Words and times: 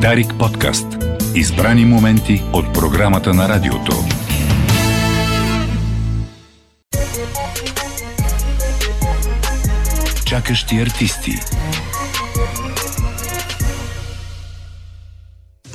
Дарик 0.00 0.34
подкаст. 0.38 0.86
Избрани 1.34 1.84
моменти 1.84 2.42
от 2.52 2.74
програмата 2.74 3.34
на 3.34 3.48
радиото. 3.48 3.92
Чакащи 10.26 10.76
артисти. 10.76 11.32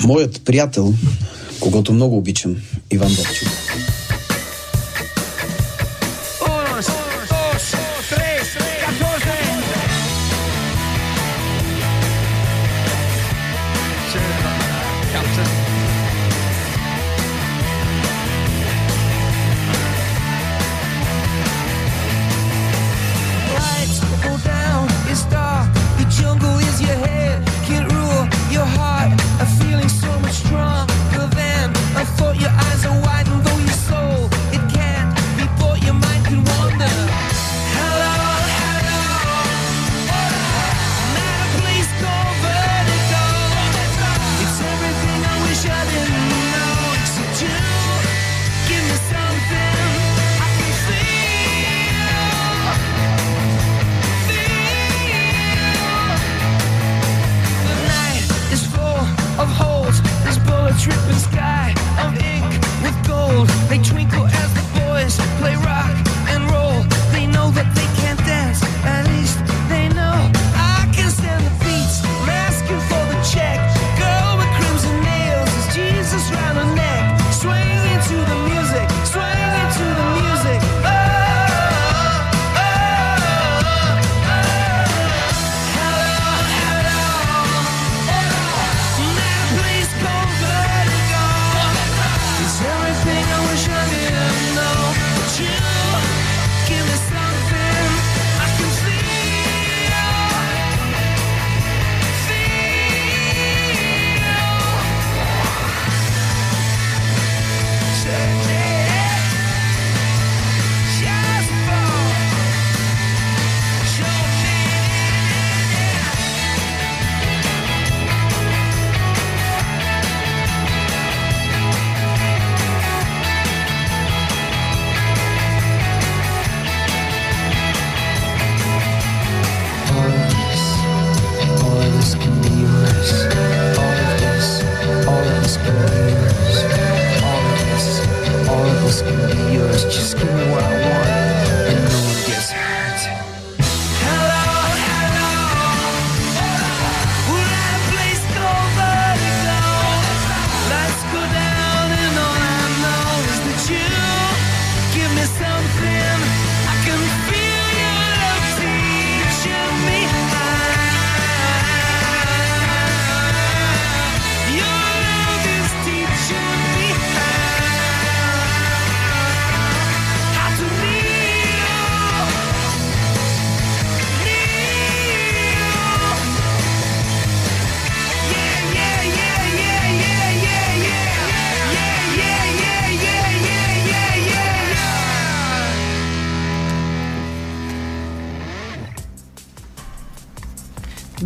Моят 0.03 0.45
приятел, 0.45 0.93
когато 1.59 1.93
много 1.93 2.17
обичам, 2.17 2.55
Иван 2.91 3.09
Дърчев. 3.15 3.60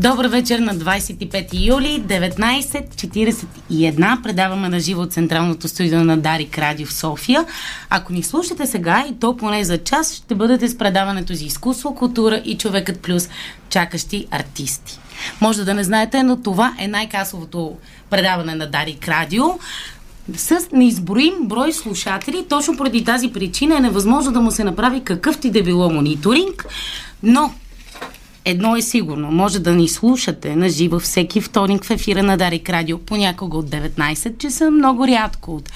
Добър 0.09 0.27
вечер 0.27 0.59
на 0.59 0.75
25 0.75 1.47
юли, 1.53 2.03
19.41. 2.07 4.23
Предаваме 4.23 4.69
на 4.69 4.79
живо 4.79 5.01
от 5.01 5.13
Централното 5.13 5.67
студио 5.67 6.03
на 6.03 6.17
Дарик 6.17 6.57
Радио 6.57 6.87
в 6.87 6.93
София. 6.93 7.45
Ако 7.89 8.13
ни 8.13 8.23
слушате 8.23 8.65
сега 8.65 9.05
и 9.09 9.19
то 9.19 9.37
поне 9.37 9.63
за 9.63 9.77
час, 9.77 10.13
ще 10.13 10.35
бъдете 10.35 10.67
с 10.67 10.77
предаването 10.77 11.33
за 11.33 11.45
изкуство, 11.45 11.95
култура 11.95 12.41
и 12.45 12.57
човекът 12.57 12.99
плюс 12.99 13.29
чакащи 13.69 14.27
артисти. 14.31 14.99
Може 15.41 15.63
да 15.63 15.73
не 15.73 15.83
знаете, 15.83 16.23
но 16.23 16.41
това 16.41 16.75
е 16.79 16.87
най-касовото 16.87 17.73
предаване 18.09 18.55
на 18.55 18.69
Дарик 18.69 19.07
Радио 19.07 19.43
с 20.35 20.67
неизброим 20.71 21.33
брой 21.41 21.73
слушатели. 21.73 22.45
Точно 22.49 22.77
поради 22.77 23.03
тази 23.03 23.31
причина 23.31 23.77
е 23.77 23.79
невъзможно 23.79 24.31
да 24.31 24.41
му 24.41 24.51
се 24.51 24.63
направи 24.63 25.03
какъвто 25.03 25.47
и 25.47 25.51
да 25.51 25.63
било 25.63 25.89
мониторинг, 25.89 26.65
но 27.23 27.53
Едно 28.45 28.75
е 28.75 28.81
сигурно, 28.81 29.31
може 29.31 29.59
да 29.59 29.71
ни 29.71 29.87
слушате 29.87 30.55
на 30.55 30.69
живо 30.69 30.99
всеки 30.99 31.41
вторник 31.41 31.83
в 31.83 31.91
ефира 31.91 32.23
на 32.23 32.37
Дарик 32.37 32.69
Радио, 32.69 32.97
понякога 32.97 33.57
от 33.57 33.69
19 33.69 34.37
часа, 34.37 34.71
много 34.71 35.07
рядко 35.07 35.55
от 35.55 35.69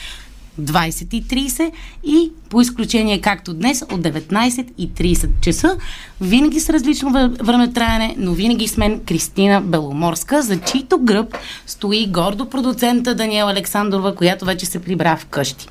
20.30 0.62 1.72
и 2.04 2.32
по 2.50 2.62
изключение 2.62 3.22
както 3.22 3.54
днес 3.54 3.82
от 3.82 4.02
19.30 4.02 5.30
часа, 5.42 5.78
винаги 6.22 6.60
с 6.60 6.70
различно 6.70 7.12
времетраене, 7.42 8.16
но 8.18 8.34
винаги 8.34 8.68
с 8.68 8.78
мен 8.78 9.00
Кристина 9.08 9.62
Беломорска, 9.62 10.42
за 10.42 10.60
чийто 10.62 11.00
гръб 11.00 11.38
стои 11.68 12.08
гордо 12.08 12.50
продуцента 12.50 13.16
Даниел 13.16 13.48
Александрова, 13.48 14.16
която 14.16 14.46
вече 14.46 14.66
се 14.66 14.80
прибра 14.80 15.18
вкъщи. 15.18 15.68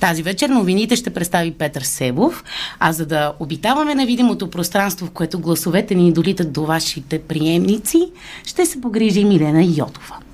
Тази 0.00 0.22
вечер 0.22 0.48
новините 0.48 0.96
ще 0.96 1.10
представи 1.10 1.50
Петър 1.50 1.82
Себов, 1.82 2.44
а 2.78 2.92
за 2.92 3.06
да 3.06 3.32
обитаваме 3.40 3.94
на 3.94 4.06
видимото 4.06 4.50
пространство, 4.50 5.06
в 5.06 5.10
което 5.10 5.38
гласовете 5.38 5.94
ни 5.94 6.12
долитат 6.12 6.52
до 6.52 6.64
вашите 6.64 7.18
приемници, 7.18 8.10
ще 8.44 8.66
се 8.66 8.80
погрижи 8.80 9.24
Милена 9.24 9.64
Йотова. 9.64 10.29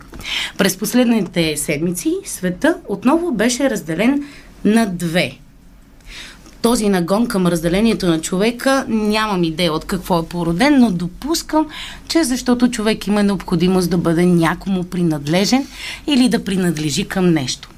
През 0.58 0.76
последните 0.76 1.56
седмици 1.56 2.14
света 2.24 2.76
отново 2.88 3.32
беше 3.32 3.70
разделен 3.70 4.24
на 4.64 4.86
две. 4.86 5.38
Този 6.62 6.88
нагон 6.88 7.26
към 7.26 7.46
разделението 7.46 8.06
на 8.06 8.20
човека 8.20 8.84
нямам 8.88 9.44
идея 9.44 9.72
от 9.72 9.84
какво 9.84 10.18
е 10.18 10.26
породен, 10.26 10.80
но 10.80 10.90
допускам, 10.90 11.66
че 12.08 12.24
защото 12.24 12.70
човек 12.70 13.06
има 13.06 13.22
необходимост 13.22 13.90
да 13.90 13.98
бъде 13.98 14.26
някому 14.26 14.84
принадлежен 14.84 15.66
или 16.06 16.28
да 16.28 16.44
принадлежи 16.44 17.04
към 17.04 17.30
нещо. 17.30 17.68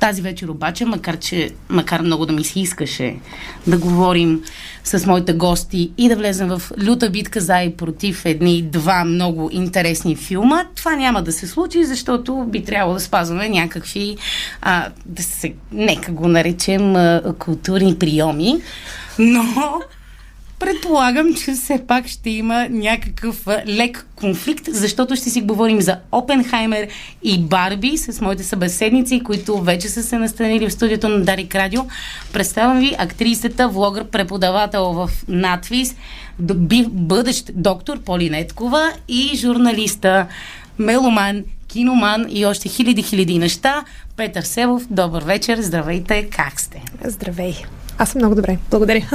Тази 0.00 0.22
вечер 0.22 0.48
обаче, 0.48 0.84
макар, 0.84 1.18
че, 1.18 1.50
макар 1.68 2.00
много 2.00 2.26
да 2.26 2.32
ми 2.32 2.44
се 2.44 2.60
искаше 2.60 3.16
да 3.66 3.78
говорим 3.78 4.42
с 4.84 5.06
моите 5.06 5.32
гости 5.32 5.92
и 5.98 6.08
да 6.08 6.16
влезем 6.16 6.48
в 6.48 6.62
люта 6.82 7.10
битка 7.10 7.40
за 7.40 7.62
и 7.62 7.76
против 7.76 8.24
едни 8.24 8.62
два 8.62 9.04
много 9.04 9.48
интересни 9.52 10.16
филма, 10.16 10.64
това 10.74 10.96
няма 10.96 11.22
да 11.22 11.32
се 11.32 11.46
случи, 11.46 11.84
защото 11.84 12.44
би 12.48 12.64
трябвало 12.64 12.94
да 12.94 13.00
спазваме 13.00 13.48
някакви, 13.48 14.16
а, 14.62 14.88
да 15.06 15.22
се, 15.22 15.54
нека 15.72 16.12
го 16.12 16.28
наречем, 16.28 16.96
а, 16.96 17.34
културни 17.38 17.98
приеми. 17.98 18.60
Но 19.18 19.44
Предполагам, 20.60 21.34
че 21.34 21.52
все 21.52 21.86
пак 21.86 22.06
ще 22.08 22.30
има 22.30 22.68
някакъв 22.70 23.46
лек 23.66 24.06
конфликт, 24.16 24.64
защото 24.68 25.16
ще 25.16 25.30
си 25.30 25.40
говорим 25.40 25.80
за 25.80 25.98
Опенхаймер 26.12 26.88
и 27.22 27.38
Барби 27.38 27.98
с 27.98 28.20
моите 28.20 28.44
събеседници, 28.44 29.20
които 29.24 29.58
вече 29.58 29.88
са 29.88 30.02
се 30.02 30.18
настанили 30.18 30.68
в 30.68 30.72
студиото 30.72 31.08
на 31.08 31.24
Дарик 31.24 31.54
Радио. 31.54 31.82
Представям 32.32 32.78
ви 32.78 32.94
актрисата, 32.98 33.68
влогър, 33.68 34.04
преподавател 34.04 34.84
в 34.84 35.10
надвис, 35.28 35.96
бъдещ 36.88 37.50
доктор 37.54 38.00
Полинеткова 38.00 38.92
и 39.08 39.36
журналиста, 39.36 40.26
меломан, 40.78 41.44
киноман 41.68 42.26
и 42.28 42.46
още 42.46 42.68
хиляди-хиляди 42.68 43.38
неща. 43.38 43.84
Петър 44.16 44.42
Севов, 44.42 44.86
добър 44.90 45.22
вечер, 45.22 45.60
здравейте, 45.60 46.28
как 46.30 46.60
сте? 46.60 46.82
Здравей. 47.04 47.54
Аз 47.98 48.10
съм 48.10 48.18
много 48.18 48.34
добре. 48.34 48.58
Благодаря. 48.70 49.08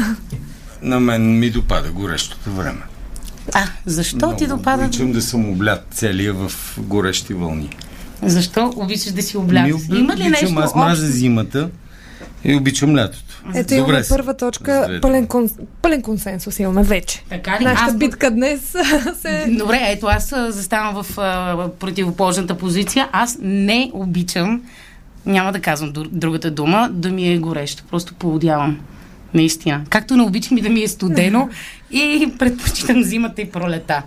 На 0.81 0.99
мен 0.99 1.39
ми 1.39 1.49
допада 1.49 1.91
горещото 1.91 2.51
време. 2.51 2.81
А, 3.53 3.67
защо 3.85 4.15
Много 4.15 4.35
ти 4.35 4.47
допада? 4.47 4.83
Обичам 4.83 5.11
да 5.11 5.21
съм 5.21 5.49
облят 5.49 5.87
целия 5.91 6.33
в 6.33 6.51
горещи 6.77 7.33
вълни. 7.33 7.69
Защо 8.23 8.73
обичаш 8.75 9.11
да 9.11 9.21
си 9.21 9.37
облят? 9.37 9.63
Ми, 9.63 9.99
Има 9.99 10.15
ли 10.15 10.29
нещо 10.29 10.59
Аз 10.59 10.75
мразя 10.75 11.07
зимата 11.07 11.69
и 12.43 12.55
обичам 12.55 12.97
лятото. 12.97 13.43
Ето 13.55 13.73
имаме 13.73 13.93
Добре, 13.93 14.07
първа 14.09 14.37
точка, 14.37 14.99
пълен, 15.01 15.27
кон, 15.27 15.49
пълен 15.81 16.01
консенсус 16.01 16.59
имаме 16.59 16.83
вече. 16.83 17.23
Така 17.29 17.59
ли? 17.59 17.63
Нашата 17.63 17.91
аз... 17.91 17.97
битка 17.97 18.31
днес 18.31 18.61
се... 19.21 19.45
Добре, 19.49 19.79
ето 19.81 20.05
аз 20.05 20.33
заставам 20.49 21.03
в 21.03 21.17
а, 21.17 21.69
противоположната 21.79 22.57
позиция. 22.57 23.09
Аз 23.11 23.37
не 23.41 23.91
обичам, 23.93 24.61
няма 25.25 25.51
да 25.51 25.59
казвам 25.59 25.93
другата 26.11 26.51
дума, 26.51 26.89
да 26.93 27.09
ми 27.09 27.33
е 27.33 27.37
горещо. 27.37 27.83
Просто 27.89 28.13
поводявам. 28.13 28.79
Наистина. 29.35 29.81
Както 29.89 30.15
не 30.15 30.23
обичам 30.23 30.57
и 30.57 30.61
да 30.61 30.69
ми 30.69 30.83
е 30.83 30.87
студено 30.87 31.49
и 31.91 32.33
предпочитам 32.39 33.03
зимата 33.03 33.41
и 33.41 33.51
пролета. 33.51 34.03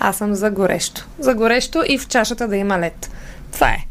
Аз 0.00 0.16
съм 0.16 0.34
за 0.34 0.50
горещо. 0.50 1.06
За 1.18 1.34
горещо 1.34 1.84
и 1.88 1.98
в 1.98 2.08
чашата 2.08 2.48
да 2.48 2.56
има 2.56 2.78
лед. 2.78 3.10
Това 3.52 3.68
е. 3.68 3.86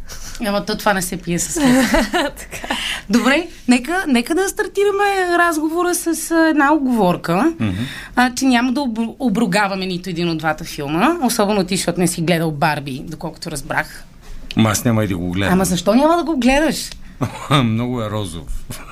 Ама 0.45 0.65
то 0.65 0.77
това 0.77 0.93
не 0.93 1.01
се 1.01 1.17
пие 1.17 1.39
с 1.39 1.61
лед. 1.61 2.47
Добре, 3.09 3.47
нека, 3.67 4.05
нека 4.07 4.35
да 4.35 4.49
стартираме 4.49 5.37
разговора 5.37 5.95
с 5.95 6.31
една 6.49 6.73
оговорка, 6.73 7.31
mm-hmm. 7.31 7.73
а, 8.15 8.33
че 8.33 8.45
няма 8.45 8.73
да 8.73 8.81
обругаваме 9.19 9.85
нито 9.85 10.09
един 10.09 10.29
от 10.29 10.37
двата 10.37 10.63
филма, 10.63 11.17
особено 11.23 11.63
ти, 11.63 11.75
защото 11.75 11.99
не 11.99 12.07
си 12.07 12.21
гледал 12.21 12.51
Барби, 12.51 13.01
доколкото 13.07 13.51
разбрах. 13.51 14.03
Ама 14.55 14.69
аз 14.69 14.85
няма 14.85 15.03
и 15.03 15.07
да 15.07 15.17
го 15.17 15.31
гледам. 15.31 15.53
Ама 15.53 15.65
защо 15.65 15.95
няма 15.95 16.17
да 16.17 16.23
го 16.23 16.37
гледаш? 16.37 16.89
Много 17.63 18.01
е 18.01 18.09
розов. 18.09 18.43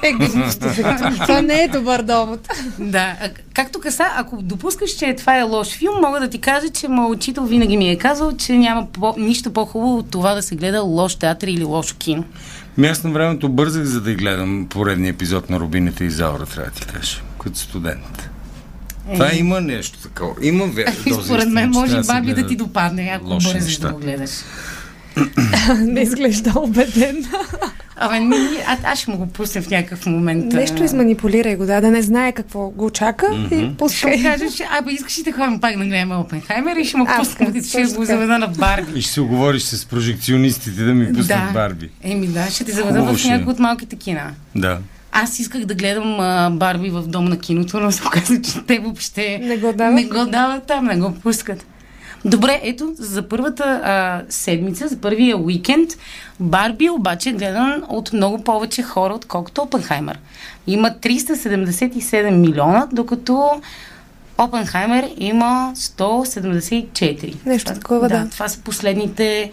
Е, 0.03 0.13
това 1.21 1.41
не 1.41 1.63
е 1.63 1.67
добър 1.67 2.01
довод. 2.01 2.47
Да, 2.79 3.15
както 3.53 3.79
каса, 3.79 4.05
ако 4.15 4.41
допускаш, 4.41 4.91
че 4.91 5.15
това 5.17 5.37
е 5.39 5.41
лош 5.41 5.67
филм, 5.67 5.95
мога 6.01 6.19
да 6.19 6.29
ти 6.29 6.41
кажа, 6.41 6.69
че 6.69 6.87
моят 6.87 7.17
учител 7.17 7.43
винаги 7.43 7.77
ми 7.77 7.89
е 7.89 7.97
казал, 7.97 8.37
че 8.37 8.57
няма 8.57 8.87
по- 8.93 9.15
нищо 9.17 9.53
по-хубаво 9.53 9.97
от 9.97 10.11
това 10.11 10.33
да 10.35 10.41
се 10.41 10.55
гледа 10.55 10.81
лош 10.81 11.15
театър 11.15 11.47
или 11.47 11.63
лошо 11.63 11.95
кино. 11.97 12.23
Ми 12.77 12.87
аз 12.87 13.03
на 13.03 13.11
времето 13.11 13.49
бързах, 13.49 13.83
за 13.83 14.01
да 14.01 14.13
гледам 14.13 14.67
поредния 14.69 15.09
епизод 15.09 15.49
на 15.49 15.59
Рубините 15.59 16.03
и 16.03 16.09
Заура, 16.09 16.45
трябва 16.45 16.71
да 16.71 16.75
ти 16.75 16.85
кажа, 16.85 17.21
като 17.43 17.57
студент. 17.57 18.29
Е. 19.09 19.13
Това 19.13 19.29
има 19.33 19.61
нещо 19.61 19.99
такова. 19.99 20.33
Има 20.41 20.65
вера. 20.65 20.91
Според 21.25 21.49
мен 21.49 21.69
може 21.69 22.01
баби 22.01 22.33
да 22.33 22.47
ти 22.47 22.55
допадне, 22.55 23.11
ако 23.15 23.29
бързаш 23.29 23.77
да 23.77 23.89
го 23.89 23.99
гледаш. 23.99 24.31
не 25.79 26.01
изглежда 26.01 26.53
убеден. 26.55 27.25
Абе, 28.01 28.19
не, 28.19 28.35
а, 28.67 28.77
аз 28.83 28.99
ще 28.99 29.11
му 29.11 29.17
го 29.17 29.27
пусна 29.27 29.61
в 29.61 29.69
някакъв 29.69 30.05
момент. 30.05 30.53
Нещо 30.53 30.83
изманипулирай 30.83 31.55
го, 31.55 31.65
да, 31.65 31.81
да 31.81 31.91
не 31.91 32.01
знае 32.01 32.31
какво 32.31 32.69
го 32.69 32.89
чака 32.89 33.25
mm-hmm. 33.25 33.73
и 33.73 33.77
пускай. 33.77 34.17
Ще 34.17 34.23
кажа, 34.23 34.45
че 34.55 34.65
абе, 34.79 34.91
искаш 34.91 35.19
ли 35.19 35.23
да 35.23 35.31
ходим 35.31 35.59
пак 35.59 35.77
да 35.77 35.85
гледаме 35.85 36.15
Опенхаймер 36.15 36.75
и 36.75 36.85
ще 36.85 36.97
му 36.97 37.07
пускам, 37.19 37.55
и 37.55 37.63
ще 37.63 37.83
го 37.83 38.05
заведа 38.05 38.37
на 38.37 38.47
Барби. 38.47 38.99
И 38.99 39.01
ще 39.01 39.11
се 39.11 39.21
оговориш 39.21 39.61
с 39.61 39.85
прожекционистите 39.85 40.83
да 40.83 40.93
ми 40.93 41.07
пуснат 41.07 41.27
да. 41.27 41.51
Барби. 41.53 41.89
Еми 42.03 42.27
да, 42.27 42.49
ще 42.49 42.65
ти 42.65 42.71
заведа 42.71 43.03
в 43.03 43.25
някои 43.25 43.53
от 43.53 43.59
малките 43.59 43.95
кина. 43.95 44.31
Да. 44.55 44.79
Аз 45.11 45.39
исках 45.39 45.65
да 45.65 45.75
гледам 45.75 46.19
а, 46.19 46.49
Барби 46.49 46.89
в 46.89 47.01
дом 47.01 47.25
на 47.25 47.39
киното, 47.39 47.79
но 47.79 47.91
се 47.91 48.01
оказа, 48.07 48.41
че 48.41 48.61
те 48.67 48.79
въобще 48.79 49.39
не 49.43 49.57
го 49.57 49.73
дават, 49.73 49.95
не 49.95 50.03
го 50.03 50.25
дават 50.25 50.63
там, 50.67 50.85
не 50.85 50.97
го 50.97 51.13
пускат. 51.13 51.65
Добре, 52.25 52.59
ето, 52.63 52.93
за 52.97 53.29
първата 53.29 53.81
а, 53.83 54.21
седмица, 54.29 54.87
за 54.87 54.97
първия 54.97 55.37
уикенд, 55.37 55.89
Барби 56.39 56.89
обаче 56.89 57.29
е 57.29 57.33
гледан 57.33 57.83
от 57.89 58.13
много 58.13 58.43
повече 58.43 58.83
хора, 58.83 59.13
отколкото 59.13 59.61
Опенхаймер. 59.61 60.19
Има 60.67 60.89
377 60.89 62.29
милиона, 62.29 62.87
докато 62.91 63.61
Опенхаймер 64.37 65.09
има 65.17 65.71
174. 65.75 67.35
Нещо 67.45 67.73
такова, 67.73 68.09
да. 68.09 68.23
да. 68.23 68.29
Това 68.29 68.47
са 68.49 68.59
последните 68.59 69.51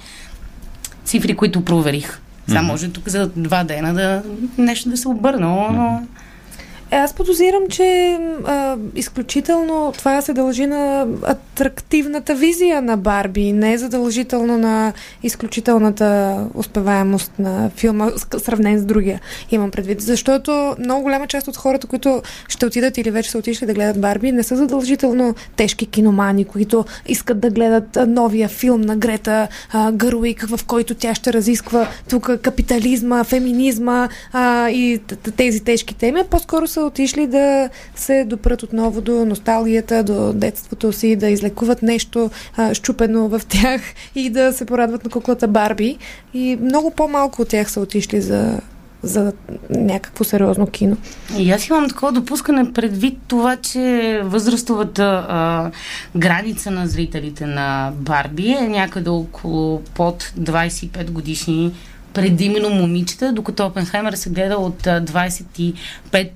цифри, 1.05 1.37
които 1.37 1.65
проверих. 1.65 2.21
Сега 2.49 2.61
mm-hmm. 2.61 2.67
може 2.67 2.89
тук 2.89 3.09
за 3.09 3.29
два 3.37 3.65
дена 3.65 3.95
да 3.95 4.23
нещо 4.59 4.89
да 4.89 4.97
се 4.97 5.09
обърна, 5.09 5.47
но... 5.47 5.57
Mm-hmm. 5.57 6.07
Е, 6.91 6.97
аз 6.97 7.13
подозирам, 7.13 7.63
че 7.71 8.19
а, 8.45 8.77
изключително 8.95 9.93
това 9.99 10.23
се 10.23 10.33
дължи 10.33 10.67
на 10.67 11.07
атрактивната 11.23 12.35
визия 12.35 12.83
на 12.83 12.97
Барби, 12.97 13.53
не 13.53 13.73
е 13.73 13.79
задължително 13.79 14.59
на 14.59 14.93
изключителната 15.23 16.39
успеваемост 16.55 17.33
на 17.39 17.71
филма, 17.77 18.11
сравнен 18.39 18.79
с 18.79 18.85
другия, 18.85 19.21
имам 19.51 19.71
предвид. 19.71 20.01
Защото 20.01 20.77
много 20.79 21.03
голяма 21.03 21.27
част 21.27 21.49
от 21.49 21.57
хората, 21.57 21.87
които 21.87 22.23
ще 22.49 22.67
отидат 22.67 22.99
или 22.99 23.11
вече 23.11 23.31
са 23.31 23.39
отишли 23.39 23.67
да 23.67 23.75
гледат 23.75 24.01
Барби, 24.01 24.33
не 24.33 24.43
са 24.43 24.57
задължително 24.57 25.35
тежки 25.57 25.87
киномани, 25.87 26.45
които 26.45 26.85
искат 27.07 27.41
да 27.41 27.51
гледат 27.51 27.99
новия 28.07 28.49
филм 28.49 28.81
на 28.81 28.97
Грета 28.97 29.49
Гъруик, 29.93 30.47
в 30.49 30.65
който 30.67 30.95
тя 30.95 31.15
ще 31.15 31.33
разисква 31.33 31.89
тук 32.09 32.31
капитализма, 32.43 33.25
феминизма 33.25 34.09
а, 34.33 34.71
и 34.71 35.01
тези 35.37 35.61
тежки 35.65 35.95
теми. 35.95 36.21
По-скоро 36.31 36.67
са 36.77 36.85
отишли 36.85 37.27
да 37.27 37.71
се 37.95 38.25
допрат 38.25 38.63
отново 38.63 39.01
до 39.01 39.25
носталгията, 39.25 40.03
до 40.03 40.33
детството 40.33 40.93
си, 40.93 41.17
да 41.17 41.29
излекуват 41.29 41.83
нещо 41.83 42.31
а, 42.57 42.75
щупено 42.75 43.29
в 43.29 43.41
тях 43.49 43.81
и 44.15 44.31
да 44.31 44.53
се 44.53 44.65
порадват 44.65 45.05
на 45.05 45.11
куклата 45.11 45.49
Барби. 45.49 45.99
И 46.35 46.59
много 46.61 46.91
по-малко 46.91 47.43
от 47.43 47.49
тях 47.49 47.71
са 47.71 47.81
отишли 47.81 48.21
за 48.21 48.61
за 49.03 49.33
някакво 49.71 50.25
сериозно 50.25 50.67
кино. 50.67 50.97
И 51.39 51.51
аз 51.51 51.69
имам 51.69 51.89
такова 51.89 52.13
допускане 52.13 52.73
предвид 52.73 53.19
това, 53.29 53.57
че 53.57 54.21
възрастовата 54.25 55.27
а, 55.29 55.71
граница 56.17 56.71
на 56.71 56.87
зрителите 56.87 57.47
на 57.47 57.93
Барби 57.97 58.51
е 58.51 58.69
някъде 58.69 59.11
около 59.11 59.81
под 59.95 60.33
25 60.39 61.11
годишни 61.11 61.73
предимно 62.17 62.71
момичета, 62.71 63.33
докато 63.33 63.67
Опенхаймер 63.67 64.13
се 64.13 64.31
гледа 64.31 64.57
от 64.57 64.83
25 64.83 65.75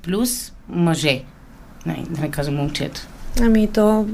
плюс 0.03 0.53
мъже. 0.69 1.23
Не, 1.87 2.05
да 2.11 2.21
не 2.21 2.31
кажа 2.31 2.51
момчета. 2.51 3.07
Ами 3.43 3.69
то, 3.69 4.07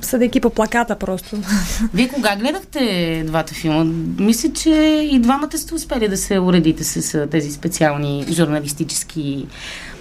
съдейки 0.00 0.40
по 0.40 0.50
плаката 0.50 0.96
просто. 0.98 1.36
Вие 1.94 2.08
кога 2.08 2.36
гледахте 2.36 3.22
двата 3.26 3.54
филма? 3.54 3.84
Мисля, 4.18 4.52
че 4.52 4.70
и 5.12 5.18
двамата 5.18 5.58
сте 5.58 5.74
успели 5.74 6.08
да 6.08 6.16
се 6.16 6.40
уредите 6.40 6.84
с 6.84 7.26
тези 7.30 7.50
специални 7.50 8.24
журналистически 8.30 9.46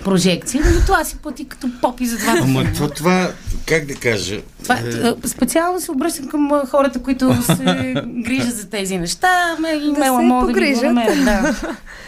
прожекции, 0.03 0.59
но 0.59 0.85
това 0.85 1.03
си 1.03 1.17
плати 1.17 1.45
като 1.45 1.67
попи 1.81 2.05
за 2.05 2.17
двата 2.17 2.39
Ама 2.43 2.63
това, 2.73 2.89
това, 2.89 3.31
как 3.65 3.85
да 3.85 3.95
кажа? 3.95 4.41
Това, 4.63 4.75
е... 4.75 5.27
Специално 5.27 5.79
се 5.79 5.91
обръщам 5.91 6.27
към 6.27 6.51
хората, 6.69 7.01
които 7.01 7.41
се 7.41 7.93
грижат 8.07 8.55
за 8.55 8.69
тези 8.69 8.97
неща. 8.97 9.57
Ме 9.59 9.69
имела 9.69 10.17
да 10.17 10.23
мога 10.23 10.53
да 10.53 10.61
ги 10.61 10.75
намерят. 10.75 11.25
Да. 11.25 11.55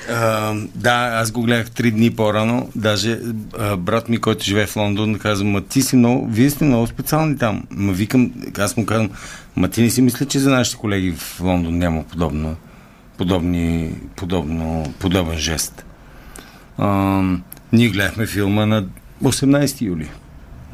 Uh, 0.10 0.68
да, 0.76 1.12
аз 1.14 1.32
го 1.32 1.42
гледах 1.42 1.72
три 1.72 1.92
дни 1.92 2.12
по-рано. 2.12 2.70
Даже 2.76 3.20
uh, 3.20 3.76
брат 3.76 4.10
ми, 4.10 4.18
който 4.18 4.44
живее 4.44 4.66
в 4.66 4.76
Лондон, 4.76 5.20
каза, 5.20 5.44
ма 5.44 5.62
ти 5.62 5.82
си 5.82 5.96
много, 5.96 6.28
вие 6.32 6.50
сте 6.50 6.66
много 6.66 6.88
специални 6.88 7.38
там. 7.38 7.64
Ма 7.70 7.94
викам, 7.94 8.32
аз 8.58 8.78
му 8.78 8.86
казвам, 8.86 9.10
ма 9.56 9.68
ти 9.68 9.82
не 9.82 9.90
си 9.90 10.02
мисля, 10.02 10.26
че 10.26 10.40
за 10.40 10.50
нашите 10.50 10.78
колеги 10.78 11.12
в 11.18 11.42
Лондон 11.42 11.78
няма 11.78 12.04
подобно, 12.04 12.56
подобни, 13.18 13.94
подобно, 14.16 14.94
подобен 15.00 15.38
жест. 15.38 15.86
Uh, 16.80 17.40
ние 17.74 17.90
гледахме 17.90 18.26
филма 18.28 18.66
на 18.66 18.86
18 19.24 19.82
юли. 19.82 20.10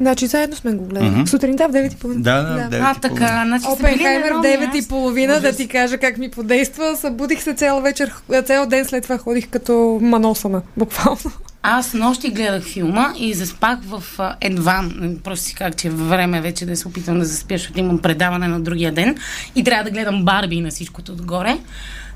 Значи 0.00 0.26
заедно 0.26 0.56
сме 0.56 0.72
го 0.72 0.84
гледали. 0.84 1.10
Мгм. 1.10 1.26
Сутринта 1.26 1.68
в 1.68 1.72
9.30. 1.72 2.14
Да, 2.14 2.42
да, 2.42 2.54
в 2.70 2.82
А, 2.82 2.94
9:30. 2.94 3.00
така, 3.00 3.42
значи 3.46 3.64
Опенхаймер 3.70 4.32
в 4.32 4.34
9 4.36 4.64
и 4.64 4.76
място. 4.76 4.88
половина, 4.88 5.32
да 5.32 5.38
Ужас. 5.38 5.56
ти 5.56 5.68
кажа 5.68 5.98
как 5.98 6.18
ми 6.18 6.30
подейства. 6.30 6.96
Събудих 6.96 7.42
се 7.42 7.54
цял 7.54 7.80
вечер, 7.80 8.12
цял 8.44 8.66
ден 8.66 8.84
след 8.84 9.02
това 9.02 9.18
ходих 9.18 9.48
като 9.48 9.72
маносана, 10.02 10.62
буквално. 10.76 11.30
Аз 11.62 11.94
нощи 11.94 12.30
гледах 12.30 12.62
филма 12.64 13.12
и 13.18 13.34
заспах 13.34 13.78
в 13.82 14.02
едва. 14.40 14.84
Просто 15.24 15.44
си 15.44 15.54
казах, 15.54 15.74
че 15.74 15.88
е 15.88 15.90
време 15.90 16.40
вече 16.40 16.66
да 16.66 16.76
се 16.76 16.88
опитам 16.88 17.18
да 17.18 17.24
заспя, 17.24 17.54
защото 17.54 17.80
имам 17.80 17.98
предаване 17.98 18.48
на 18.48 18.60
другия 18.60 18.92
ден 18.92 19.16
и 19.54 19.64
трябва 19.64 19.84
да 19.84 19.90
гледам 19.90 20.24
Барби 20.24 20.60
на 20.60 20.70
всичкото 20.70 21.12
отгоре 21.12 21.58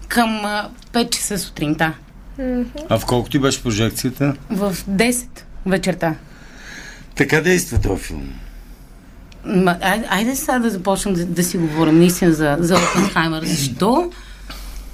към 0.09 0.45
а, 0.45 0.68
5 0.92 1.11
часа 1.11 1.38
сутринта. 1.38 1.92
А 2.88 2.98
в 2.98 3.06
колко 3.06 3.28
ти 3.28 3.38
беше 3.38 3.62
прожекцията? 3.62 4.34
В 4.50 4.76
10 4.90 5.26
вечерта. 5.66 6.14
Така 7.14 7.40
действа 7.40 7.80
този 7.80 8.02
филм. 8.02 8.32
Ма, 9.44 9.76
айде, 9.80 10.06
айде 10.10 10.36
сега 10.36 10.58
да 10.58 10.70
започнем 10.70 11.14
да, 11.14 11.26
да 11.26 11.44
си 11.44 11.58
говорим 11.58 11.98
наистина 11.98 12.32
за, 12.32 12.56
за 12.60 12.76
Опенхаймер. 12.76 13.44
Защо? 13.44 14.12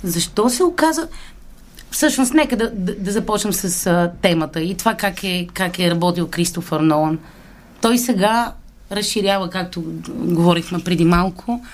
Защо 0.03 0.51
се 0.51 0.65
оказа... 0.65 1.09
Всъщност, 1.91 2.35
нека 2.35 2.57
да, 2.57 2.71
да, 2.71 2.95
да 2.95 3.13
започнем 3.13 3.53
с 3.53 3.87
а, 3.87 4.13
темата 4.23 4.61
и 4.61 4.75
това 4.75 4.95
как 4.95 5.25
е, 5.25 5.49
как 5.55 5.79
е 5.79 5.91
работил 5.91 6.29
Кристофър 6.29 6.81
Нолан. 6.81 7.19
Той 7.81 7.99
сега 7.99 8.53
разширява, 8.93 9.51
както 9.51 9.85
говорихме 10.09 10.79
преди 10.85 11.05
малко, 11.05 11.65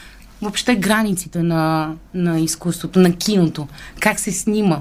въобще 0.42 0.74
границите 0.74 1.42
на, 1.42 1.92
на 2.14 2.40
изкуството, 2.40 2.98
на 2.98 3.16
киното. 3.16 3.68
Как 4.00 4.20
се 4.20 4.32
снима. 4.32 4.78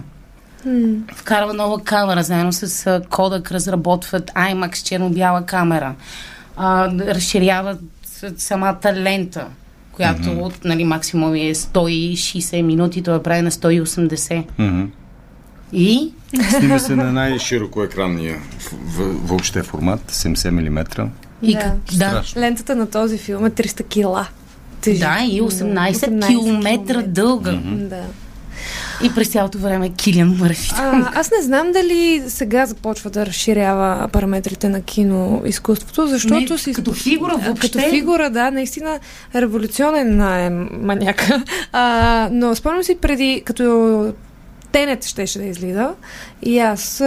Вкарва 1.15 1.53
нова 1.53 1.83
камера, 1.83 2.23
заедно 2.23 2.53
с 2.53 2.67
Kodak 3.09 3.51
разработват 3.51 4.31
IMAX 4.31 4.83
черно-бяла 4.83 5.45
камера. 5.45 5.95
А, 6.57 6.91
разширяват 6.91 7.79
самата 8.37 8.93
лента, 8.95 9.45
която 9.91 10.29
от 10.31 10.65
нали, 10.65 10.83
максимум 10.83 11.33
е 11.35 11.55
160 11.55 12.61
минути, 12.61 13.03
той 13.03 13.13
я 13.13 13.23
прави 13.23 13.41
на 13.41 13.51
180. 13.51 14.43
Мгм. 14.57 14.83
И 15.73 16.13
Снима 16.49 16.79
се 16.79 16.95
на 16.95 17.11
най-широко 17.11 17.83
екранния 17.83 18.37
в, 18.59 18.71
в, 18.71 19.27
въобще 19.27 19.63
формат, 19.63 20.11
70 20.11 20.49
мм. 20.49 21.09
И 21.41 21.53
Да. 21.53 21.73
да, 21.91 21.95
Страшно. 21.95 22.41
Лентата 22.41 22.75
на 22.75 22.89
този 22.89 23.17
филм 23.17 23.45
е 23.45 23.49
300 23.49 23.87
кила. 23.87 24.27
Тежи. 24.81 24.99
да, 24.99 25.19
и 25.29 25.41
18, 25.41 26.27
км 26.27 27.03
дълга. 27.07 27.51
Да. 27.63 28.03
И 29.03 29.15
през 29.15 29.27
цялото 29.27 29.57
време 29.57 29.89
Килиан 29.89 30.37
Мърфи. 30.39 30.71
А, 30.75 31.11
аз 31.15 31.31
не 31.31 31.41
знам 31.41 31.71
дали 31.71 32.23
сега 32.27 32.65
започва 32.65 33.09
да 33.09 33.25
разширява 33.25 34.07
параметрите 34.07 34.69
на 34.69 34.81
кино 34.81 35.41
изкуството, 35.45 36.07
защото 36.07 36.53
Не, 36.53 36.57
си... 36.57 36.73
като 36.73 36.93
фигура 36.93 37.37
въобще. 37.37 37.71
Като 37.71 37.89
фигура, 37.89 38.29
да, 38.29 38.51
наистина 38.51 38.99
революционен 39.35 40.21
е 40.21 40.49
маняка. 40.71 41.43
А, 41.71 42.29
но 42.31 42.55
спомням 42.55 42.83
си 42.83 42.97
преди, 43.01 43.41
като 43.45 44.13
Тенет 44.71 45.05
щеше 45.05 45.39
да 45.39 45.45
излиза 45.45 45.89
и 46.41 46.59
аз 46.59 47.03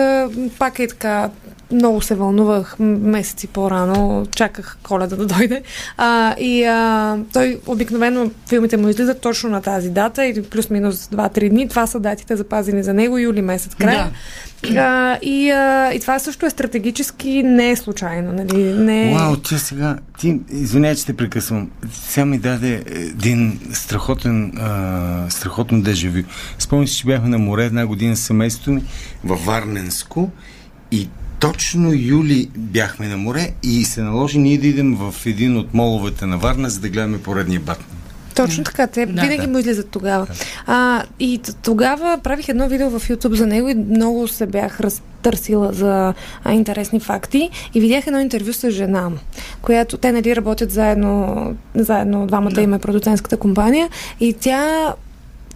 пак 0.58 0.78
е 0.78 0.88
така 0.88 1.30
много 1.72 2.00
се 2.00 2.14
вълнувах 2.14 2.76
месеци 2.78 3.46
по-рано, 3.46 4.26
чаках 4.34 4.78
коледа 4.82 5.16
да 5.16 5.26
дойде. 5.26 5.62
А, 5.96 6.34
и 6.38 6.64
а, 6.64 7.18
той 7.32 7.60
обикновено 7.66 8.30
филмите 8.48 8.76
му 8.76 8.88
излизат 8.88 9.20
точно 9.20 9.50
на 9.50 9.62
тази 9.62 9.90
дата 9.90 10.26
или 10.26 10.42
плюс-минус 10.42 10.96
2-3 10.96 11.50
дни. 11.50 11.68
Това 11.68 11.86
са 11.86 12.00
датите 12.00 12.36
запазени 12.36 12.82
за 12.82 12.94
него, 12.94 13.18
юли 13.18 13.42
месец 13.42 13.74
края. 13.74 14.10
А, 14.76 15.18
и, 15.22 15.50
а, 15.50 15.92
и 15.92 16.00
това 16.00 16.18
също 16.18 16.46
е 16.46 16.50
стратегически 16.50 17.42
не 17.42 17.70
е 17.70 17.76
случайно. 17.76 18.32
Нали? 18.32 18.62
Не 18.62 19.12
е... 19.12 19.14
Вау, 19.14 19.36
тя 19.36 19.58
сега, 19.58 19.96
ти, 20.18 20.40
извиняй, 20.50 20.94
че 20.94 21.06
те 21.06 21.16
прекъсвам, 21.16 21.70
сега 21.92 22.24
ми 22.24 22.38
даде 22.38 22.84
един 22.86 23.60
страхотен, 23.72 24.52
а, 24.58 25.30
страхотно 25.30 25.82
дежави. 25.82 26.24
Спомням 26.58 26.88
си, 26.88 26.96
че 26.96 27.06
бяхме 27.06 27.28
на 27.28 27.38
море 27.38 27.64
една 27.64 27.86
година 27.86 28.16
с 28.16 28.20
семейството 28.20 28.70
ми 28.70 28.82
във 29.24 29.44
Варненско 29.44 30.30
и 30.90 31.08
точно 31.40 31.92
юли 31.94 32.48
бяхме 32.56 33.08
на 33.08 33.16
море 33.16 33.50
и 33.62 33.84
се 33.84 34.02
наложи 34.02 34.38
ние 34.38 34.58
да 34.58 34.66
идем 34.66 34.96
в 34.96 35.14
един 35.26 35.56
от 35.56 35.74
моловете 35.74 36.26
на 36.26 36.38
Варна, 36.38 36.70
за 36.70 36.80
да 36.80 36.88
гледаме 36.88 37.22
поредния 37.22 37.60
Батман. 37.60 37.86
Точно 38.34 38.64
така, 38.64 38.86
те 38.86 39.06
Да, 39.06 39.22
винаги 39.22 39.42
да. 39.42 39.48
му 39.48 39.58
излизат 39.58 39.88
тогава. 39.90 40.26
А, 40.66 41.02
и 41.20 41.40
тогава 41.62 42.18
правих 42.22 42.48
едно 42.48 42.68
видео 42.68 42.90
в 42.90 43.08
YouTube 43.08 43.34
за 43.34 43.46
него 43.46 43.68
и 43.68 43.74
много 43.74 44.28
се 44.28 44.46
бях 44.46 44.80
разтърсила 44.80 45.72
за 45.72 46.14
а, 46.44 46.52
интересни 46.52 47.00
факти 47.00 47.50
и 47.74 47.80
видях 47.80 48.06
едно 48.06 48.20
интервю 48.20 48.52
с 48.52 48.70
жена 48.70 49.10
която 49.62 49.96
те 49.96 50.12
нали 50.12 50.36
работят 50.36 50.70
заедно, 50.70 51.36
заедно 51.74 52.26
двамата 52.26 52.50
Да. 52.50 52.60
им 52.62 52.74
е 52.74 52.78
продуцентската 52.78 53.36
компания 53.36 53.88
и 54.20 54.32
тя 54.32 54.94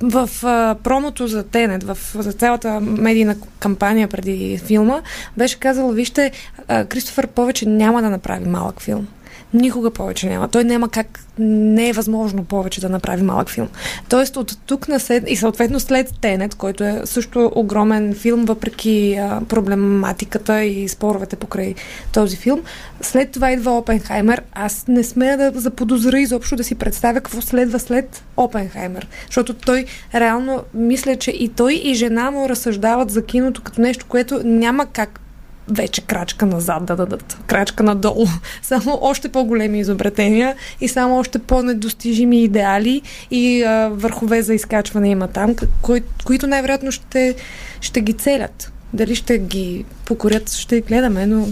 в 0.00 0.30
а, 0.42 0.76
промото 0.82 1.26
за 1.26 1.42
Тенет, 1.42 1.82
в, 1.84 1.98
за 2.14 2.32
цялата 2.32 2.80
медийна 2.80 3.36
кампания 3.58 4.08
преди 4.08 4.58
филма, 4.58 5.00
беше 5.36 5.60
казала, 5.60 5.92
вижте, 5.92 6.32
а, 6.68 6.84
Кристофър 6.84 7.26
повече 7.26 7.68
няма 7.68 8.02
да 8.02 8.10
направи 8.10 8.44
малък 8.44 8.80
филм. 8.80 9.06
Никога 9.54 9.90
повече 9.90 10.28
няма. 10.28 10.48
Той 10.48 10.64
няма 10.64 10.88
как, 10.88 11.20
не 11.38 11.88
е 11.88 11.92
възможно 11.92 12.44
повече 12.44 12.80
да 12.80 12.88
направи 12.88 13.22
малък 13.22 13.50
филм. 13.50 13.68
Тоест 14.08 14.36
от 14.36 14.58
тук 14.66 14.88
на 14.88 15.00
след, 15.00 15.24
и 15.26 15.36
съответно 15.36 15.80
след 15.80 16.20
Тенет, 16.20 16.54
който 16.54 16.84
е 16.84 17.00
също 17.04 17.52
огромен 17.54 18.14
филм, 18.14 18.44
въпреки 18.44 19.14
а, 19.14 19.40
проблематиката 19.48 20.64
и 20.64 20.88
споровете 20.88 21.36
покрай 21.36 21.74
този 22.12 22.36
филм, 22.36 22.60
след 23.00 23.30
това 23.30 23.52
идва 23.52 23.78
Опенхаймер. 23.78 24.42
Аз 24.52 24.84
не 24.88 25.04
смея 25.04 25.38
да 25.38 25.60
заподозра 25.60 26.20
изобщо 26.20 26.56
да 26.56 26.64
си 26.64 26.74
представя 26.74 27.20
какво 27.20 27.40
следва 27.40 27.78
след 27.78 28.22
Опенхаймер. 28.36 29.08
Защото 29.26 29.54
той 29.54 29.84
реално 30.14 30.62
мисля, 30.74 31.16
че 31.16 31.30
и 31.30 31.48
той 31.48 31.74
и 31.74 31.94
жена 31.94 32.30
му 32.30 32.48
разсъждават 32.48 33.10
за 33.10 33.24
киното 33.24 33.62
като 33.62 33.80
нещо, 33.80 34.06
което 34.08 34.40
няма 34.44 34.86
как 34.86 35.20
вече 35.68 36.00
крачка 36.00 36.46
назад 36.46 36.84
да 36.84 36.96
дадат, 36.96 37.38
крачка 37.46 37.82
надолу. 37.82 38.26
Само 38.62 38.98
още 39.00 39.28
по-големи 39.28 39.80
изобретения 39.80 40.56
и 40.80 40.88
само 40.88 41.18
още 41.18 41.38
по-недостижими 41.38 42.42
идеали 42.42 43.02
и 43.30 43.62
а, 43.62 43.88
върхове 43.92 44.42
за 44.42 44.54
изкачване 44.54 45.10
има 45.10 45.28
там, 45.28 45.54
кои, 45.82 46.02
които 46.24 46.46
най-вероятно 46.46 46.92
ще, 46.92 47.34
ще 47.80 48.00
ги 48.00 48.12
целят. 48.12 48.72
Дали 48.92 49.14
ще 49.14 49.38
ги 49.38 49.84
покорят, 50.04 50.52
ще 50.52 50.80
гледаме, 50.80 51.26
но 51.26 51.48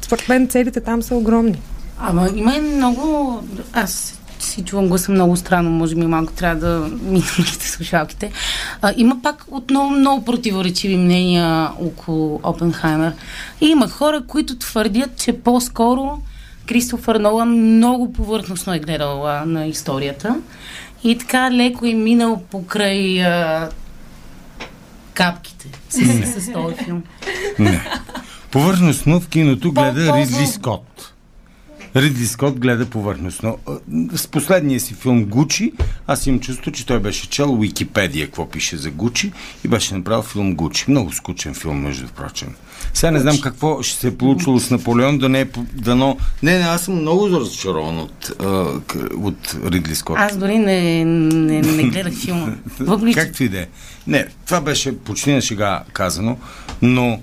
според 0.00 0.28
мен 0.28 0.48
целите 0.48 0.80
там 0.80 1.02
са 1.02 1.14
огромни. 1.14 1.60
Ама 1.98 2.30
има 2.36 2.54
и 2.54 2.60
много... 2.60 3.40
Аз 3.72 4.18
си 4.44 4.62
чувам 4.64 4.88
гласа 4.88 5.12
много 5.12 5.36
странно, 5.36 5.70
може 5.70 5.94
би 5.94 6.06
малко 6.06 6.32
трябва 6.32 6.56
да 6.56 6.90
малките 7.06 7.68
слушалките. 7.68 8.30
А, 8.82 8.92
има 8.96 9.16
пак 9.22 9.44
отново 9.50 9.90
много 9.90 10.24
противоречиви 10.24 10.96
мнения 10.96 11.70
около 11.80 12.40
Опенхаймер. 12.42 13.12
И 13.60 13.66
има 13.66 13.88
хора, 13.88 14.22
които 14.26 14.58
твърдят, 14.58 15.16
че 15.16 15.32
по-скоро 15.32 16.18
Кристофър 16.66 17.16
Нолан 17.16 17.48
много 17.50 18.12
повърхностно 18.12 18.74
е 18.74 18.78
гледал 18.78 19.26
а, 19.26 19.44
на 19.46 19.66
историята 19.66 20.36
и 21.04 21.18
така 21.18 21.50
леко 21.50 21.86
е 21.86 21.94
минал 21.94 22.42
покрай 22.50 23.24
а, 23.24 23.68
капките 25.14 25.68
с, 25.90 25.96
с, 25.96 26.40
с 26.40 26.52
този 26.52 26.74
филм. 26.74 27.02
Не. 27.58 27.80
Повърхностно 28.50 29.20
в 29.20 29.28
киното 29.28 29.72
гледа 29.72 30.12
Ридли 30.16 30.44
по- 30.44 30.52
Скот. 30.52 31.13
Ридли 31.96 32.26
Скот 32.26 32.60
гледа 32.60 32.86
повърхностно. 32.86 33.58
А, 33.68 33.72
С 34.16 34.26
последния 34.26 34.80
си 34.80 34.94
филм 34.94 35.24
Гучи, 35.24 35.72
аз 36.06 36.26
имам 36.26 36.40
чувство, 36.40 36.72
че 36.72 36.86
той 36.86 37.00
беше 37.00 37.28
чел 37.30 37.54
Уикипедия, 37.54 38.26
какво 38.26 38.48
пише 38.48 38.76
за 38.76 38.90
Гучи 38.90 39.32
и 39.64 39.68
беше 39.68 39.94
направил 39.94 40.22
филм 40.22 40.54
Гучи. 40.54 40.84
Много 40.88 41.12
скучен 41.12 41.54
филм, 41.54 41.80
между 41.80 42.08
прочим. 42.08 42.48
Сега 42.94 43.10
не 43.10 43.20
знам 43.20 43.40
какво 43.40 43.82
ще 43.82 44.00
се 44.00 44.08
е 44.08 44.16
получило 44.16 44.60
с 44.60 44.70
Наполеон, 44.70 45.18
да 45.18 45.28
не 45.28 45.40
е 45.40 45.46
дано... 45.72 46.18
Не, 46.42 46.58
не, 46.58 46.64
аз 46.64 46.82
съм 46.84 46.94
много 46.94 47.30
разочарован 47.30 47.98
от, 47.98 48.30
от 49.16 49.56
Ридли 49.66 49.94
Скот. 49.94 50.16
Аз 50.18 50.36
дори 50.36 50.58
не, 50.58 51.04
не, 51.04 51.60
не 51.60 51.82
гледах 51.82 52.14
филма. 52.14 52.46
Въпреки, 52.80 53.14
Както 53.14 53.44
и 53.44 53.48
да 53.48 53.60
е. 53.60 53.66
Не, 54.06 54.26
това 54.46 54.60
беше 54.60 54.98
почти 54.98 55.32
на 55.32 55.40
шега 55.40 55.82
казано, 55.92 56.38
но 56.82 57.20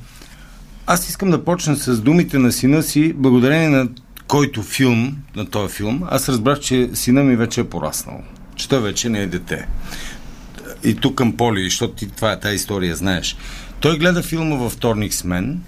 аз 0.88 1.10
искам 1.10 1.32
да 1.32 1.46
почна 1.46 1.76
с 1.76 2.00
думите 2.00 2.38
на 2.38 2.52
сина 2.52 2.84
си, 2.84 3.14
благодарение 3.14 3.70
на 3.70 3.88
който 4.32 4.64
филм, 4.64 5.18
на 5.36 5.46
този 5.46 5.76
филм, 5.76 6.04
аз 6.10 6.30
разбрах, 6.30 6.60
че 6.60 6.90
сина 6.94 7.24
ми 7.24 7.36
вече 7.36 7.62
е 7.62 7.70
пораснал. 7.70 8.22
Че 8.56 8.70
той 8.70 8.82
вече 8.82 9.10
не 9.10 9.20
е 9.20 9.28
дете. 9.28 9.68
И 10.84 10.96
тук 10.96 11.16
към 11.16 11.38
Поли, 11.38 11.64
защото 11.64 11.94
ти 11.94 12.10
това 12.10 12.32
е 12.32 12.40
тази 12.40 12.56
история, 12.56 12.96
знаеш. 12.96 13.36
Той 13.80 13.98
гледа 13.98 14.24
филма 14.24 14.56
във 14.56 14.72
вторник 14.72 15.14
с 15.14 15.24
мен, 15.24 15.62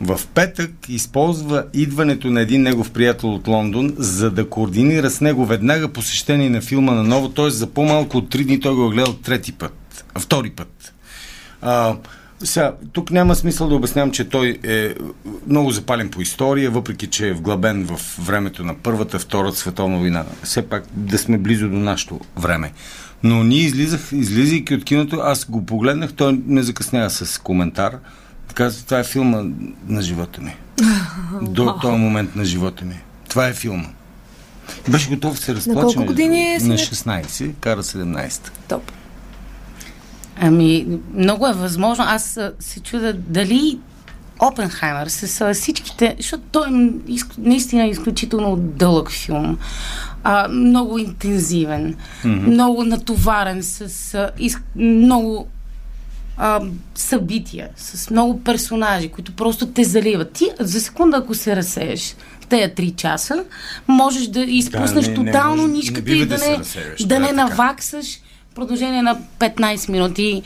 в 0.00 0.20
петък 0.34 0.70
използва 0.88 1.64
идването 1.74 2.30
на 2.30 2.40
един 2.40 2.62
негов 2.62 2.90
приятел 2.90 3.34
от 3.34 3.48
Лондон, 3.48 3.94
за 3.98 4.30
да 4.30 4.48
координира 4.48 5.10
с 5.10 5.20
него 5.20 5.46
веднага 5.46 5.88
посещение 5.88 6.50
на 6.50 6.60
филма 6.60 6.92
на 6.92 7.04
ново, 7.04 7.28
т.е. 7.28 7.50
за 7.50 7.66
по-малко 7.66 8.16
от 8.16 8.30
три 8.30 8.44
дни 8.44 8.60
той 8.60 8.74
го 8.74 8.86
е 8.86 8.94
гледал 8.94 9.14
трети 9.14 9.52
път, 9.52 10.04
втори 10.18 10.50
път. 10.50 10.94
А, 11.62 11.96
Сега, 12.44 12.74
тук 12.92 13.10
няма 13.10 13.34
смисъл 13.34 13.68
да 13.68 13.74
обяснявам, 13.74 14.10
че 14.10 14.28
той 14.28 14.58
е 14.62 14.94
много 15.46 15.70
запален 15.70 16.10
по 16.10 16.20
история, 16.20 16.70
въпреки 16.70 17.06
че 17.06 17.28
е 17.28 17.32
вглъбен 17.32 17.84
в 17.84 18.18
времето 18.18 18.64
на 18.64 18.74
Първата, 18.74 19.18
Втората 19.18 19.56
световна 19.56 19.98
война. 19.98 20.24
Все 20.42 20.62
пак 20.62 20.84
да 20.92 21.18
сме 21.18 21.38
близо 21.38 21.68
до 21.68 21.76
нашето 21.76 22.20
време. 22.36 22.72
Но 23.22 23.44
ние 23.44 23.60
излизах, 23.60 24.08
излизайки 24.12 24.74
от 24.74 24.84
киното, 24.84 25.16
аз 25.16 25.44
го 25.44 25.66
погледнах, 25.66 26.12
той 26.12 26.40
не 26.46 26.62
закъснява 26.62 27.10
с 27.10 27.38
коментар. 27.38 27.98
Така, 28.48 28.70
това 28.70 28.98
е 28.98 29.04
филма 29.04 29.42
на 29.86 30.02
живота 30.02 30.40
ми. 30.40 30.56
До 31.42 31.74
този 31.82 31.96
момент 31.96 32.36
на 32.36 32.44
живота 32.44 32.84
ми. 32.84 33.00
Това 33.28 33.48
е 33.48 33.52
филма. 33.52 33.88
Беше 34.88 35.10
готов 35.10 35.34
да 35.34 35.40
се 35.40 35.54
разплаче. 35.54 35.80
колко 35.80 36.04
години 36.04 36.54
е 36.54 36.54
На 36.54 36.60
синът? 36.60 36.78
16, 36.78 37.52
кара 37.60 37.82
17. 37.82 38.50
Топ. 38.68 38.92
Ами, 40.42 40.86
много 41.14 41.46
е 41.46 41.52
възможно. 41.52 42.04
Аз 42.08 42.38
се 42.58 42.80
чуда 42.80 43.12
дали 43.12 43.78
Опенхаймер 44.42 45.06
с 45.06 45.54
всичките, 45.54 46.14
защото 46.18 46.42
той 46.52 46.68
е 46.68 46.90
наистина 47.38 47.86
изключително 47.86 48.56
дълъг 48.56 49.10
филм. 49.10 49.58
А, 50.24 50.48
много 50.48 50.98
интензивен, 50.98 51.94
mm-hmm. 51.94 52.46
много 52.46 52.84
натоварен, 52.84 53.62
с 53.62 54.14
а, 54.14 54.30
из, 54.38 54.56
много 54.76 55.48
а, 56.36 56.60
събития, 56.94 57.68
с 57.76 58.10
много 58.10 58.44
персонажи, 58.44 59.08
които 59.08 59.32
просто 59.32 59.66
те 59.66 59.84
заливат. 59.84 60.32
Ти 60.32 60.48
за 60.60 60.80
секунда, 60.80 61.16
ако 61.16 61.34
се 61.34 61.56
разсееш 61.56 62.16
в 62.40 62.46
тези 62.46 62.74
три 62.74 62.90
часа, 62.90 63.44
можеш 63.88 64.26
да 64.26 64.40
изпуснеш 64.40 65.06
не- 65.06 65.18
не 65.18 65.32
тотално 65.32 65.62
може- 65.62 65.72
нишката 65.72 66.10
не 66.10 66.16
и 66.16 66.26
да 66.26 66.38
да 66.38 66.48
не, 66.48 66.58
да 67.06 67.18
не 67.18 67.32
наваксаш 67.32 68.20
продължение 68.54 69.02
на 69.02 69.18
15 69.38 69.88
минути 69.88 70.42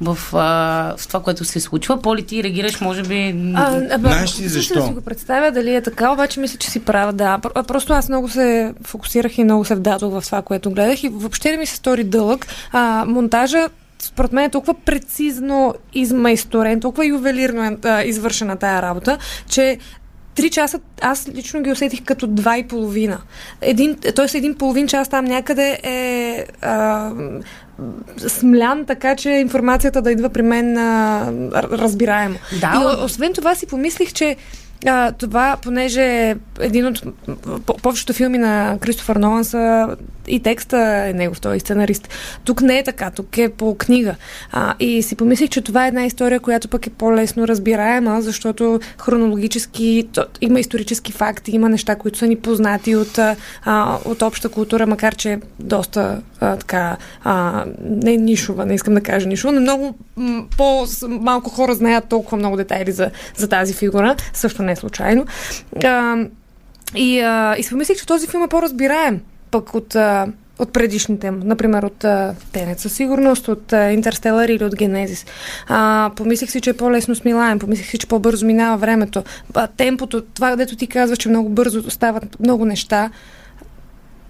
в, 0.00 0.18
а, 0.32 0.94
в 0.96 1.08
това, 1.08 1.22
което 1.22 1.44
се 1.44 1.60
случва. 1.60 2.02
Поли, 2.02 2.22
ти 2.22 2.42
реагираш, 2.42 2.80
може 2.80 3.02
би... 3.02 3.34
А, 3.54 3.80
а, 3.90 3.98
Знаеш 3.98 4.40
ли 4.40 4.48
защо? 4.48 4.74
Да 4.74 4.86
си 4.86 4.92
го 4.92 5.00
представя 5.00 5.50
дали 5.50 5.74
е 5.74 5.82
така, 5.82 6.12
обаче 6.12 6.40
мисля, 6.40 6.58
че 6.58 6.70
си 6.70 6.80
права, 6.80 7.12
да. 7.12 7.38
Просто 7.38 7.92
аз 7.92 8.08
много 8.08 8.28
се 8.28 8.74
фокусирах 8.84 9.38
и 9.38 9.44
много 9.44 9.64
се 9.64 9.74
вдадох 9.74 10.20
в 10.20 10.26
това, 10.26 10.42
което 10.42 10.70
гледах 10.70 11.04
и 11.04 11.08
въобще 11.08 11.50
не 11.50 11.56
ми 11.56 11.66
се 11.66 11.76
стори 11.76 12.04
дълъг. 12.04 12.46
А, 12.72 13.04
монтажа 13.08 13.68
според 13.98 14.32
мен 14.32 14.44
е 14.44 14.50
толкова 14.50 14.74
прецизно 14.74 15.74
измайсторен, 15.94 16.80
толкова 16.80 17.06
ювелирно 17.06 17.64
е 17.64 17.76
а, 17.84 18.02
извършена 18.02 18.56
тая 18.56 18.82
работа, 18.82 19.18
че 19.48 19.78
Три 20.34 20.50
часа 20.50 20.80
аз 21.00 21.28
лично 21.34 21.62
ги 21.62 21.70
усетих 21.70 22.04
като 22.04 22.26
два 22.26 22.58
и 22.58 22.68
половина. 22.68 23.18
Един, 23.60 23.96
т.е. 23.96 24.38
един 24.38 24.54
половин 24.54 24.86
час 24.86 25.08
там 25.08 25.24
някъде 25.24 25.78
е 25.82 26.44
а, 26.62 27.10
смлян, 28.28 28.84
така 28.84 29.16
че 29.16 29.30
информацията 29.30 30.02
да 30.02 30.12
идва 30.12 30.28
при 30.28 30.42
мен 30.42 30.78
а, 30.78 31.32
разбираемо. 31.54 32.36
Да, 32.60 32.98
и 33.00 33.04
освен 33.04 33.32
това 33.32 33.54
си 33.54 33.66
помислих, 33.66 34.12
че 34.12 34.36
а, 34.86 35.12
това, 35.12 35.56
понеже 35.62 36.36
един 36.60 36.86
от 36.86 37.02
по- 37.66 37.76
повечето 37.76 38.12
филми 38.12 38.38
на 38.38 38.78
Кристофър 38.80 39.16
Нолан 39.16 39.44
са 39.44 39.96
и 40.26 40.40
текста 40.40 40.78
е 40.78 41.12
негов, 41.12 41.40
той 41.40 41.56
е 41.56 41.60
сценарист. 41.60 42.08
Тук 42.44 42.62
не 42.62 42.78
е 42.78 42.84
така, 42.84 43.10
тук 43.10 43.38
е 43.38 43.48
по 43.48 43.74
книга. 43.74 44.14
А, 44.52 44.74
и 44.80 45.02
си 45.02 45.16
помислих, 45.16 45.50
че 45.50 45.60
това 45.60 45.84
е 45.84 45.88
една 45.88 46.04
история, 46.04 46.40
която 46.40 46.68
пък 46.68 46.86
е 46.86 46.90
по-лесно 46.90 47.48
разбираема, 47.48 48.22
защото 48.22 48.80
хронологически 48.98 50.08
то, 50.12 50.24
има 50.40 50.60
исторически 50.60 51.12
факти, 51.12 51.50
има 51.50 51.68
неща, 51.68 51.96
които 51.96 52.18
са 52.18 52.26
ни 52.26 52.36
познати 52.36 52.96
от, 52.96 53.18
а, 53.18 53.98
от 54.04 54.22
обща 54.22 54.48
култура, 54.48 54.86
макар 54.86 55.14
че 55.14 55.40
доста 55.58 56.22
а, 56.44 56.56
така, 56.56 56.96
а, 57.24 57.64
не 57.84 58.16
нишова, 58.16 58.66
не 58.66 58.74
искам 58.74 58.94
да 58.94 59.00
кажа 59.00 59.28
нишова, 59.28 59.52
но 59.52 59.60
много 59.60 59.94
по-малко 60.56 61.50
хора 61.50 61.74
знаят 61.74 62.08
толкова 62.08 62.36
много 62.36 62.56
детайли 62.56 62.92
за, 62.92 63.10
за 63.36 63.48
тази 63.48 63.74
фигура, 63.74 64.16
също 64.32 64.62
не 64.62 64.72
е 64.72 64.76
случайно. 64.76 65.26
А, 65.84 66.16
и, 66.94 67.20
а, 67.20 67.56
и 67.58 67.62
си 67.62 67.70
помислих, 67.70 67.98
че 67.98 68.06
този 68.06 68.26
филм 68.26 68.42
е 68.42 68.48
по-разбираем 68.48 69.20
пък 69.50 69.74
от, 69.74 69.94
а, 69.94 70.26
от 70.58 70.72
предишните. 70.72 71.30
Например, 71.30 71.82
от 71.82 72.04
а, 72.04 72.34
Тенет 72.52 72.80
със 72.80 72.92
сигурност, 72.92 73.48
от 73.48 73.72
Интерстелър 73.72 74.48
или 74.48 74.64
от 74.64 74.76
Генезис. 74.76 75.26
А, 75.68 76.10
помислих 76.16 76.50
си, 76.50 76.60
че 76.60 76.70
е 76.70 76.76
по-лесно 76.76 77.14
смилаем, 77.14 77.58
помислих 77.58 77.90
си, 77.90 77.98
че 77.98 78.06
по-бързо 78.06 78.46
минава 78.46 78.76
времето. 78.76 79.24
А, 79.54 79.66
темпото, 79.66 80.22
това, 80.22 80.56
дето 80.56 80.76
ти 80.76 80.86
казваш, 80.86 81.18
че 81.18 81.28
много 81.28 81.48
бързо 81.48 81.90
стават 81.90 82.40
много 82.40 82.64
неща, 82.64 83.10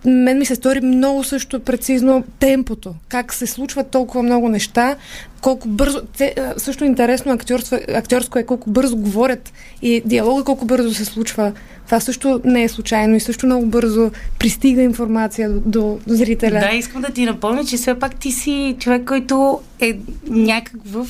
мен 0.05 0.39
ми 0.39 0.47
се 0.47 0.55
стори 0.55 0.81
много 0.81 1.25
също 1.25 1.61
прецизно 1.61 2.25
темпото. 2.39 2.95
Как 3.09 3.35
се 3.35 3.47
случват 3.47 3.91
толкова 3.91 4.23
много 4.23 4.49
неща, 4.49 4.97
колко 5.41 5.69
бързо... 5.69 6.03
Те, 6.19 6.35
също 6.57 6.85
интересно 6.85 7.33
актьорство, 7.33 7.79
актьорско 7.95 8.39
е 8.39 8.43
колко 8.43 8.71
бързо 8.71 8.97
говорят 8.97 9.53
и 9.83 10.03
диалога 10.05 10.45
колко 10.45 10.65
бързо 10.65 10.95
се 10.95 11.05
случва. 11.05 11.53
Това 11.87 12.01
също 12.01 12.41
не 12.45 12.63
е 12.63 12.69
случайно 12.69 13.17
и 13.17 13.21
също 13.21 13.47
много 13.47 13.67
бързо 13.67 14.11
пристига 14.39 14.83
информация 14.83 15.51
до, 15.51 15.99
до, 16.07 16.15
зрителя. 16.15 16.61
Да, 16.61 16.77
искам 16.77 17.03
да 17.03 17.09
ти 17.09 17.25
напомня, 17.25 17.65
че 17.65 17.77
все 17.77 17.95
пак 17.95 18.17
ти 18.17 18.33
си 18.33 18.77
човек, 18.79 19.05
който 19.05 19.61
е 19.81 19.99
някак 20.27 20.77
в 20.87 21.09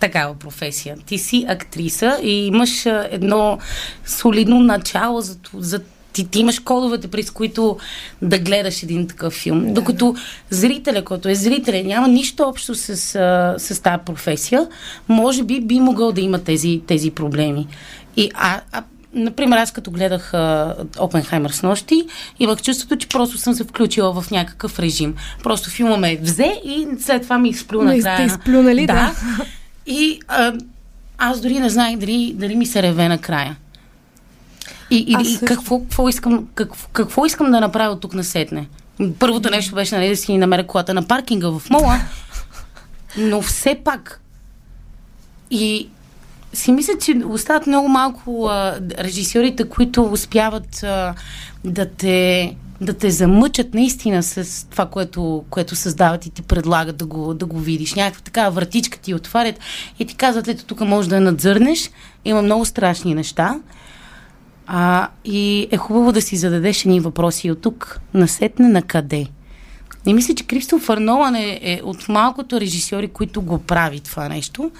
такава 0.00 0.34
професия. 0.34 0.96
Ти 1.06 1.18
си 1.18 1.44
актриса 1.48 2.18
и 2.22 2.46
имаш 2.46 2.86
едно 3.10 3.58
солидно 4.06 4.60
начало 4.60 5.20
за, 5.20 5.36
за 5.54 5.80
ти, 6.12 6.28
ти 6.28 6.38
имаш 6.38 6.58
кодовете, 6.58 7.08
през 7.08 7.30
които 7.30 7.76
да 8.22 8.38
гледаш 8.38 8.82
един 8.82 9.08
такъв 9.08 9.32
филм. 9.32 9.66
Да. 9.66 9.72
Докато 9.72 10.14
зрителя, 10.50 11.04
който 11.04 11.28
е 11.28 11.34
зрителя, 11.34 11.82
няма 11.84 12.08
нищо 12.08 12.42
общо 12.42 12.74
с, 12.74 12.96
с 13.58 13.82
тази 13.82 14.02
професия, 14.06 14.66
може 15.08 15.42
би 15.42 15.60
би 15.60 15.80
могъл 15.80 16.12
да 16.12 16.20
има 16.20 16.38
тези, 16.38 16.82
тези 16.86 17.10
проблеми. 17.10 17.66
И, 18.16 18.30
а, 18.34 18.60
а, 18.72 18.82
например, 19.14 19.56
аз 19.56 19.72
като 19.72 19.90
гледах 19.90 20.34
а, 20.34 20.74
Опенхаймер 20.98 21.50
с 21.50 21.62
нощи, 21.62 22.06
имах 22.40 22.62
чувството, 22.62 22.96
че 22.96 23.08
просто 23.08 23.38
съм 23.38 23.54
се 23.54 23.64
включила 23.64 24.20
в 24.20 24.30
някакъв 24.30 24.78
режим. 24.78 25.14
Просто 25.42 25.70
филма 25.70 25.96
ме 25.96 26.16
взе 26.16 26.60
и 26.64 26.86
след 27.00 27.22
това 27.22 27.38
ми 27.38 27.48
изплю 27.48 27.82
на 27.82 28.00
края. 28.00 28.26
изплюнали, 28.26 28.86
да. 28.86 29.12
И 29.86 30.20
а, 30.28 30.52
аз 31.18 31.40
дори 31.40 31.58
не 31.58 31.68
знаех 31.68 31.98
дали, 31.98 32.32
дали 32.36 32.56
ми 32.56 32.66
се 32.66 32.82
реве 32.82 33.08
на 33.08 33.18
края. 33.18 33.56
И, 34.90 34.96
и, 34.96 35.34
и 35.34 35.38
какво, 35.46 35.80
какво, 35.80 36.08
искам, 36.08 36.48
какво, 36.54 36.88
какво 36.92 37.26
искам 37.26 37.50
да 37.50 37.60
направя 37.60 37.92
от 37.92 38.00
тук 38.00 38.14
насетне? 38.14 38.68
Първото 39.18 39.50
нещо 39.50 39.74
беше 39.74 39.96
нали, 39.96 40.08
да 40.08 40.16
си 40.16 40.38
намеря 40.38 40.66
колата 40.66 40.94
на 40.94 41.06
паркинга 41.06 41.48
в 41.48 41.62
мола, 41.70 42.00
но 43.18 43.42
все 43.42 43.80
пак. 43.84 44.20
И 45.50 45.88
си 46.52 46.72
мисля, 46.72 46.92
че 47.00 47.20
остават 47.26 47.66
много 47.66 47.88
малко 47.88 48.46
а, 48.46 48.78
режисьорите, 48.98 49.68
които 49.68 50.02
успяват 50.02 50.82
а, 50.82 51.14
да 51.64 51.90
те 51.90 52.54
да 52.80 52.94
те 52.94 53.10
замъчат 53.10 53.74
наистина 53.74 54.22
с 54.22 54.66
това, 54.70 54.86
което, 54.86 55.44
което 55.50 55.76
създават 55.76 56.26
и 56.26 56.30
ти 56.30 56.42
предлагат 56.42 56.96
да 56.96 57.06
го, 57.06 57.34
да 57.34 57.46
го 57.46 57.58
видиш. 57.58 57.94
Някаква 57.94 58.22
такава 58.22 58.50
вратичка 58.50 58.98
ти 58.98 59.14
отварят 59.14 59.60
и 59.98 60.06
ти 60.06 60.14
казват, 60.14 60.48
ето 60.48 60.64
тук 60.64 60.80
можеш 60.80 61.08
да 61.08 61.20
надзърнеш. 61.20 61.90
Има 62.24 62.42
много 62.42 62.64
страшни 62.64 63.14
неща. 63.14 63.60
А, 64.70 65.08
и 65.24 65.68
е 65.70 65.76
хубаво 65.76 66.12
да 66.12 66.22
си 66.22 66.36
зададеш 66.36 66.84
едни 66.84 67.00
въпроси 67.00 67.50
от 67.50 67.60
тук 67.60 68.00
насетне 68.14 68.68
на 68.68 68.82
къде. 68.82 69.26
Не 70.06 70.14
мисля, 70.14 70.34
че 70.34 70.46
Кристофър 70.46 70.98
Нолан 70.98 71.34
е, 71.34 71.58
е 71.62 71.80
от 71.84 72.08
малкото 72.08 72.60
режисьори, 72.60 73.08
които 73.08 73.42
го 73.42 73.58
прави 73.58 74.00
това 74.00 74.28
нещо. 74.28 74.70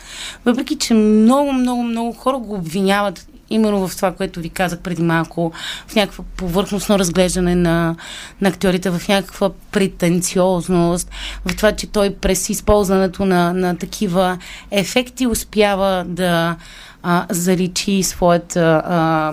Въпреки, 0.44 0.76
че 0.76 0.94
много, 0.94 1.52
много, 1.52 1.82
много 1.82 2.12
хора 2.12 2.38
го 2.38 2.54
обвиняват 2.54 3.28
именно 3.50 3.88
в 3.88 3.96
това, 3.96 4.12
което 4.12 4.40
ви 4.40 4.48
казах 4.48 4.78
преди 4.78 5.02
малко, 5.02 5.52
в 5.86 5.94
някаква 5.94 6.24
повърхностно 6.36 6.98
разглеждане 6.98 7.54
на, 7.54 7.96
на 8.40 8.48
актьорите, 8.48 8.90
в 8.90 9.08
някаква 9.08 9.50
претенциозност, 9.72 11.10
в 11.46 11.56
това, 11.56 11.72
че 11.72 11.86
той 11.86 12.14
през 12.14 12.48
използването 12.48 13.24
на, 13.24 13.52
на 13.52 13.76
такива 13.76 14.38
ефекти 14.70 15.26
успява 15.26 16.04
да 16.08 16.56
а, 17.02 17.26
заличи 17.30 18.02
своята 18.02 18.82
а, 18.84 19.32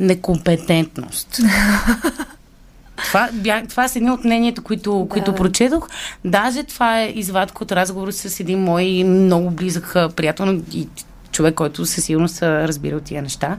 некомпетентност. 0.00 1.40
Това, 3.04 3.28
бя, 3.32 3.62
това 3.68 3.88
са 3.88 3.98
едни 3.98 4.10
от 4.10 4.24
мненията, 4.24 4.62
които, 4.62 4.98
да. 5.02 5.08
които 5.08 5.34
прочетох. 5.34 5.88
Даже 6.24 6.62
това 6.62 7.00
е 7.00 7.12
извадка 7.14 7.64
от 7.64 7.72
разговор 7.72 8.10
с 8.10 8.40
един 8.40 8.58
мой 8.58 9.04
много 9.04 9.50
близък 9.50 9.96
приятел 10.16 10.60
и 10.72 10.88
човек, 11.32 11.54
който 11.54 11.86
със 11.86 12.04
сигурност 12.04 12.42
разбира 12.42 12.96
от 12.96 13.02
тия 13.02 13.22
неща. 13.22 13.58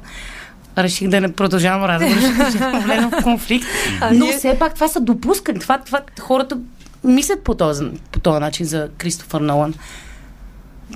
Реших 0.77 1.09
да 1.09 1.21
не 1.21 1.33
продължавам 1.33 1.85
разговор, 1.85 2.15
защото 2.19 2.49
ще 2.49 2.59
в 3.09 3.23
конфликт. 3.23 3.67
Но 4.13 4.27
все 4.27 4.59
пак 4.59 4.73
това 4.73 4.87
са 4.87 4.99
допускани. 4.99 5.59
Това, 5.59 5.77
това 5.77 6.01
хората 6.19 6.57
мислят 7.03 7.43
по 7.43 7.55
този, 7.55 7.85
по 8.11 8.19
този 8.19 8.39
начин 8.39 8.65
за 8.65 8.89
Кристофър 8.97 9.41
Нолан. 9.41 9.73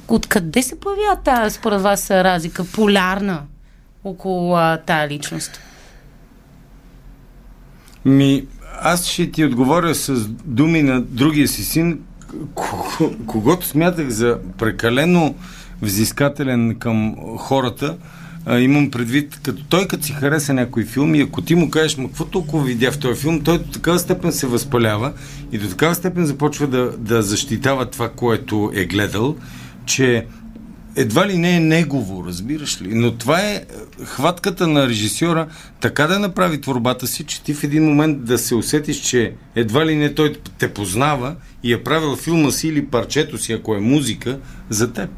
Откъде 0.07 0.61
се 0.61 0.79
появява 0.79 1.15
тази, 1.23 1.55
според 1.55 1.81
вас, 1.81 2.11
разлика, 2.11 2.63
полярна 2.63 3.41
около 4.03 4.55
а, 4.55 4.77
тая 4.77 5.09
личност? 5.09 5.59
Ми, 8.05 8.45
аз 8.81 9.05
ще 9.05 9.31
ти 9.31 9.45
отговоря 9.45 9.95
с 9.95 10.27
думи 10.27 10.81
на 10.81 11.01
другия 11.01 11.47
си 11.47 11.63
син, 11.63 11.99
когото 13.27 13.65
смятах 13.65 14.09
за 14.09 14.39
прекалено 14.57 15.35
взискателен 15.81 16.75
към 16.79 17.15
хората, 17.37 17.97
а, 18.45 18.59
имам 18.59 18.91
предвид, 18.91 19.39
като 19.43 19.63
той 19.63 19.87
като 19.87 20.03
си 20.03 20.13
хареса 20.13 20.53
някой 20.53 20.85
филм 20.85 21.15
и 21.15 21.21
ако 21.21 21.41
ти 21.41 21.55
му 21.55 21.69
кажеш, 21.69 21.97
ма 21.97 22.07
какво 22.07 22.25
толкова 22.25 22.63
видя 22.63 22.91
в 22.91 22.99
този 22.99 23.21
филм, 23.21 23.41
той 23.41 23.57
до 23.57 23.71
такава 23.71 23.99
степен 23.99 24.31
се 24.31 24.47
възпалява 24.47 25.13
и 25.51 25.57
до 25.57 25.69
такава 25.69 25.95
степен 25.95 26.25
започва 26.25 26.67
да, 26.67 26.97
да 26.97 27.21
защитава 27.21 27.85
това, 27.85 28.09
което 28.09 28.71
е 28.75 28.85
гледал, 28.85 29.35
че 29.85 30.25
едва 30.95 31.27
ли 31.27 31.37
не 31.37 31.55
е 31.55 31.59
негово, 31.59 32.25
разбираш 32.27 32.81
ли? 32.81 32.95
Но 32.95 33.11
това 33.11 33.41
е 33.41 33.53
е, 33.53 33.65
хватката 34.05 34.67
на 34.67 34.87
режисьора 34.87 35.47
така 35.81 36.07
да 36.07 36.19
направи 36.19 36.61
творбата 36.61 37.07
си, 37.07 37.23
че 37.23 37.43
ти 37.43 37.53
в 37.53 37.63
един 37.63 37.83
момент 37.83 38.25
да 38.25 38.37
се 38.37 38.55
усетиш, 38.55 38.97
че 38.97 39.33
едва 39.55 39.85
ли 39.85 39.95
не 39.95 40.13
той 40.13 40.35
те 40.59 40.73
познава 40.73 41.35
и 41.63 41.73
е 41.73 41.83
правил 41.83 42.15
филма 42.15 42.51
си 42.51 42.67
или 42.67 42.85
парчето 42.85 43.37
си, 43.37 43.53
ако 43.53 43.75
е 43.75 43.79
музика, 43.79 44.39
за 44.69 44.93
теб. 44.93 45.09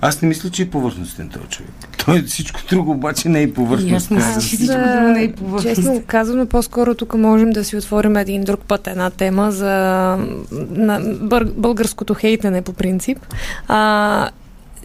Аз 0.00 0.22
не 0.22 0.28
мисля, 0.28 0.50
че 0.50 0.62
е 0.62 0.70
повърхностен 0.70 1.28
този 1.28 1.46
човек. 1.46 1.70
Той 2.04 2.22
всичко 2.22 2.60
друго 2.70 2.90
обаче 2.90 3.28
не 3.28 3.40
е 3.40 3.42
И 3.42 3.46
аз 3.48 3.54
повърхностен. 3.54 4.16
мисля, 4.16 4.40
че 4.40 4.46
всичко 4.46 4.74
друго 4.74 5.08
не 5.08 5.22
е 5.22 5.32
повърхностно. 5.32 5.84
Честно 5.84 6.02
казано, 6.06 6.46
по-скоро 6.46 6.94
тук 6.94 7.14
можем 7.14 7.50
да 7.50 7.64
си 7.64 7.76
отворим 7.76 8.16
един 8.16 8.44
друг 8.44 8.60
път 8.60 8.86
една 8.86 9.10
тема 9.10 9.52
за 9.52 9.72
на 10.70 11.00
българското 11.56 12.14
хейтене 12.14 12.62
по 12.62 12.72
принцип. 12.72 13.18
А, 13.68 14.30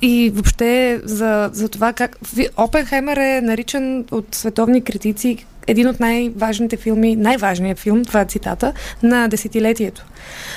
и 0.01 0.31
въобще 0.33 1.01
за, 1.03 1.49
за 1.53 1.69
това 1.69 1.93
как... 1.93 2.17
Опенхаймер 2.57 3.17
е 3.17 3.41
наричан 3.41 4.05
от 4.11 4.27
световни 4.31 4.81
критици 4.81 5.45
един 5.67 5.87
от 5.87 5.99
най-важните 5.99 6.77
филми, 6.77 7.15
най-важният 7.15 7.79
филм, 7.79 8.05
това 8.05 8.21
е 8.21 8.25
цитата, 8.25 8.73
на 9.03 9.27
десетилетието. 9.27 10.05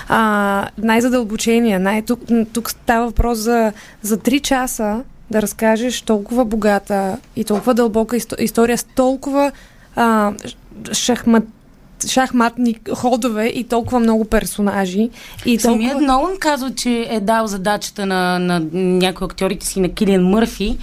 А, 0.09 0.69
най-задълбочения, 0.79 1.81
най- 1.81 2.03
тук, 2.03 2.21
тук 2.53 2.71
става 2.71 3.07
въпрос 3.07 3.39
за, 3.39 3.73
за 4.03 4.19
3 4.19 4.41
часа 4.41 5.03
да 5.31 5.43
разкажеш 5.43 6.01
толкова 6.01 6.45
богата 6.45 7.19
и 7.37 7.45
толкова 7.45 7.75
дълбока 7.75 8.17
исто- 8.17 8.41
история 8.41 8.79
с 8.79 8.85
толкова 8.85 9.53
а, 9.97 10.33
шахмат 10.93 11.45
шахматни 12.09 12.77
ходове 12.95 13.47
и 13.47 13.65
толкова 13.65 14.01
много 14.01 14.25
персонажи. 14.25 15.11
И 15.47 15.59
Самият 15.59 15.93
толкова... 15.93 16.13
Нолан 16.13 16.37
казва, 16.39 16.75
че 16.75 17.07
е 17.11 17.21
дал 17.21 17.47
задачата 17.47 18.07
на, 18.07 18.39
на 18.39 18.63
някои 18.75 19.25
актьорите 19.25 19.67
си, 19.67 19.81
на 19.81 19.89
Килиан 19.89 20.25
Мърфи, 20.25 20.79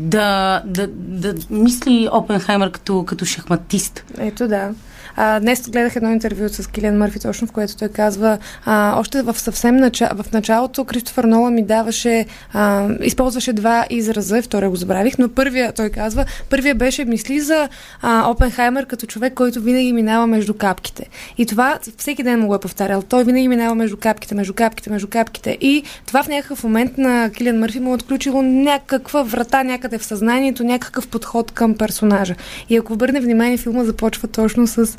да, 0.00 0.62
да, 0.66 0.86
да 0.92 1.34
мисли 1.50 2.08
Опенхаймер 2.12 2.70
като, 2.70 3.04
като 3.04 3.24
шахматист. 3.24 4.04
Ето 4.18 4.48
да. 4.48 4.74
А, 5.16 5.40
днес 5.40 5.70
гледах 5.70 5.96
едно 5.96 6.10
интервю 6.10 6.48
с 6.48 6.66
Килиан 6.66 6.98
Мърфи, 6.98 7.20
точно 7.20 7.46
в 7.46 7.52
което 7.52 7.76
той 7.76 7.88
казва, 7.88 8.38
а, 8.64 8.94
още 8.98 9.22
в 9.22 9.38
съвсем 9.38 9.76
нача... 9.76 10.08
в 10.14 10.32
началото 10.32 10.84
Кристофър 10.84 11.24
Нола 11.24 11.50
ми 11.50 11.62
даваше, 11.62 12.26
а, 12.52 12.88
използваше 13.02 13.52
два 13.52 13.86
израза, 13.90 14.42
втория 14.42 14.70
го 14.70 14.76
забравих, 14.76 15.18
но 15.18 15.28
първия, 15.28 15.72
той 15.72 15.90
казва, 15.90 16.24
първия 16.50 16.74
беше 16.74 17.04
мисли 17.04 17.40
за 17.40 17.68
а, 18.02 18.30
Опенхаймер 18.30 18.86
като 18.86 19.06
човек, 19.06 19.34
който 19.34 19.60
винаги 19.60 19.92
минава 19.92 20.26
между 20.26 20.54
капките. 20.54 21.06
И 21.38 21.46
това 21.46 21.78
всеки 21.96 22.22
ден 22.22 22.40
му 22.40 22.46
го 22.46 22.54
е 22.54 22.60
повтарял. 22.60 23.02
Той 23.02 23.24
винаги 23.24 23.48
минава 23.48 23.74
между 23.74 23.96
капките, 23.96 24.34
между 24.34 24.54
капките, 24.54 24.90
между 24.90 25.08
капките. 25.08 25.58
И 25.60 25.82
това 26.06 26.22
в 26.22 26.28
някакъв 26.28 26.64
момент 26.64 26.98
на 26.98 27.30
Килиан 27.30 27.58
Мърфи 27.58 27.80
му 27.80 27.90
е 27.90 27.94
отключило 27.94 28.42
някаква 28.42 29.22
врата 29.22 29.62
някъде 29.62 29.98
в 29.98 30.04
съзнанието, 30.04 30.64
някакъв 30.64 31.08
подход 31.08 31.50
към 31.50 31.74
персонажа. 31.74 32.34
И 32.68 32.76
ако 32.76 32.92
обърне 32.92 33.20
внимание, 33.20 33.56
филма 33.56 33.84
започва 33.84 34.28
точно 34.28 34.66
с 34.66 34.98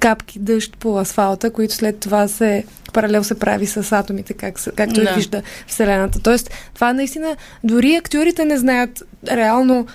капки 0.00 0.38
дъжд 0.38 0.76
по 0.76 0.98
асфалта, 0.98 1.50
които 1.50 1.74
след 1.74 1.98
това 1.98 2.28
се 2.28 2.64
паралел 2.92 3.24
се 3.24 3.38
прави 3.38 3.66
с 3.66 3.92
атомите, 3.92 4.34
как, 4.34 4.54
както. 4.76 5.04
Да. 5.04 5.14
вижда 5.14 5.42
Вселената. 5.66 6.20
Тоест, 6.20 6.50
това 6.74 6.92
наистина, 6.92 7.36
дори 7.64 7.94
актьорите 7.94 8.44
не 8.44 8.58
знаят 8.58 9.02
реално 9.30 9.86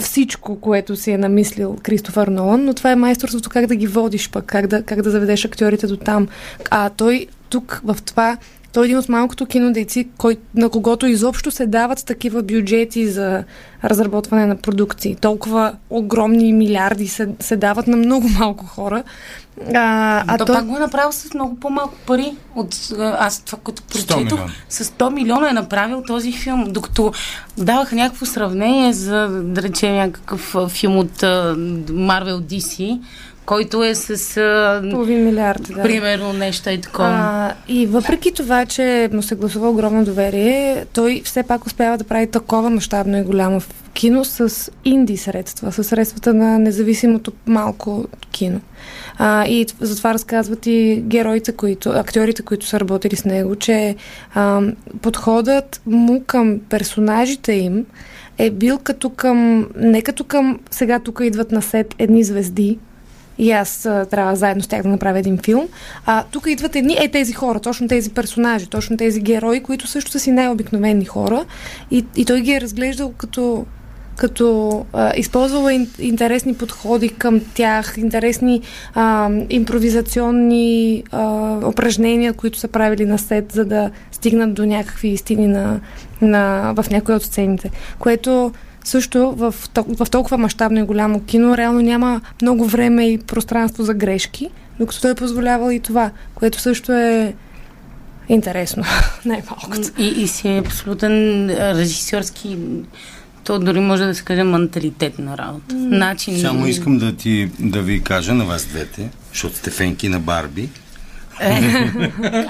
всичко, 0.00 0.60
което 0.60 0.96
си 0.96 1.10
е 1.10 1.18
намислил 1.18 1.76
Кристофър 1.82 2.28
Нолан, 2.28 2.64
но 2.64 2.74
това 2.74 2.92
е 2.92 2.96
майсторството 2.96 3.50
как 3.50 3.66
да 3.66 3.76
ги 3.76 3.86
водиш 3.86 4.30
пък, 4.30 4.44
как 4.44 4.66
да, 4.66 4.82
как 4.82 5.02
да 5.02 5.10
заведеш 5.10 5.44
актьорите 5.44 5.86
до 5.86 5.96
там. 5.96 6.28
А 6.70 6.90
той 6.90 7.26
тук 7.48 7.80
в 7.84 7.96
това 8.04 8.36
той 8.76 8.84
е 8.84 8.86
един 8.86 8.98
от 8.98 9.08
малкото 9.08 9.46
кинодейци, 9.46 10.08
кой, 10.18 10.36
на 10.54 10.68
когото 10.68 11.06
изобщо 11.06 11.50
се 11.50 11.66
дават 11.66 12.06
такива 12.06 12.42
бюджети 12.42 13.08
за 13.08 13.44
разработване 13.84 14.46
на 14.46 14.56
продукции. 14.56 15.14
Толкова 15.14 15.72
огромни 15.90 16.52
милиарди 16.52 17.08
се, 17.08 17.28
се 17.40 17.56
дават 17.56 17.86
на 17.86 17.96
много 17.96 18.28
малко 18.28 18.66
хора. 18.66 19.02
А, 19.60 19.72
А 19.74 20.24
а 20.26 20.38
То 20.38 20.44
той... 20.44 20.54
пак 20.54 20.66
го 20.66 20.76
е 20.76 20.80
направил 20.80 21.12
с 21.12 21.34
много 21.34 21.56
по-малко 21.56 21.94
пари. 22.06 22.32
От, 22.54 22.74
аз 22.98 23.40
това, 23.40 23.58
което 23.62 23.82
100 23.82 24.06
прочетох, 24.08 24.40
с 24.68 24.84
100 24.84 25.12
милиона 25.12 25.50
е 25.50 25.52
направил 25.52 26.02
този 26.06 26.32
филм. 26.32 26.64
Докато 26.68 27.12
даваха 27.58 27.96
някакво 27.96 28.26
сравнение 28.26 28.92
за, 28.92 29.28
да 29.28 29.62
речем, 29.62 29.94
някакъв 29.94 30.56
филм 30.68 30.98
от 30.98 31.20
Marvel 31.90 32.40
DC, 32.40 33.00
който 33.46 33.84
е 33.84 33.94
с 33.94 34.36
а, 34.36 34.82
Половин 34.90 35.24
милиард, 35.24 35.62
да. 35.74 35.82
примерно 35.82 36.32
нещо 36.32 36.70
и 36.70 36.80
такова. 36.80 37.08
А, 37.08 37.54
и 37.68 37.86
въпреки 37.86 38.32
това, 38.32 38.66
че 38.66 39.08
му 39.12 39.22
се 39.22 39.34
гласува 39.34 39.70
огромно 39.70 40.04
доверие, 40.04 40.84
той 40.92 41.22
все 41.24 41.42
пак 41.42 41.66
успява 41.66 41.98
да 41.98 42.04
прави 42.04 42.26
такова 42.26 42.70
мащабно 42.70 43.18
и 43.18 43.22
голямо 43.22 43.60
кино 43.94 44.24
с 44.24 44.70
инди 44.84 45.16
средства, 45.16 45.72
с 45.72 45.84
средствата 45.84 46.34
на 46.34 46.58
независимото 46.58 47.32
малко 47.46 48.04
кино. 48.30 48.60
А, 49.18 49.46
и 49.46 49.66
затова 49.80 50.14
разказват 50.14 50.66
и 50.66 51.02
героите, 51.06 51.52
които, 51.52 51.90
актьорите, 51.90 52.42
които 52.42 52.66
са 52.66 52.80
работили 52.80 53.16
с 53.16 53.24
него, 53.24 53.56
че 53.56 53.96
а, 54.34 54.60
подходът 55.02 55.80
му 55.86 56.22
към 56.26 56.60
персонажите 56.68 57.52
им 57.52 57.86
е 58.38 58.50
бил 58.50 58.78
като 58.78 59.10
към, 59.10 59.68
не 59.76 60.02
като 60.02 60.24
към 60.24 60.58
сега 60.70 60.98
тук 60.98 61.20
идват 61.24 61.52
на 61.52 61.62
сет 61.62 61.94
едни 61.98 62.24
звезди, 62.24 62.78
и 63.38 63.52
аз 63.52 63.86
а, 63.86 64.06
трябва 64.06 64.36
заедно 64.36 64.62
с 64.62 64.66
тях 64.66 64.82
да 64.82 64.88
направя 64.88 65.18
един 65.18 65.38
филм. 65.38 65.68
А 66.06 66.24
тук 66.30 66.46
идват 66.46 66.76
едни, 66.76 66.96
е 67.00 67.08
тези 67.08 67.32
хора, 67.32 67.60
точно 67.60 67.88
тези 67.88 68.10
персонажи, 68.10 68.66
точно 68.66 68.96
тези 68.96 69.20
герои, 69.20 69.62
които 69.62 69.86
също 69.86 70.10
са 70.10 70.20
си 70.20 70.30
най-обикновени 70.30 71.04
хора. 71.04 71.44
И, 71.90 72.04
и 72.16 72.24
той 72.24 72.40
ги 72.40 72.52
е 72.52 72.60
разглеждал 72.60 73.12
като 73.12 73.66
като 74.16 74.84
а, 74.92 75.12
използвала 75.16 75.74
ин, 75.74 75.90
интересни 75.98 76.54
подходи 76.54 77.08
към 77.08 77.40
тях, 77.54 77.94
интересни 77.98 78.62
а, 78.94 79.30
импровизационни 79.50 81.04
а, 81.12 81.56
упражнения, 81.66 82.32
които 82.32 82.58
са 82.58 82.68
правили 82.68 83.04
на 83.04 83.18
сет, 83.18 83.52
за 83.52 83.64
да 83.64 83.90
стигнат 84.12 84.54
до 84.54 84.66
някакви 84.66 85.08
истини 85.08 85.46
на, 85.46 85.80
на, 86.20 86.74
в 86.76 86.90
някои 86.90 87.14
от 87.14 87.22
сцените. 87.22 87.70
Което 87.98 88.52
също 88.86 89.32
в, 89.32 89.54
в 89.76 90.10
толкова 90.10 90.38
мащабно 90.38 90.78
и 90.78 90.82
голямо 90.82 91.20
кино 91.20 91.56
реално 91.56 91.80
няма 91.80 92.20
много 92.42 92.64
време 92.64 93.08
и 93.08 93.18
пространство 93.18 93.82
за 93.82 93.94
грешки, 93.94 94.50
докато 94.78 95.00
той 95.00 95.10
е 95.10 95.14
позволявал 95.14 95.70
и 95.70 95.80
това, 95.80 96.10
което 96.34 96.60
също 96.60 96.92
е 96.92 97.34
интересно, 98.28 98.84
най-малкото. 99.24 99.88
И, 99.98 100.06
и 100.06 100.28
си 100.28 100.48
е 100.48 100.58
абсолютен 100.58 101.48
режисьорски 101.50 102.58
то 103.44 103.58
дори 103.58 103.80
може 103.80 104.04
да 104.04 104.14
се 104.14 104.22
каже 104.22 104.44
менталитет 104.44 105.18
на 105.18 105.38
работа. 105.38 105.74
Начин. 105.74 106.40
Само 106.40 106.66
искам 106.66 106.98
да 106.98 107.16
ти 107.16 107.50
да 107.58 107.82
ви 107.82 108.02
кажа 108.02 108.34
на 108.34 108.44
вас 108.44 108.64
двете, 108.64 109.10
защото 109.32 109.56
сте 109.56 109.70
фенки 109.70 110.08
на 110.08 110.20
Барби. 110.20 110.68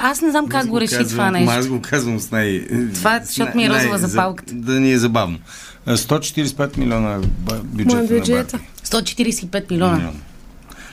Аз 0.00 0.20
не 0.20 0.30
знам 0.30 0.48
как 0.48 0.66
го 0.66 0.80
реши 0.80 0.94
казвам, 0.94 1.08
това 1.10 1.30
нещо. 1.30 1.50
Аз 1.50 1.68
го 1.68 1.80
казвам 1.80 2.20
с 2.20 2.30
най... 2.30 2.66
Това 2.94 3.16
е, 3.16 3.20
защото 3.24 3.56
ми 3.56 3.64
е 3.64 3.68
най- 3.68 3.78
розова 3.78 3.98
за- 3.98 4.06
запалката. 4.06 4.54
Да 4.54 4.80
ни 4.80 4.92
е 4.92 4.98
забавно. 4.98 5.38
А, 5.86 5.96
145 5.96 6.78
милиона 6.78 7.14
е 7.14 7.18
бюджета 7.64 7.96
на 7.96 8.02
Барби. 8.02 8.66
145 8.84 9.70
милиона. 9.70 9.92
Милиона. 9.94 10.12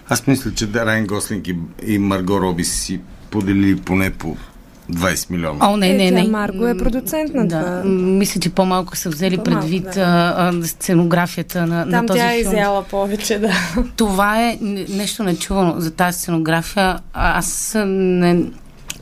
Аз 0.09 0.27
мисля, 0.27 0.53
че 0.53 0.67
Райан 0.75 1.07
Гослинг 1.07 1.47
и, 1.47 1.55
и 1.85 1.97
Марго 1.97 2.41
Роби 2.41 2.63
си 2.63 2.99
поделили 3.29 3.75
поне 3.75 4.09
по 4.09 4.37
20 4.83 5.29
милиона. 5.29 5.57
О, 5.63 5.77
не, 5.77 5.89
Е, 5.89 5.93
не, 5.93 6.09
тя 6.09 6.15
не. 6.15 6.23
Марго 6.23 6.67
е 6.67 6.77
продуцент 6.77 7.33
на 7.33 7.47
да. 7.47 7.59
това. 7.59 7.81
Мисля, 7.85 8.41
че 8.41 8.49
по-малко 8.49 8.97
са 8.97 9.09
взели 9.09 9.37
По-малко, 9.37 9.61
предвид 9.61 9.83
да. 9.85 10.01
а, 10.01 10.49
а, 10.49 10.63
сценографията 10.63 11.61
на, 11.61 11.85
на 11.85 11.91
Там 11.91 12.07
този 12.07 12.19
тя 12.19 12.33
е 12.33 12.39
филм. 12.39 12.53
изяла 12.53 12.83
повече, 12.83 13.39
да. 13.39 13.51
Това 13.95 14.41
е 14.41 14.57
нещо 14.89 15.23
нечувано 15.23 15.73
за 15.77 15.91
тази 15.91 16.19
сценография. 16.19 16.83
А- 17.13 17.37
Аз 17.37 17.75
не, 17.77 18.45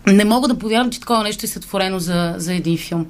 не 0.08 0.26
мога 0.26 0.48
да 0.48 0.58
повярвам, 0.58 0.92
че 0.92 1.00
такова 1.00 1.24
нещо 1.24 1.46
е 1.46 1.50
сътворено 1.50 2.00
за, 2.00 2.34
за 2.38 2.54
един 2.54 2.78
филм. 2.78 3.06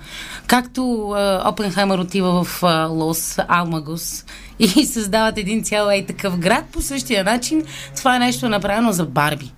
Както 0.47 1.09
а, 1.09 1.43
Опенхаймер 1.47 1.97
отива 1.97 2.43
в 2.43 2.63
а, 2.63 2.85
Лос 2.85 3.37
Алмагос 3.47 4.25
и 4.59 4.67
създават 4.85 5.37
един 5.37 5.63
цял 5.63 5.87
ей 5.87 6.05
такъв 6.05 6.37
град, 6.37 6.65
по 6.65 6.81
същия 6.81 7.23
начин 7.23 7.63
това 7.95 8.15
е 8.15 8.19
нещо 8.19 8.49
направено 8.49 8.91
за 8.91 9.05
Барби. 9.05 9.51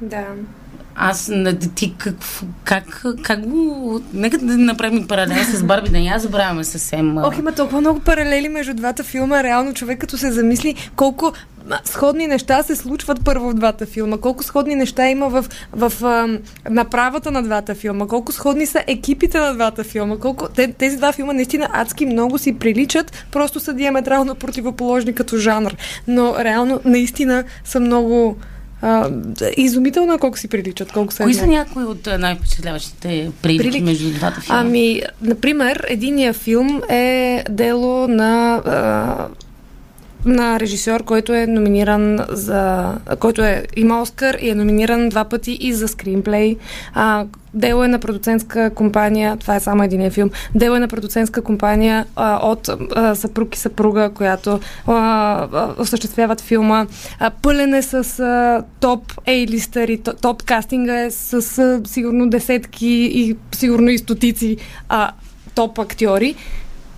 Да. 0.00 0.24
Аз 0.96 1.32
ти 1.74 1.94
как, 1.98 2.14
как, 2.64 3.04
как 3.22 3.48
го... 3.48 4.00
Нека 4.14 4.38
да 4.38 4.56
направим 4.56 5.06
паралел 5.06 5.44
с 5.44 5.62
Барби, 5.62 5.88
да 5.88 5.98
я 5.98 6.18
забравяме 6.18 6.64
съвсем. 6.64 7.18
Ох, 7.18 7.38
има 7.38 7.52
толкова 7.52 7.80
много 7.80 8.00
паралели 8.00 8.48
между 8.48 8.74
двата 8.74 9.04
филма. 9.04 9.42
Реално 9.42 9.74
човек 9.74 10.00
като 10.00 10.18
се 10.18 10.32
замисли 10.32 10.74
колко 10.96 11.32
сходни 11.84 12.26
неща 12.26 12.62
се 12.62 12.76
случват 12.76 13.24
първо 13.24 13.50
в 13.50 13.54
двата 13.54 13.86
филма, 13.86 14.18
колко 14.18 14.44
сходни 14.44 14.74
неща 14.74 15.08
има 15.08 15.28
в, 15.28 15.44
в 15.72 16.04
а, 16.04 16.38
направата 16.70 17.30
на 17.30 17.42
двата 17.42 17.74
филма, 17.74 18.06
колко 18.06 18.32
сходни 18.32 18.66
са 18.66 18.84
екипите 18.86 19.38
на 19.38 19.54
двата 19.54 19.84
филма, 19.84 20.16
колко 20.16 20.48
те, 20.48 20.72
тези 20.72 20.96
два 20.96 21.12
филма 21.12 21.32
наистина 21.32 21.68
адски 21.72 22.06
много 22.06 22.38
си 22.38 22.58
приличат, 22.58 23.26
просто 23.32 23.60
са 23.60 23.72
диаметрално 23.72 24.34
противоположни 24.34 25.14
като 25.14 25.36
жанр. 25.36 25.76
Но 26.08 26.34
реално 26.38 26.80
наистина 26.84 27.44
са 27.64 27.80
много 27.80 28.36
а, 28.82 29.10
изумително 29.56 30.12
е 30.14 30.18
колко 30.18 30.38
си 30.38 30.48
приличат, 30.48 30.92
колко 30.92 31.12
са 31.12 31.22
Кои 31.22 31.34
са 31.34 31.46
някои 31.46 31.84
от 31.84 32.08
най-впечатляващите 32.18 33.30
прилики 33.42 33.62
Прилики? 33.62 33.82
между 33.82 34.10
двата 34.10 34.40
филма? 34.40 34.60
Ами, 34.60 35.02
например, 35.22 35.84
единия 35.88 36.32
филм 36.32 36.82
е 36.88 37.44
дело 37.50 38.08
на 38.08 38.54
а, 38.66 39.28
на 40.26 40.60
режисьор, 40.60 41.04
който 41.04 41.34
е 41.34 41.46
номиниран 41.46 42.18
за... 42.28 42.92
който 43.20 43.42
е 43.42 43.64
има 43.76 44.02
Оскар 44.02 44.34
и 44.34 44.48
е 44.48 44.54
номиниран 44.54 45.08
два 45.08 45.24
пъти 45.24 45.58
и 45.60 45.72
за 45.72 45.88
скринплей. 45.88 46.56
А, 46.94 47.24
дело 47.54 47.84
е 47.84 47.88
на 47.88 47.98
продуцентска 47.98 48.70
компания, 48.70 49.36
това 49.36 49.56
е 49.56 49.60
само 49.60 49.82
един 49.82 50.10
филм, 50.10 50.30
дело 50.54 50.76
е 50.76 50.80
на 50.80 50.88
продуцентска 50.88 51.42
компания 51.42 52.06
а, 52.16 52.46
от 52.46 52.68
а, 52.68 53.14
съпруг 53.14 53.56
и 53.56 53.58
съпруга, 53.58 54.10
която 54.14 54.60
а, 54.86 54.92
а, 54.92 55.74
осъществяват 55.78 56.40
филма. 56.40 56.86
А, 57.18 57.30
пълен 57.30 57.74
е 57.74 57.82
с 57.82 58.20
а, 58.20 58.62
топ 58.80 59.12
ейлистъри, 59.26 59.98
то- 59.98 60.14
топ 60.14 60.42
кастинга 60.42 61.00
е 61.00 61.10
с 61.10 61.58
а, 61.58 61.80
сигурно 61.84 62.30
десетки 62.30 63.10
и 63.14 63.36
сигурно 63.54 63.90
и 63.90 63.98
стотици 63.98 64.56
а, 64.88 65.10
топ 65.54 65.78
актьори. 65.78 66.34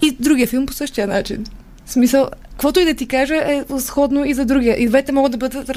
И 0.02 0.16
другия 0.20 0.46
филм 0.46 0.66
по 0.66 0.72
същия 0.72 1.06
начин. 1.06 1.44
В 1.86 1.92
смисъл, 1.92 2.28
каквото 2.58 2.80
и 2.80 2.84
да 2.84 2.94
ти 2.94 3.08
кажа 3.08 3.36
е 3.36 3.64
сходно 3.78 4.24
и 4.24 4.34
за 4.34 4.44
другия. 4.44 4.82
И 4.82 4.86
двете 4.86 5.12
могат 5.12 5.32
да 5.32 5.38
бъдат 5.38 5.70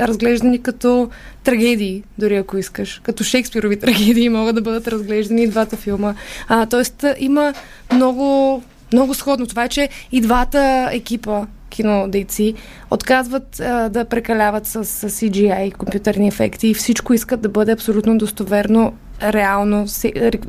разглеждани 0.00 0.62
като 0.62 1.10
трагедии, 1.44 2.02
дори 2.18 2.36
ако 2.36 2.58
искаш. 2.58 3.00
Като 3.04 3.24
Шекспирови 3.24 3.78
трагедии 3.80 4.28
могат 4.38 4.54
да 4.54 4.60
бъдат 4.62 4.88
разглеждани 4.88 5.42
и 5.42 5.48
двата 5.48 5.76
филма. 5.76 6.14
А, 6.48 6.66
тоест 6.66 7.04
има 7.18 7.54
много, 7.92 8.62
много 8.92 9.14
сходно. 9.14 9.46
Това 9.46 9.64
е, 9.64 9.68
че 9.68 9.88
и 10.12 10.20
двата 10.20 10.88
екипа 10.92 11.46
кинодейци 11.70 12.54
отказват 12.90 13.60
а, 13.60 13.88
да 13.88 14.04
прекаляват 14.04 14.66
с, 14.66 14.84
с 14.84 15.10
CGI, 15.10 15.72
компютърни 15.72 16.28
ефекти 16.28 16.68
и 16.68 16.74
всичко 16.74 17.14
искат 17.14 17.40
да 17.40 17.48
бъде 17.48 17.72
абсолютно 17.72 18.18
достоверно, 18.18 18.92
реално, 19.22 19.86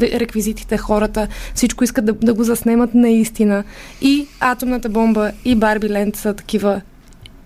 реквизитите, 0.02 0.78
хората, 0.78 1.28
всичко 1.56 1.84
искат 1.84 2.06
да, 2.06 2.14
да 2.14 2.34
го 2.34 2.44
заснемат 2.44 2.94
наистина. 2.94 3.64
И 4.02 4.28
атомната 4.40 4.90
бомба, 4.90 5.32
и 5.46 5.56
Барби 5.56 5.90
Ленд 5.90 6.16
са 6.16 6.34
такива 6.34 6.82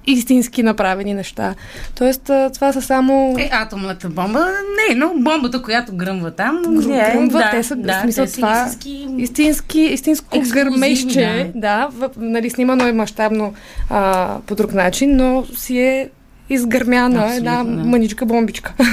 истински 0.07 0.63
направени 0.63 1.13
неща. 1.13 1.55
Тоест, 1.95 2.21
това 2.53 2.73
са 2.73 2.81
само... 2.81 3.35
Е, 3.39 3.49
атомната 3.51 4.09
бомба, 4.09 4.47
не, 4.89 4.95
но 4.95 5.13
бомбата, 5.17 5.61
която 5.61 5.95
гръмва 5.95 6.31
там, 6.31 6.61
не, 6.67 7.11
гръмва, 7.13 7.39
да, 7.39 7.51
те 7.51 7.63
са, 7.63 7.75
да, 7.75 7.99
в 7.99 8.01
смисъл 8.01 8.25
те 8.25 8.31
са 8.31 8.35
това, 8.35 8.65
истински... 8.67 9.07
истински, 9.17 9.79
истинско 9.81 10.39
гърмещче, 10.53 11.51
да, 11.55 11.87
в, 11.91 12.09
нали, 12.17 12.49
снимано 12.49 12.87
е 12.87 12.91
мащабно 12.91 13.53
а, 13.89 14.35
по 14.45 14.55
друг 14.55 14.73
начин, 14.73 15.15
но 15.15 15.45
си 15.55 15.79
е 15.79 16.09
изгърмяна 16.49 17.19
Абсолютно, 17.19 17.37
една 17.37 17.63
да. 17.63 17.69
мъничка 17.69 18.25
бомбичка. 18.25 18.73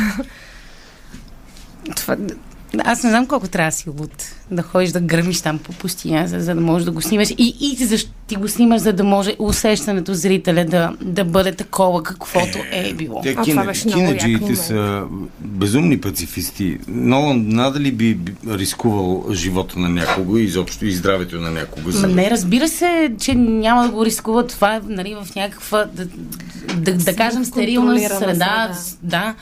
Това, 1.97 2.17
аз 2.79 3.03
не 3.03 3.11
знам 3.11 3.27
колко 3.27 3.49
трябва 3.49 3.71
да 3.71 3.77
си 3.77 3.91
луд 3.91 4.35
да 4.51 4.63
ходиш 4.63 4.91
да 4.91 5.01
гърмиш 5.01 5.41
там 5.41 5.59
по 5.59 5.73
пустиня, 5.73 6.29
за, 6.29 6.41
за 6.41 6.55
да 6.55 6.61
можеш 6.61 6.85
да 6.85 6.91
го 6.91 7.01
снимаш. 7.01 7.31
И, 7.31 7.57
и 7.61 7.85
защо 7.85 8.11
ти 8.27 8.37
го 8.37 8.49
снимаш, 8.49 8.81
за 8.81 8.93
да 8.93 9.05
може 9.05 9.37
усещането 9.39 10.15
зрителя 10.15 10.65
да, 10.65 10.93
да 11.01 11.25
бъде 11.25 11.53
такова, 11.53 12.03
каквото 12.03 12.59
е 12.71 12.95
било. 12.95 13.23
Те 13.23 13.29
як 13.29 13.43
кинаджиите 13.43 14.41
момент. 14.41 14.59
са 14.59 15.05
безумни 15.41 16.01
пацифисти. 16.01 16.79
Нолан 16.89 17.49
надали 17.49 17.93
би 17.93 18.15
би 18.15 18.33
рискувал 18.49 19.25
живота 19.33 19.79
на 19.79 19.89
някого 19.89 20.37
и 20.37 20.43
изобщо 20.43 20.87
и 20.87 20.93
здравето 20.93 21.41
на 21.41 21.51
някого. 21.51 21.91
За... 21.91 22.09
не, 22.09 22.31
разбира 22.31 22.69
се, 22.69 23.13
че 23.21 23.35
няма 23.35 23.83
да 23.83 23.89
го 23.89 24.05
рискува 24.05 24.47
това 24.47 24.81
нали, 24.89 25.15
в 25.15 25.35
някаква, 25.37 25.85
да, 25.85 26.07
да, 26.77 26.95
да 26.95 27.17
кажем, 27.17 27.45
стерилна 27.45 27.99
среда. 27.99 28.19
среда. 28.19 28.73
Да, 29.03 29.35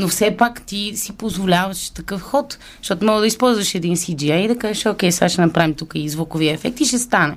но 0.00 0.08
все 0.08 0.36
пак 0.36 0.62
ти 0.62 0.92
си 0.94 1.12
позволяваш 1.12 1.90
такъв 1.90 2.20
ход, 2.20 2.58
защото 2.78 3.06
мога 3.06 3.20
да 3.20 3.26
използваш 3.26 3.74
един 3.74 3.96
CGI 3.96 4.44
и 4.44 4.48
да 4.48 4.58
кажеш, 4.58 4.86
окей, 4.86 5.12
сега 5.12 5.28
ще 5.28 5.40
направим 5.40 5.74
тук 5.74 5.92
и 5.94 6.08
звуковия 6.08 6.54
ефект 6.54 6.80
и 6.80 6.84
ще 6.84 6.98
стане. 6.98 7.36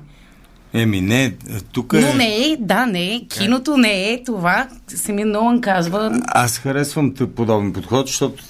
Еми 0.72 1.00
не, 1.00 1.34
тук 1.72 1.92
е... 1.92 2.00
Но 2.00 2.14
не 2.14 2.36
е, 2.36 2.56
да, 2.60 2.86
не 2.86 3.14
е, 3.14 3.26
киното 3.28 3.76
не 3.76 4.12
е 4.12 4.22
това. 4.22 4.68
Самия 4.88 5.26
Нолан 5.26 5.60
казва, 5.60 6.20
Аз 6.26 6.58
харесвам 6.58 7.14
подобен 7.36 7.72
подход, 7.72 8.06
защото 8.06 8.44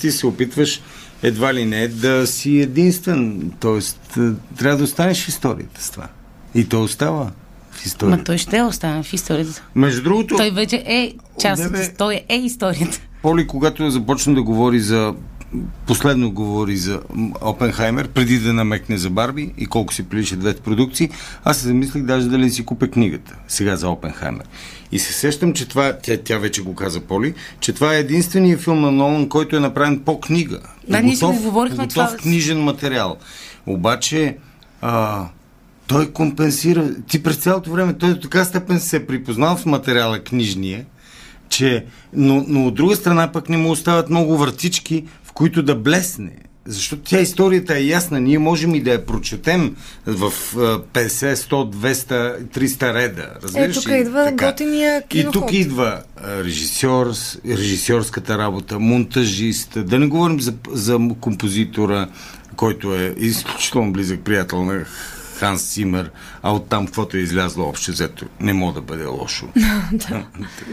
ти 0.00 0.10
се 0.10 0.26
опитваш 0.26 0.80
едва 1.22 1.54
ли 1.54 1.64
не 1.64 1.88
да 1.88 2.26
си 2.26 2.60
единствен. 2.60 3.52
Тоест, 3.60 4.18
трябва 4.58 4.78
да 4.78 4.84
останеш 4.84 5.24
в 5.24 5.28
историята 5.28 5.82
с 5.82 5.90
това. 5.90 6.08
И 6.54 6.68
то 6.68 6.82
остава 6.82 7.30
в 7.70 7.86
историята. 7.86 8.18
ма 8.18 8.24
той 8.24 8.38
ще 8.38 8.62
остане 8.62 9.02
в 9.02 9.12
историята. 9.12 9.62
Между 9.74 10.02
другото, 10.02 10.36
Той 10.36 10.50
вече 10.50 10.82
е 10.86 11.12
част 11.40 11.66
от 11.66 11.78
история, 11.78 12.22
е 12.28 12.36
историята. 12.36 13.00
Поли, 13.24 13.46
когато 13.46 13.90
започна 13.90 14.34
да 14.34 14.42
говори 14.42 14.80
за 14.80 15.14
последно 15.86 16.30
говори 16.30 16.76
за 16.76 17.00
Опенхаймер, 17.40 18.08
преди 18.08 18.38
да 18.38 18.52
намекне 18.52 18.98
за 18.98 19.10
Барби 19.10 19.52
и 19.58 19.66
колко 19.66 19.94
си 19.94 20.08
приличат 20.08 20.38
двете 20.40 20.60
продукции, 20.60 21.10
аз 21.44 21.58
се 21.58 21.66
замислих 21.66 22.02
даже 22.02 22.28
дали 22.28 22.50
си 22.50 22.64
купя 22.64 22.88
книгата 22.88 23.36
сега 23.48 23.76
за 23.76 23.88
Опенхаймер. 23.88 24.44
И 24.92 24.98
се 24.98 25.12
сещам, 25.12 25.52
че 25.52 25.68
това, 25.68 25.92
тя, 26.02 26.16
тя 26.24 26.38
вече 26.38 26.62
го 26.62 26.74
каза 26.74 27.00
Поли, 27.00 27.34
че 27.60 27.72
това 27.72 27.94
е 27.94 28.00
единственият 28.00 28.60
филм 28.60 28.80
на 28.80 28.92
Нолан, 28.92 29.28
който 29.28 29.56
е 29.56 29.60
направен 29.60 29.98
по 29.98 30.20
книга. 30.20 30.60
Да, 30.88 31.00
ние 31.02 31.14
готов- 31.14 31.42
говорихме 31.42 31.84
готов 31.84 31.94
това. 31.94 32.16
книжен 32.16 32.62
материал. 32.62 33.16
Обаче, 33.66 34.36
а, 34.80 35.24
той 35.86 36.12
компенсира. 36.12 36.94
Ти 37.08 37.22
през 37.22 37.36
цялото 37.36 37.70
време, 37.70 37.94
той 37.94 38.14
до 38.14 38.20
така 38.20 38.44
степен 38.44 38.80
се 38.80 38.96
е 38.96 39.06
припознал 39.06 39.56
в 39.56 39.66
материала 39.66 40.18
книжния, 40.18 40.84
че, 41.48 41.84
но, 42.12 42.44
но 42.48 42.66
от 42.66 42.74
друга 42.74 42.96
страна 42.96 43.32
пък 43.32 43.48
не 43.48 43.56
му 43.56 43.70
остават 43.70 44.10
много 44.10 44.36
вратички, 44.38 45.04
в 45.24 45.32
които 45.32 45.62
да 45.62 45.74
блесне. 45.74 46.32
Защото 46.66 47.02
тя 47.02 47.20
историята 47.20 47.76
е 47.76 47.84
ясна. 47.84 48.20
Ние 48.20 48.38
можем 48.38 48.74
и 48.74 48.80
да 48.80 48.90
я 48.90 49.06
прочетем 49.06 49.76
в 50.06 50.22
а, 50.22 50.58
50, 50.58 51.34
100, 51.34 51.70
200, 51.70 52.42
300 52.42 52.94
реда. 52.94 53.26
Разбираш 53.42 53.76
Е, 53.76 53.80
тук 53.80 53.88
идва 53.90 54.24
Така. 54.24 54.46
готиния 54.46 54.98
И 55.00 55.08
киноход. 55.08 55.32
тук 55.32 55.52
идва 55.52 56.02
а, 56.16 56.44
режисьор, 56.44 57.12
режисьорската 57.48 58.38
работа, 58.38 58.78
монтажист, 58.78 59.86
да 59.86 59.98
не 59.98 60.06
говорим 60.06 60.40
за, 60.40 60.54
за 60.70 60.98
композитора, 61.20 62.08
който 62.56 62.94
е 62.94 63.14
изключително 63.18 63.92
близък 63.92 64.20
приятел 64.20 64.64
на 64.64 64.84
Ханс 65.34 65.62
Симер, 65.62 66.10
а 66.42 66.52
оттам 66.52 66.86
каквото 66.86 67.16
е 67.16 67.20
излязло 67.20 67.68
общо 67.68 67.90
взето, 67.90 68.26
не 68.40 68.52
мога 68.52 68.72
да 68.72 68.80
бъде 68.80 69.04
лошо. 69.04 69.46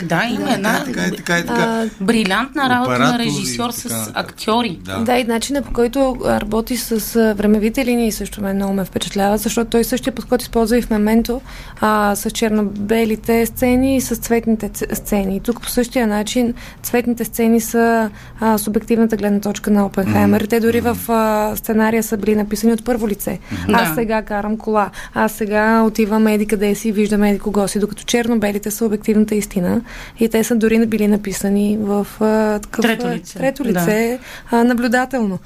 Да, 0.04 0.24
има 0.24 0.54
една 0.54 0.84
Така 0.86 1.04
е, 1.06 1.12
така 1.12 1.38
е, 1.38 1.46
така. 1.46 1.86
брилянтна 2.02 2.70
работа 2.70 3.00
на 3.00 3.20
режисьор 3.20 3.72
с 3.72 4.12
актьори. 4.14 4.80
Да. 5.00 5.18
И 5.18 5.24
начина 5.24 5.62
по 5.62 5.74
който 5.74 6.18
работи 6.26 6.78
с 6.78 7.34
времевите 7.38 7.86
линии 7.86 8.12
също 8.12 8.42
ме 8.42 8.54
много 8.54 8.74
ме 8.74 8.86
впечатлява, 8.86 9.38
защото 9.38 9.70
той 9.70 9.84
същия 9.84 10.16
подход 10.16 10.42
използва 10.42 10.78
и 10.78 10.82
в 10.82 10.90
Мементо 10.90 11.42
а, 11.82 12.16
с 12.16 12.32
черно-белите 12.32 13.46
сцени 13.46 13.96
и 13.96 14.02
с 14.02 14.16
цветните 14.16 14.96
сцени. 14.96 15.36
И 15.36 15.40
тук 15.40 15.62
по 15.62 15.70
същия 15.70 16.08
начин 16.08 16.54
цветните 16.84 17.26
сцени 17.26 17.62
са 17.62 18.10
а, 18.40 18.58
субективната 18.58 19.18
гледна 19.18 19.40
точка 19.40 19.72
на 19.72 19.86
Опенхаймер. 19.86 20.42
Те 20.42 20.60
дори 20.60 20.82
в 20.82 20.98
а, 21.08 21.56
сценария 21.56 22.04
са 22.04 22.18
били 22.18 22.36
написани 22.36 22.74
от 22.74 22.86
първо 22.86 23.08
лице. 23.08 23.40
Аз 23.74 23.96
сега 23.96 24.22
карам 24.22 24.51
кола, 24.58 24.90
аз 25.14 25.32
сега 25.32 25.84
отивам 25.84 26.28
еди 26.28 26.46
къде 26.46 26.76
си, 26.76 26.92
виждам 26.92 27.24
еди 27.24 27.40
кого 27.40 27.68
си, 27.68 27.80
докато 27.80 28.04
черно-белите 28.04 28.72
са 28.72 28.86
обективната 28.86 29.36
истина 29.36 29.82
и 30.20 30.30
те 30.30 30.44
са 30.44 30.56
дори 30.56 30.86
били 30.86 31.08
написани 31.08 31.78
в 31.82 32.08
а, 32.20 32.60
такъв, 32.60 32.84
Трето 32.84 33.08
а, 33.08 33.16
лице. 33.16 33.40
трето 33.40 33.64
Да. 33.64 33.70
лице 33.70 34.20
а, 34.52 34.64
наблюдателно. 34.64 35.40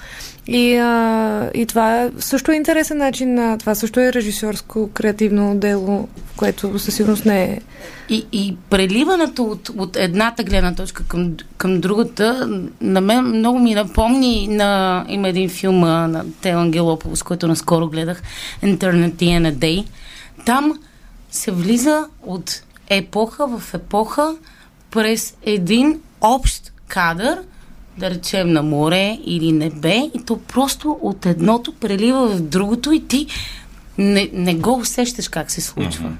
И, 0.48 0.76
а, 0.76 1.52
и 1.54 1.66
това 1.66 2.10
също 2.20 2.52
е 2.52 2.56
интересен 2.56 2.98
начин, 2.98 3.34
на, 3.34 3.58
това 3.58 3.76
също 3.76 4.00
е 4.00 4.14
режисьорско 4.14 4.90
креативно 4.94 5.56
дело, 5.56 6.08
което 6.38 6.80
със 6.80 6.96
сигурност 6.96 7.26
не 7.26 7.44
е. 7.44 7.60
И, 8.10 8.26
и 8.32 8.56
преливането 8.70 9.44
от, 9.44 9.70
от 9.70 9.96
едната 9.96 10.44
гледна 10.44 10.76
точка 10.76 11.04
към, 11.08 11.34
към 11.58 11.82
другата, 11.82 12.50
на 12.82 13.02
мен 13.02 13.26
много 13.26 13.60
ми 13.60 13.76
напомни 13.76 14.48
на... 14.48 15.06
Има 15.10 15.28
един 15.28 15.50
филм 15.50 15.80
на 15.80 16.26
Тел 16.42 16.60
Ангелополос, 16.60 17.24
който 17.24 17.48
наскоро 17.48 17.88
гледах, 17.88 18.22
Eternity 18.64 19.18
and 19.18 19.56
Day. 19.56 19.86
Там 20.46 20.80
се 21.32 21.52
влиза 21.52 22.06
от 22.24 22.62
епоха 22.90 23.48
в 23.48 23.74
епоха 23.74 24.36
през 24.92 25.38
един 25.46 26.00
общ 26.22 26.72
кадър, 26.88 27.40
да 27.98 28.10
речем 28.10 28.52
на 28.52 28.64
море 28.64 29.20
или 29.26 29.52
небе, 29.52 30.10
и 30.14 30.26
то 30.26 30.38
просто 30.38 30.98
от 31.02 31.26
едното 31.26 31.74
прелива 31.74 32.28
в 32.28 32.42
другото 32.42 32.92
и 32.92 33.08
ти 33.08 33.28
не, 33.98 34.30
не 34.34 34.56
го 34.56 34.74
усещаш 34.76 35.28
как 35.28 35.52
се 35.52 35.62
случва. 35.62 36.12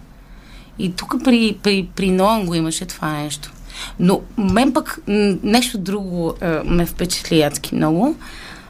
И 0.80 0.92
тук 0.92 1.16
при, 1.24 1.58
при, 1.64 1.88
при 1.96 2.12
Нолан 2.12 2.46
го 2.46 2.56
имаше 2.56 2.86
това 2.86 3.12
нещо. 3.12 3.52
Но 4.00 4.22
мен 4.38 4.74
пък 4.74 5.00
нещо 5.44 5.78
друго 5.78 6.34
а, 6.42 6.62
ме 6.66 6.86
впечатли 6.86 7.42
адски 7.42 7.76
много. 7.76 8.16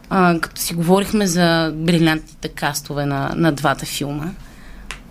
А, 0.09 0.39
като 0.39 0.61
си 0.61 0.73
говорихме 0.73 1.27
за 1.27 1.71
брилянтните 1.75 2.47
кастове 2.47 3.05
на, 3.05 3.31
на 3.35 3.51
двата 3.51 3.85
филма. 3.85 4.25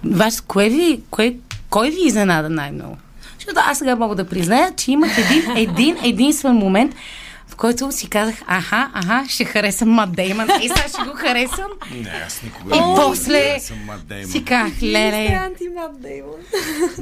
Ваш, 0.04 0.40
кое 0.40 0.68
ви, 0.68 1.00
кое, 1.11 1.35
кой 1.70 1.90
ви 1.90 2.07
изненада 2.07 2.50
най-много? 2.50 2.96
Защото 3.38 3.61
аз 3.70 3.78
сега 3.78 3.96
мога 3.96 4.14
да 4.14 4.24
призная, 4.24 4.72
че 4.76 4.92
имах 4.92 5.18
един, 5.18 5.57
един 5.57 5.96
единствен 6.02 6.54
момент, 6.54 6.94
в 7.54 7.56
който 7.56 7.92
си 7.92 8.10
казах, 8.10 8.34
аха, 8.46 8.90
аха, 8.94 9.24
ще 9.28 9.44
харесам 9.44 9.88
Мат 9.88 10.12
Дейман. 10.12 10.48
И 10.62 10.68
сега 10.68 10.88
ще 10.88 11.02
го 11.10 11.16
харесам. 11.16 11.70
Не, 11.92 12.22
аз 12.26 12.42
никога 12.42 12.76
И 12.76 12.80
не 12.80 12.94
после 12.96 13.58
Деймон. 14.08 14.30
си 14.30 14.44
казах, 14.44 14.82
леле, 14.82 15.50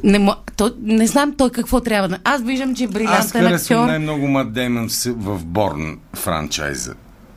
не, 0.04 0.28
той, 0.56 0.70
не 0.82 1.06
знам 1.06 1.34
той 1.38 1.50
какво 1.50 1.80
трябва 1.80 2.08
да... 2.08 2.18
Аз 2.24 2.42
виждам, 2.42 2.74
че 2.74 2.84
е 2.84 2.86
Аз 2.86 2.92
брилянтен 2.92 3.42
харесвам 3.42 3.78
актьор. 3.78 3.90
най-много 3.90 4.28
Мат 4.28 4.52
Деймон 4.52 4.88
в, 4.88 5.14
в 5.16 5.44
Борн 5.44 5.98
франчайза. 6.16 6.94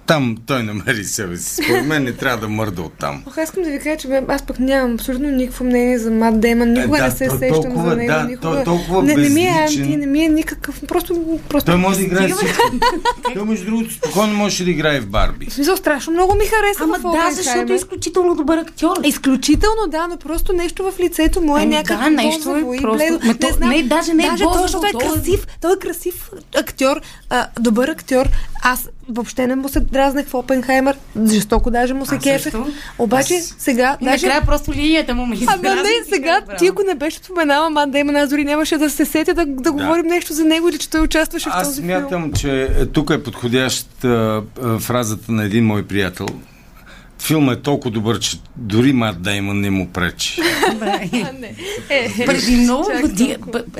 Там 0.08 0.38
той 0.46 0.64
намери 0.64 1.04
себе 1.04 1.38
си. 1.38 1.64
Според 1.64 1.86
мен 1.86 2.04
не 2.04 2.14
трябва 2.14 2.38
да 2.38 2.48
мърда 2.48 2.82
от 2.82 2.94
там. 2.94 3.24
Ох, 3.28 3.38
аз 3.38 3.44
искам 3.44 3.64
да 3.64 3.70
ви 3.70 3.80
кажа, 3.80 3.98
че 3.98 4.08
бе, 4.08 4.22
аз 4.28 4.44
пък 4.44 4.60
нямам 4.60 4.94
абсолютно 4.94 5.28
никакво 5.28 5.66
мнение 5.66 6.00
за 6.00 6.12
Мат 6.12 6.40
Деймон. 6.40 6.70
Никога 6.70 6.98
Е, 6.98 7.02
да, 7.02 7.06
не 7.06 7.12
се 7.12 7.30
сещам 7.30 7.50
толкова- 7.54 7.90
за 7.90 7.96
него. 7.96 8.08
да, 8.08 8.24
никога... 8.24 8.40
той 8.42 8.62
е 8.62 8.64
толкова 8.64 9.04
не, 9.04 9.16
не 9.16 9.30
ми 9.30 9.42
е 9.42 9.50
анти, 9.50 9.98
не 9.98 10.06
ми 10.06 10.24
е 10.24 10.30
никакъв. 10.30 10.82
Просто, 10.88 11.40
просто 11.50 11.72
Той 11.72 11.80
може 11.80 11.98
да 11.98 12.04
играе 12.04 12.28
всичко. 12.28 12.72
Той, 13.34 13.44
между 13.46 13.66
другото, 13.66 13.94
спокойно 13.94 14.34
може 14.34 14.64
да 14.64 14.72
играе 14.72 15.00
в 15.00 15.08
Барби. 15.08 15.46
В 15.46 15.54
смисъл, 15.54 15.78
страшно 15.78 16.14
много 16.14 16.36
ми 16.36 16.46
хареса 16.46 16.84
Ама 16.84 17.00
да, 17.00 17.32
защото 17.32 17.74
е 17.74 17.76
изключително 17.76 18.36
добър 18.36 18.58
актьор. 18.58 18.96
Изключително, 19.04 19.88
да, 19.88 20.08
но 20.08 20.18
просто 20.18 20.54
нещо 20.54 20.92
в 20.92 21.00
лицето 21.00 21.42
му 21.42 21.58
е 21.58 21.62
Ами 21.62 21.76
някакво 21.76 22.04
да, 22.04 22.10
нещо 22.10 22.56
е 22.56 22.82
просто- 22.82 23.20
не, 23.60 23.84
даже 23.84 24.14
не 24.14 24.24
е 24.26 24.30
даже 24.30 24.44
той, 24.44 24.62
защото 24.62 24.86
е 24.86 24.90
е- 24.90 25.08
красив, 25.08 25.48
той 25.62 25.74
е 25.74 25.80
красив 25.80 26.30
актьор, 26.56 27.02
добър 27.60 27.88
актьор. 27.88 28.26
Аз 28.64 28.90
въобще 29.10 29.48
не 29.48 29.56
му 29.56 29.70
се 29.70 29.80
дразнах 29.80 30.28
в 30.28 30.34
Опенхаймер, 30.34 30.98
жестоко 31.28 31.72
даже 31.72 31.94
му 31.94 32.06
се 32.06 32.16
Аз 32.16 32.24
кефех. 32.24 32.54
Обаче 33.00 33.34
Аз- 33.36 33.56
сега, 33.58 33.98
И 34.02 34.06
даже... 34.06 34.26
накрая 34.26 34.46
просто 34.46 34.74
линията 34.74 35.16
му 35.16 35.26
ме 35.26 35.38
Ама 35.48 35.76
не, 35.76 35.90
сега 36.10 36.42
ти 36.60 36.68
ако 36.68 36.84
не 36.84 36.96
беше 36.96 37.18
споменала 37.18 37.70
Мат 37.70 37.92
Деймон, 37.92 38.16
аз 38.16 38.30
дори 38.30 38.46
нямаше 38.46 38.78
да 38.78 38.90
се 38.90 39.06
сетя 39.06 39.34
да, 39.34 39.46
да, 39.46 39.72
говорим 39.72 40.06
нещо 40.06 40.34
за 40.34 40.44
него 40.44 40.70
или 40.70 40.78
че 40.78 40.90
той 40.90 41.02
участваше 41.02 41.50
в 41.50 41.54
Аз 41.56 41.68
този 41.68 41.82
филм. 41.82 41.88
смятам, 42.00 42.34
че 42.34 42.62
е, 42.64 42.86
тук 42.86 43.10
е 43.10 43.24
подходяща 43.24 44.08
а, 44.62 44.80
фразата 44.80 45.32
на 45.32 45.44
един 45.44 45.66
мой 45.66 45.84
приятел. 45.84 46.26
Филмът 47.20 47.60
е 47.60 47.62
толкова 47.62 47.92
добър, 47.92 48.20
че 48.20 48.38
дори 48.56 48.94
Мат 48.94 49.22
Деймон 49.22 49.60
не 49.62 49.70
му 49.70 49.88
пречи. 49.90 50.42
Е, 51.90 52.26
Преди 52.26 52.56
много 52.56 52.90
години, 53.02 53.38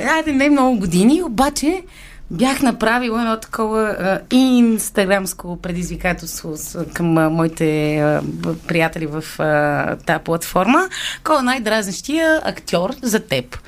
айде 0.08 0.32
не 0.32 0.50
много 0.50 0.78
години, 0.78 1.22
обаче 1.22 1.82
бях 2.30 2.62
направила 2.62 3.20
едно 3.20 3.36
такова 3.36 3.82
а, 3.82 4.20
инстаграмско 4.36 5.56
предизвикателство 5.56 6.56
с, 6.56 6.84
към 6.84 7.18
а, 7.18 7.30
моите 7.30 7.96
а, 7.96 8.22
приятели 8.68 9.06
в 9.06 9.24
а, 9.38 9.96
тази 9.96 10.24
платформа. 10.24 10.88
Кой 11.24 11.38
е 11.38 11.42
най-дразнещия 11.42 12.40
актьор 12.44 12.94
за 13.02 13.20
теб? 13.20 13.58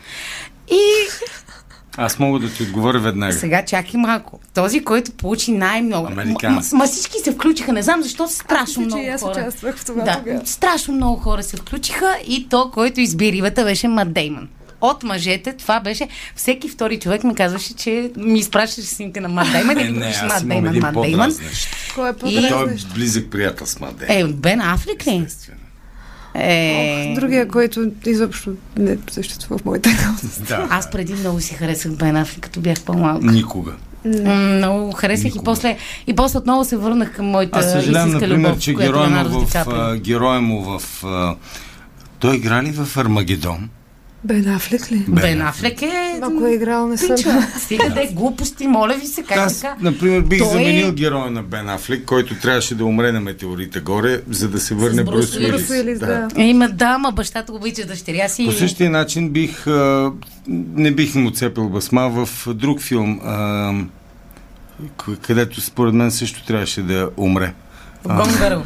И 0.70 0.80
Аз 1.96 2.18
мога 2.18 2.38
да 2.38 2.48
ти 2.48 2.62
отговоря 2.62 2.98
веднага. 2.98 3.32
сега 3.32 3.64
чакай 3.64 4.00
малко. 4.00 4.40
Този, 4.54 4.84
който 4.84 5.12
получи 5.12 5.52
най-много. 5.52 6.06
Американски. 6.06 6.74
Ма, 6.74 6.86
всички 6.86 7.18
се 7.18 7.32
включиха, 7.32 7.72
не 7.72 7.82
знам 7.82 8.02
защо 8.02 8.28
страшно 8.28 8.82
че 8.82 8.86
много 8.86 9.04
аз 9.14 9.20
хора. 9.22 9.32
участвах 9.32 9.76
в 9.76 9.84
това 9.84 10.04
да, 10.04 10.16
тогава. 10.18 10.46
страшно 10.46 10.94
много 10.94 11.16
хора 11.16 11.42
се 11.42 11.56
включиха 11.56 12.16
и 12.26 12.48
то, 12.48 12.70
който 12.70 13.00
изби 13.00 13.32
рибата, 13.32 13.64
беше 13.64 13.88
Мат 13.88 14.12
Деймон. 14.12 14.48
От 14.80 15.02
мъжете 15.02 15.52
това 15.52 15.80
беше... 15.80 16.08
Всеки 16.36 16.68
втори 16.68 16.98
човек 16.98 17.24
ми 17.24 17.34
казваше, 17.34 17.74
че 17.74 18.10
ми 18.16 18.38
изпращаше 18.38 18.88
снимка 18.88 19.20
на 19.20 19.28
Мат 19.28 19.52
Деймон 19.52 19.78
Е, 19.78 19.82
и 19.82 19.84
ми 19.84 19.98
не, 19.98 20.06
беше 20.06 20.20
аз 20.24 20.44
Мат 20.44 20.58
един 20.58 20.82
Мат 20.82 20.94
по-дразнещ. 20.94 21.68
Кой 21.94 22.08
е 22.08 22.12
И- 22.26 22.48
Той 22.48 22.70
е 22.70 22.76
близък 22.94 23.30
приятел 23.30 23.66
с 23.66 23.80
Мат 23.80 23.96
Деймон. 23.96 24.30
Е, 24.30 24.32
Бен 24.32 24.60
Афлик 24.60 25.06
ли? 25.06 25.22
Естествено. 25.26 25.58
Е... 26.34 27.14
Другия, 27.14 27.48
който 27.48 27.90
изобщо 28.06 28.52
не 28.76 28.98
съществува 29.10 29.58
в 29.58 29.64
моите 29.64 29.90
глава. 29.90 30.16
Да. 30.48 30.66
Аз 30.70 30.90
преди 30.90 31.14
много 31.14 31.40
си 31.40 31.54
харесах 31.54 31.92
Бен 31.92 32.16
Афлик, 32.16 32.40
като 32.40 32.60
бях 32.60 32.82
по-малка. 32.82 33.26
Никога. 33.26 33.72
Много 34.04 34.92
харесах 34.92 35.34
и 35.34 35.38
после, 35.44 35.76
и 36.06 36.14
после 36.14 36.38
отново 36.38 36.64
се 36.64 36.76
върнах 36.76 37.12
към 37.12 37.26
моята 37.26 37.58
Аз 37.58 37.72
съжалявам, 37.72 38.10
например, 38.10 38.48
любов, 38.48 38.58
че 38.60 38.74
героя 38.74 39.08
му, 39.08 39.40
в, 39.40 39.96
героя 39.98 40.40
му 40.40 40.78
в... 40.78 41.04
Той 42.18 42.36
игра 42.36 42.62
ли 42.62 42.70
в 42.70 42.96
Армагедон? 42.96 43.68
Бен 44.24 44.48
Афлек 44.48 44.92
ли? 44.92 45.04
Бен 45.08 45.42
Афлек 45.42 45.82
е... 45.82 46.20
Ако 46.22 46.46
е 46.46 46.52
играл, 46.52 46.88
не 46.88 46.98
съм. 46.98 47.16
Стига 47.58 47.90
да 47.94 48.02
е 48.02 48.06
глупости, 48.06 48.66
моля 48.66 48.94
ви 49.00 49.06
се, 49.06 49.22
как 49.22 49.36
Аз, 49.38 49.60
така? 49.60 49.76
например, 49.80 50.20
бих 50.20 50.38
Той 50.38 50.48
е- 50.48 50.50
заменил 50.50 50.92
героя 50.92 51.30
на 51.30 51.42
Бен 51.42 51.68
Афлек, 51.68 52.04
който 52.04 52.34
трябваше 52.34 52.74
да 52.74 52.84
умре 52.84 53.12
на 53.12 53.20
метеорита 53.20 53.80
горе, 53.80 54.20
за 54.30 54.48
да 54.48 54.60
се 54.60 54.74
върне 54.74 55.04
Брус 55.04 55.36
Уилис. 55.36 55.50
Брус 55.50 55.70
Уилис, 55.70 55.98
да. 55.98 56.28
Има 56.36 56.68
да, 56.68 56.86
ама 56.86 57.12
бащата 57.12 57.52
обича 57.52 57.86
дъщеря 57.86 58.28
си. 58.28 58.44
По 58.46 58.52
същия 58.52 58.90
начин 58.90 59.30
бих... 59.30 59.66
А, 59.66 60.12
не 60.48 60.90
бих 60.90 61.14
му 61.14 61.30
цепил 61.30 61.68
басма 61.68 62.08
в 62.08 62.28
друг 62.54 62.80
филм, 62.80 63.20
а, 63.24 63.72
където 65.22 65.60
според 65.60 65.94
мен 65.94 66.10
също 66.10 66.44
трябваше 66.46 66.82
да 66.82 67.10
умре. 67.16 67.52
Гонгърл. 68.04 68.62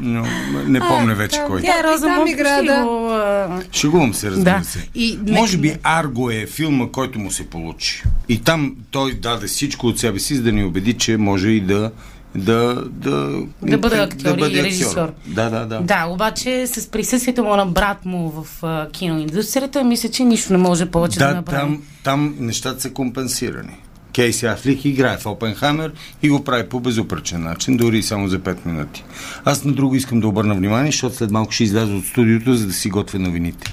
Но 0.00 0.26
не 0.66 0.80
помня 0.80 1.14
вече 1.14 1.40
кой. 1.46 1.62
Тя 1.62 1.80
е 1.80 1.84
Роза 1.84 2.06
там 2.06 2.16
Монт, 2.16 2.30
игра, 2.30 2.56
ще 2.56 2.66
да. 2.66 2.82
го, 2.82 3.08
а, 3.10 3.60
Шегувам 3.72 4.14
се, 4.14 4.30
разбира 4.30 4.58
Да. 4.58 4.64
се. 4.64 4.88
И 4.94 5.18
Може 5.28 5.58
би 5.58 5.74
Арго 5.82 6.30
е 6.30 6.46
филма, 6.46 6.86
който 6.86 7.18
му 7.18 7.30
се 7.30 7.46
получи. 7.46 8.02
И 8.28 8.42
там 8.42 8.76
той 8.90 9.14
даде 9.14 9.46
всичко 9.46 9.86
от 9.86 9.98
себе 9.98 10.18
си, 10.18 10.34
за 10.34 10.42
да 10.42 10.52
ни 10.52 10.64
убеди, 10.64 10.92
че 10.92 11.16
може 11.16 11.48
и 11.48 11.60
да 11.60 11.90
да, 12.34 12.84
да, 12.86 13.42
Да 13.62 13.78
бъде 13.78 13.96
актьор 13.96 14.36
и 14.36 14.40
бъде 14.40 14.62
режисьор. 14.62 15.12
Да, 15.26 15.50
да, 15.50 15.66
да. 15.66 15.80
Да, 15.80 16.04
обаче 16.04 16.66
с 16.66 16.90
присъствието 16.90 17.44
му 17.44 17.56
на 17.56 17.66
брат 17.66 18.04
му 18.04 18.30
в 18.30 18.62
а, 18.62 18.88
киноиндустрията, 18.90 19.84
мисля, 19.84 20.08
че 20.08 20.24
нищо 20.24 20.52
не 20.52 20.58
може 20.58 20.86
повече 20.86 21.18
да, 21.18 21.28
Да, 21.28 21.34
направи. 21.34 21.60
там, 21.60 21.82
там 22.04 22.34
нещата 22.38 22.80
са 22.80 22.90
компенсирани. 22.90 23.76
Кейси 24.16 24.46
Афлик 24.46 24.84
играе 24.84 25.18
в 25.18 25.26
Опенхаймер 25.26 25.92
и 26.22 26.28
го 26.28 26.44
прави 26.44 26.68
по 26.68 26.80
безупречен 26.80 27.42
начин, 27.42 27.76
дори 27.76 27.98
и 27.98 28.02
само 28.02 28.28
за 28.28 28.38
5 28.38 28.66
минути. 28.66 29.04
Аз 29.44 29.64
на 29.64 29.72
друго 29.72 29.94
искам 29.94 30.20
да 30.20 30.28
обърна 30.28 30.54
внимание, 30.54 30.92
защото 30.92 31.16
след 31.16 31.30
малко 31.30 31.52
ще 31.52 31.64
изляза 31.64 31.92
от 31.92 32.04
студиото, 32.04 32.54
за 32.54 32.66
да 32.66 32.72
си 32.72 32.90
готвя 32.90 33.18
новините. 33.18 33.72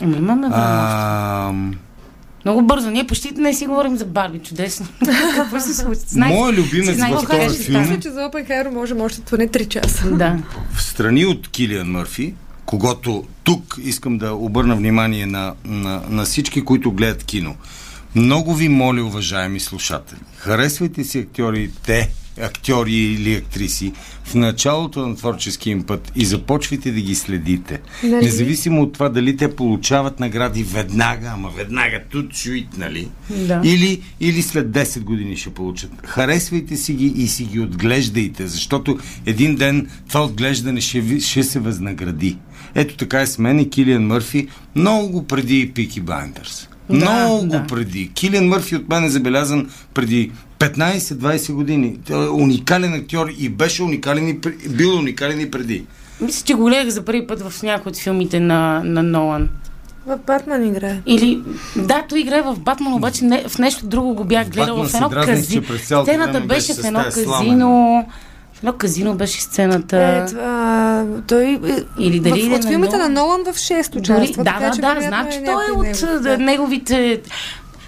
Ами 0.00 0.16
имаме 0.16 0.40
време. 0.42 0.54
А, 0.56 1.52
Много 2.44 2.62
бързо. 2.62 2.90
Ние 2.90 3.06
почти 3.06 3.30
не 3.32 3.54
си 3.54 3.66
говорим 3.66 3.96
за 3.96 4.04
Барби. 4.04 4.38
Чудесно. 4.38 4.86
Какво 5.36 5.60
се 5.60 5.74
случи? 5.74 6.00
Знаеш- 6.06 6.32
Моя 6.32 6.52
любимец 6.52 6.96
знаеш 6.96 7.14
в 7.14 7.28
този 7.28 7.54
ще 7.54 7.72
филм-. 7.72 7.80
Мисля, 7.80 8.00
че 8.00 8.10
за 8.10 8.26
Опенхайер 8.26 8.66
може, 8.66 8.94
може 8.94 9.20
поне 9.20 9.48
3 9.48 9.68
часа. 9.68 10.10
Да. 10.10 10.36
в 10.72 10.82
страни 10.82 11.26
от 11.26 11.48
Килиан 11.48 11.90
Мърфи, 11.90 12.34
когато 12.66 13.24
тук 13.44 13.78
искам 13.82 14.18
да 14.18 14.32
обърна 14.32 14.76
внимание 14.76 15.26
на, 15.26 15.54
на, 15.64 16.02
на 16.08 16.24
всички, 16.24 16.64
които 16.64 16.92
гледат 16.92 17.24
кино. 17.24 17.54
Много 18.14 18.54
ви 18.54 18.68
моля, 18.68 19.04
уважаеми 19.04 19.60
слушатели, 19.60 20.18
харесвайте 20.36 21.04
си 21.04 21.18
актьорите, 21.18 22.10
актьори 22.40 22.94
или 22.94 23.34
актриси 23.34 23.92
в 24.24 24.34
началото 24.34 25.08
на 25.08 25.16
творческия 25.16 25.70
им 25.70 25.82
път 25.82 26.12
и 26.16 26.24
започвайте 26.24 26.92
да 26.92 27.00
ги 27.00 27.14
следите. 27.14 27.80
Нали? 28.02 28.24
Независимо 28.24 28.82
от 28.82 28.92
това 28.92 29.08
дали 29.08 29.36
те 29.36 29.56
получават 29.56 30.20
награди 30.20 30.62
веднага, 30.62 31.30
ама 31.34 31.50
веднага 31.56 32.02
тут 32.10 32.32
чуит, 32.32 32.76
нали? 32.78 33.08
Да. 33.30 33.60
Или, 33.64 34.02
или 34.20 34.42
след 34.42 34.66
10 34.66 35.00
години 35.00 35.36
ще 35.36 35.50
получат. 35.50 35.90
Харесвайте 36.04 36.76
си 36.76 36.94
ги 36.94 37.06
и 37.06 37.28
си 37.28 37.44
ги 37.44 37.60
отглеждайте, 37.60 38.46
защото 38.46 38.98
един 39.26 39.56
ден 39.56 39.90
това 40.08 40.24
отглеждане 40.24 40.80
ще, 40.80 41.20
ще 41.20 41.42
се 41.42 41.58
възнагради. 41.58 42.38
Ето 42.74 42.96
така 42.96 43.20
е 43.20 43.26
с 43.26 43.38
мен 43.38 43.60
и 43.60 43.70
Килиан 43.70 44.06
Мърфи 44.06 44.48
много 44.74 45.26
преди 45.26 45.72
Пики 45.74 46.00
Блайндърс. 46.00 46.68
Да, 46.90 47.24
много 47.24 47.46
да. 47.46 47.66
преди. 47.66 48.10
Килиан 48.14 48.48
Мърфи 48.48 48.76
от 48.76 48.88
мен 48.88 49.04
е 49.04 49.08
забелязан 49.08 49.70
преди 49.94 50.32
15-20 50.58 51.52
години. 51.52 51.98
Той 52.06 52.26
е 52.26 52.28
уникален 52.28 52.94
актьор 52.94 53.28
и 53.38 53.48
беше 53.48 53.82
уникален 53.82 54.28
и, 54.28 54.38
бил 54.68 54.98
уникален 54.98 55.40
и 55.40 55.50
преди. 55.50 55.84
Мисля, 56.20 56.44
че 56.44 56.54
го 56.54 56.64
гледах 56.64 56.88
за 56.88 57.04
първи 57.04 57.26
път 57.26 57.50
в 57.50 57.62
някои 57.62 57.90
от 57.90 57.96
филмите 57.96 58.40
на, 58.40 58.82
на 58.84 59.02
Нолан. 59.02 59.48
В 60.06 60.18
Батман 60.26 60.66
играе. 60.66 61.00
Или, 61.06 61.42
да, 61.76 62.04
той 62.08 62.20
играе 62.20 62.42
в 62.42 62.56
Батман, 62.58 62.94
обаче 62.94 63.24
не, 63.24 63.48
в 63.48 63.58
нещо 63.58 63.86
друго 63.86 64.14
го 64.14 64.24
бях 64.24 64.46
В 64.46 64.50
гледала. 64.50 64.82
Батман 64.82 65.10
В 65.10 65.12
едно 65.12 65.26
казино. 65.26 65.64
Сцената 66.02 66.40
беше 66.40 66.74
в 66.74 66.84
едно 66.84 67.02
казино. 67.02 68.06
В 68.08 68.31
едно 68.62 68.72
казино 68.72 69.14
беше 69.14 69.40
сцената. 69.40 69.98
Е, 69.98 70.26
това, 70.26 71.06
той 71.28 71.44
е- 71.44 71.84
Или 71.98 72.20
дали 72.20 72.48
в, 72.48 72.52
от 72.52 72.64
на 72.64 72.70
филмите 72.70 72.96
на 72.96 73.08
Нолан? 73.08 73.44
В 73.44 73.56
6 73.56 73.90
Дори, 73.90 74.00
участва. 74.00 74.44
да, 74.44 74.50
така 74.52 74.66
да, 74.66 74.70
че 74.74 74.80
да, 74.80 75.00
знам, 75.00 75.28
че 75.32 75.44
той 75.44 75.68
е 75.68 75.72
от 75.72 75.82
негов, 75.82 76.20
да. 76.22 76.38
неговите... 76.38 77.20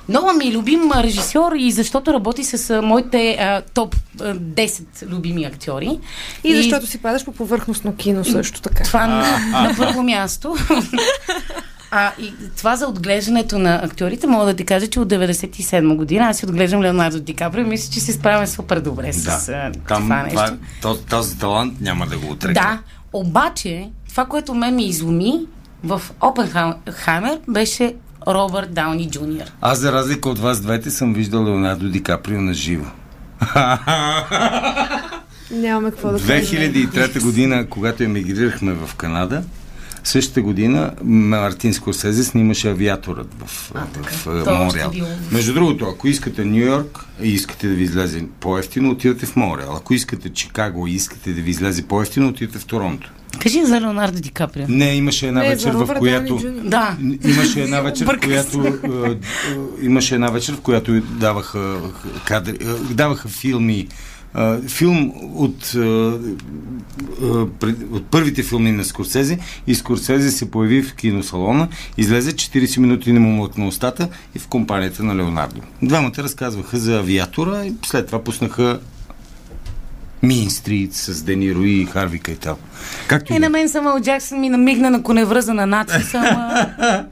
Много 0.09 0.33
ми 0.33 0.49
е 0.49 0.53
любим 0.53 0.91
режисьор 0.97 1.53
и 1.57 1.71
защото 1.71 2.13
работи 2.13 2.45
с 2.45 2.71
а, 2.71 2.83
моите 2.83 3.37
а, 3.41 3.63
топ 3.75 3.97
а, 4.21 4.35
10 4.35 4.83
любими 5.07 5.45
актьори. 5.45 5.99
И 6.45 6.57
защото 6.57 6.87
си 6.87 6.99
падаш 6.99 7.25
по 7.25 7.33
повърхностно 7.33 7.97
кино 7.97 8.25
също 8.25 8.61
така. 8.63 8.85
Това 8.85 9.07
на, 9.07 9.39
на 9.63 9.75
първо 9.77 10.03
място. 10.03 10.57
А 11.91 12.13
и 12.21 12.33
това 12.57 12.77
за 12.77 12.87
отглеждането 12.87 13.59
на 13.59 13.75
актьорите, 13.77 14.27
мога 14.27 14.47
да 14.47 14.55
ти 14.55 14.65
кажа, 14.65 14.87
че 14.87 15.01
от 15.01 15.09
97 15.09 15.97
година 15.97 16.25
аз 16.25 16.37
си 16.39 16.47
отглеждам 16.47 16.83
Леонардо 16.83 17.21
Ди 17.21 17.35
Каприо 17.35 17.61
и 17.61 17.69
мисля, 17.69 17.93
че 17.93 18.01
се 18.01 18.13
справя 18.13 18.47
супер 18.47 18.81
добре 18.81 19.13
с 19.13 19.25
Да, 19.25 19.53
а, 19.55 19.73
там 19.89 20.03
това 20.03 20.23
нещо. 20.23 20.35
това, 20.37 20.51
то- 20.83 20.97
този 21.01 21.39
талант 21.39 21.81
няма 21.81 22.07
да 22.07 22.19
го 22.19 22.31
отрека. 22.31 22.53
Да, 22.55 22.79
обаче 23.13 23.89
това, 24.09 24.25
което 24.25 24.55
мен 24.55 24.75
ми 24.75 24.87
изуми 24.87 25.33
в 25.85 26.03
Опенхаймер 26.21 27.39
беше 27.49 27.95
Робърт 28.29 28.75
Дауни 28.75 29.11
Джуниор. 29.11 29.47
Аз, 29.61 29.79
за 29.79 29.93
разлика 29.93 30.29
от 30.29 30.39
вас 30.39 30.61
двете, 30.61 30.91
съм 30.91 31.15
виждал 31.15 31.45
Леонардо 31.45 31.89
Ди 31.89 32.03
Каприо 32.03 32.41
на 32.41 32.55
живо. 32.55 32.85
Нямаме 35.51 35.91
какво 35.91 36.09
да 36.09 36.19
кажем. 36.19 36.59
2003 36.59 37.23
година, 37.23 37.67
когато 37.67 38.03
емигрирахме 38.03 38.73
в 38.73 38.95
Канада, 38.95 39.43
същата 40.05 40.43
година 40.43 40.93
Мартин 41.05 41.75
Скорсезе 41.75 42.25
снимаше 42.25 42.71
авиаторът 42.71 43.35
в, 43.39 43.47
в, 43.47 44.25
в 44.25 44.45
Той 44.45 44.59
Монреал. 44.59 44.91
бил 44.91 45.05
в- 45.05 45.33
Между 45.33 45.55
другото, 45.55 45.85
ако 45.85 46.09
искате 46.09 46.45
Нью 46.45 46.67
Йорк 46.67 46.99
и 47.23 47.29
искате 47.29 47.69
да 47.69 47.75
ви 47.75 47.85
излезе 47.85 48.25
по-ефтино, 48.41 48.91
отивате 48.91 49.27
в 49.27 49.37
Монреал. 49.37 49.77
Ако 49.77 49.95
искате 49.95 50.31
Чикаго 50.31 50.87
и 50.87 50.93
искате 50.93 51.33
да 51.33 51.41
ви 51.43 51.51
излезе 51.51 51.83
по-ефтино, 51.83 52.29
отивате 52.29 52.59
в 52.59 52.65
Торонто. 52.65 53.11
Кажи 53.41 53.65
за 53.65 53.81
Леонардо 53.81 54.21
Ди 54.21 54.31
Каприо. 54.31 54.65
Не, 54.69 54.95
имаше 54.95 55.29
една 55.29 55.43
Не, 55.43 55.49
вечер, 55.49 55.71
в 55.71 55.95
която... 55.99 56.41
Да. 56.65 56.97
Имаше 57.25 57.63
една 57.63 57.81
вечер, 57.81 58.07
в 58.07 58.21
която 58.21 58.67
е, 58.85 59.11
е, 59.11 59.17
имаше 59.83 60.15
една 60.15 60.29
вечер, 60.31 60.55
в 60.55 60.61
която 60.61 61.01
даваха 61.01 61.77
кадри, 62.25 62.57
е, 62.61 62.95
даваха 62.95 63.29
филми 63.29 63.89
е, 64.37 64.69
филм 64.69 65.13
от, 65.35 65.75
е, 65.75 65.79
е, 65.79 66.11
пред- 67.51 67.93
от 67.93 68.07
първите 68.07 68.43
филми 68.43 68.73
на 68.73 68.85
Скорсезе 68.85 69.39
и 69.67 69.75
Скорсезе 69.75 70.31
се 70.31 70.51
появи 70.51 70.83
в 70.83 70.95
киносалона, 70.95 71.69
излезе 71.97 72.33
40 72.33 72.79
минути 72.79 73.13
не 73.13 73.21
му 73.21 73.31
млъкна 73.31 73.67
устата 73.67 74.09
и 74.35 74.39
в 74.39 74.47
компанията 74.47 75.03
на 75.03 75.17
Леонардо. 75.17 75.61
Двамата 75.83 76.13
разказваха 76.19 76.79
за 76.79 76.99
авиатора 76.99 77.65
и 77.65 77.73
след 77.85 78.07
това 78.07 78.25
пуснаха 78.25 78.81
Мин 80.23 80.51
Стрит 80.51 80.95
с 80.95 81.23
Дени 81.23 81.55
Руи 81.55 81.71
и 81.73 81.87
Харви 81.87 82.19
Кайтал. 82.19 82.57
Както 83.09 83.33
и 83.33 83.37
Е, 83.37 83.39
да 83.39 83.41
на 83.41 83.47
е. 83.47 83.51
мен 83.51 83.69
Самуел 83.69 84.01
Джаксън 84.01 84.41
ми 84.41 84.49
намигна 84.49 84.91
на 84.91 85.03
коневръза 85.03 85.55
на 85.55 85.67
наци, 85.67 85.95
ама... 86.15 86.67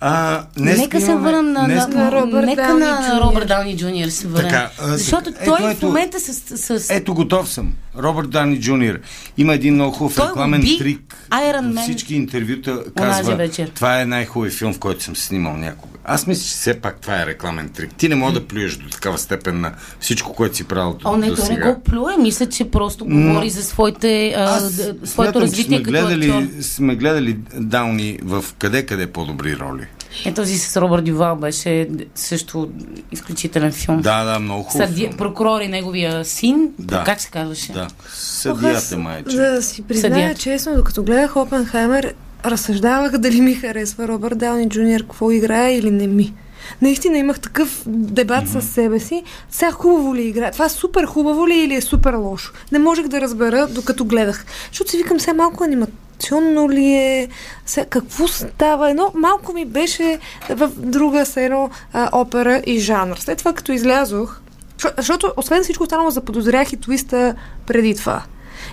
А, 0.00 0.42
днес 0.56 0.78
Нека 0.78 1.00
се 1.00 1.14
върнем 1.14 1.52
на, 1.52 1.64
днес- 1.64 1.88
на, 1.88 2.04
на 2.04 2.12
Робърт 2.12 2.46
нека 2.46 2.62
Дауни 2.66 2.80
на. 2.80 3.20
Робърт 3.20 3.48
Дауни 3.48 3.76
Джуниор 3.76 4.08
се 4.08 4.28
върнем. 4.28 4.50
Така, 4.50 4.70
а, 4.78 4.88
Защото 4.88 5.32
така, 5.32 5.44
той 5.44 5.58
ето, 5.58 5.66
в 5.66 5.70
ето. 5.70 5.86
момента 5.86 6.20
с... 6.20 6.34
с, 6.34 6.80
с 6.80 6.90
Ето 6.90 7.14
готов 7.14 7.52
съм. 7.52 7.72
Робърт 7.98 8.30
Дани 8.30 8.60
Джуниор. 8.60 8.98
Има 9.36 9.54
един 9.54 9.74
много 9.74 9.92
хубав 9.92 10.14
Той 10.16 10.28
рекламен 10.28 10.60
уби 10.60 10.78
трик. 10.78 11.28
Iron 11.30 11.72
Man 11.72 11.82
всички 11.82 12.14
интервюта 12.14 12.84
казва, 12.96 13.48
това 13.74 14.00
е 14.00 14.06
най-хубавият 14.06 14.58
филм, 14.58 14.74
в 14.74 14.78
който 14.78 15.04
съм 15.04 15.16
снимал 15.16 15.56
някога. 15.56 15.93
Аз 16.04 16.26
мисля, 16.26 16.44
че 16.44 16.50
все 16.50 16.80
пак 16.80 17.00
това 17.00 17.22
е 17.22 17.26
рекламен 17.26 17.68
трик. 17.68 17.94
Ти 17.94 18.08
не 18.08 18.14
мога 18.14 18.32
да 18.32 18.46
плюеш 18.46 18.76
до 18.76 18.88
такава 18.88 19.18
степен 19.18 19.60
на 19.60 19.72
всичко, 20.00 20.34
което 20.34 20.56
си 20.56 20.64
правил 20.64 20.94
до, 20.94 21.08
О, 21.08 21.16
не, 21.16 21.26
до 21.26 21.36
той 21.36 21.42
не 21.42 21.54
сега. 21.54 21.72
го 21.72 21.80
плюе. 21.80 22.16
Мисля, 22.18 22.46
че 22.46 22.70
просто 22.70 23.04
говори 23.04 23.50
за 23.50 23.62
своите, 23.62 24.34
а, 24.36 24.60
своето 24.60 25.06
смятам, 25.06 25.42
развитие 25.42 25.64
сме 25.64 25.78
като 25.78 25.90
гледали, 25.90 26.30
актьор. 26.30 26.62
сме 26.62 26.96
гледали 26.96 27.38
Дауни 27.54 28.18
в 28.22 28.44
къде-къде 28.58 29.06
по-добри 29.06 29.56
роли. 29.56 29.86
Е, 30.24 30.34
този 30.34 30.58
с 30.58 30.80
Робърт 30.80 31.04
Дювал 31.04 31.36
беше 31.36 31.88
също 32.14 32.70
изключителен 33.12 33.72
филм. 33.72 34.00
Да, 34.00 34.24
да, 34.24 34.38
много 34.38 34.62
хубав 34.62 34.88
Съди... 34.88 35.00
филм. 35.00 35.12
Прокурор 35.16 35.60
и 35.60 35.68
неговия 35.68 36.24
син. 36.24 36.68
Да. 36.78 37.02
Как 37.04 37.20
се 37.20 37.30
казваше? 37.30 37.72
Да. 37.72 37.88
Съдията 38.14 38.98
майче. 38.98 39.36
Да 39.36 39.62
си 39.62 39.82
призная 39.82 40.12
Съдията. 40.12 40.40
честно, 40.40 40.76
докато 40.76 41.02
гледах 41.02 41.36
Опенхаймер, 41.36 42.14
разсъждавах 42.44 43.18
дали 43.18 43.40
ми 43.40 43.54
харесва 43.54 44.08
Робърт 44.08 44.38
Дауни 44.38 44.68
Джуниор, 44.68 45.00
какво 45.00 45.30
играе 45.30 45.76
или 45.76 45.90
не 45.90 46.06
ми. 46.06 46.34
Наистина 46.82 47.18
имах 47.18 47.40
такъв 47.40 47.82
дебат 47.86 48.44
mm-hmm. 48.44 48.60
с 48.60 48.72
себе 48.72 49.00
си. 49.00 49.22
Сега 49.50 49.72
хубаво 49.72 50.14
ли 50.14 50.22
играе? 50.22 50.50
Това 50.50 50.68
супер 50.68 51.04
хубаво 51.04 51.48
ли 51.48 51.52
е 51.54 51.64
или 51.64 51.74
е 51.74 51.80
супер 51.80 52.14
лошо? 52.14 52.52
Не 52.72 52.78
можех 52.78 53.08
да 53.08 53.20
разбера, 53.20 53.66
докато 53.66 54.04
гледах. 54.04 54.44
Защото 54.68 54.90
си 54.90 54.96
викам, 54.96 55.20
сега 55.20 55.34
малко 55.34 55.64
анимационно 55.64 56.70
ли 56.70 56.92
е? 56.92 57.28
Сега 57.66 57.86
какво 57.86 58.28
става? 58.28 58.90
Едно 58.90 59.12
малко 59.14 59.52
ми 59.52 59.64
беше 59.64 60.18
в 60.48 60.70
друга 60.76 61.26
сено 61.26 61.70
а, 61.92 62.08
опера 62.12 62.62
и 62.66 62.78
жанр. 62.78 63.16
След 63.16 63.38
това, 63.38 63.52
като 63.52 63.72
излязох, 63.72 64.40
защо- 64.76 64.94
защото 64.96 65.32
освен 65.36 65.62
всичко 65.62 65.82
останало 65.82 66.10
заподозрях 66.10 66.72
и 66.72 66.76
твиста 66.80 67.34
преди 67.66 67.94
това. 67.94 68.22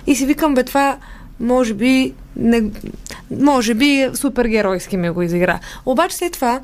И 0.06 0.16
си 0.16 0.26
викам, 0.26 0.54
бе, 0.54 0.64
това 0.64 0.96
може 1.42 1.74
би, 1.74 2.12
не, 2.36 2.62
може 3.40 3.74
би 3.74 4.08
супергеройски 4.14 4.96
ме 4.96 5.10
го 5.10 5.22
изигра. 5.22 5.60
Обаче 5.86 6.16
след 6.16 6.32
това, 6.32 6.60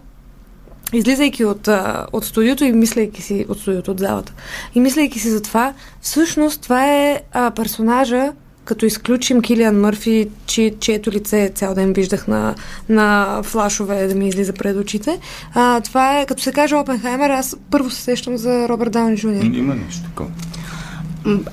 излизайки 0.93 1.45
от, 1.45 1.69
от 2.13 2.25
студиото 2.25 2.65
и 2.65 2.73
мислейки 2.73 3.23
си, 3.23 3.47
от 3.49 3.61
студиото, 3.61 3.91
от 3.91 3.99
залата, 3.99 4.33
и 4.75 4.81
мислейки 4.81 5.19
си 5.19 5.31
за 5.31 5.43
това, 5.43 5.75
всъщност 6.01 6.63
това 6.63 6.87
е 6.87 7.21
а, 7.33 7.51
персонажа, 7.51 8.33
като 8.65 8.87
изключим 8.87 9.43
Килиан 9.43 9.81
Мърфи, 9.81 10.29
чи, 10.47 10.75
чието 10.81 11.11
лице 11.11 11.53
цял 11.55 11.75
ден 11.75 11.93
виждах 11.93 12.29
на, 12.29 12.55
на 12.89 13.41
флашове 13.43 14.07
да 14.07 14.15
ми 14.15 14.29
излиза 14.29 14.53
пред 14.53 14.77
очите. 14.77 15.21
А, 15.55 15.81
това 15.81 16.21
е, 16.21 16.27
като 16.27 16.43
се 16.43 16.53
каже 16.53 16.75
Опенхаймер, 16.75 17.31
аз 17.31 17.57
първо 17.71 17.91
се 17.91 18.03
сещам 18.03 18.37
за 18.37 18.69
Робърт 18.69 18.93
Дауни 18.93 19.17
Джуниор. 19.17 19.43
Има 19.43 19.75
нещо 19.75 20.03
такова. 20.05 20.31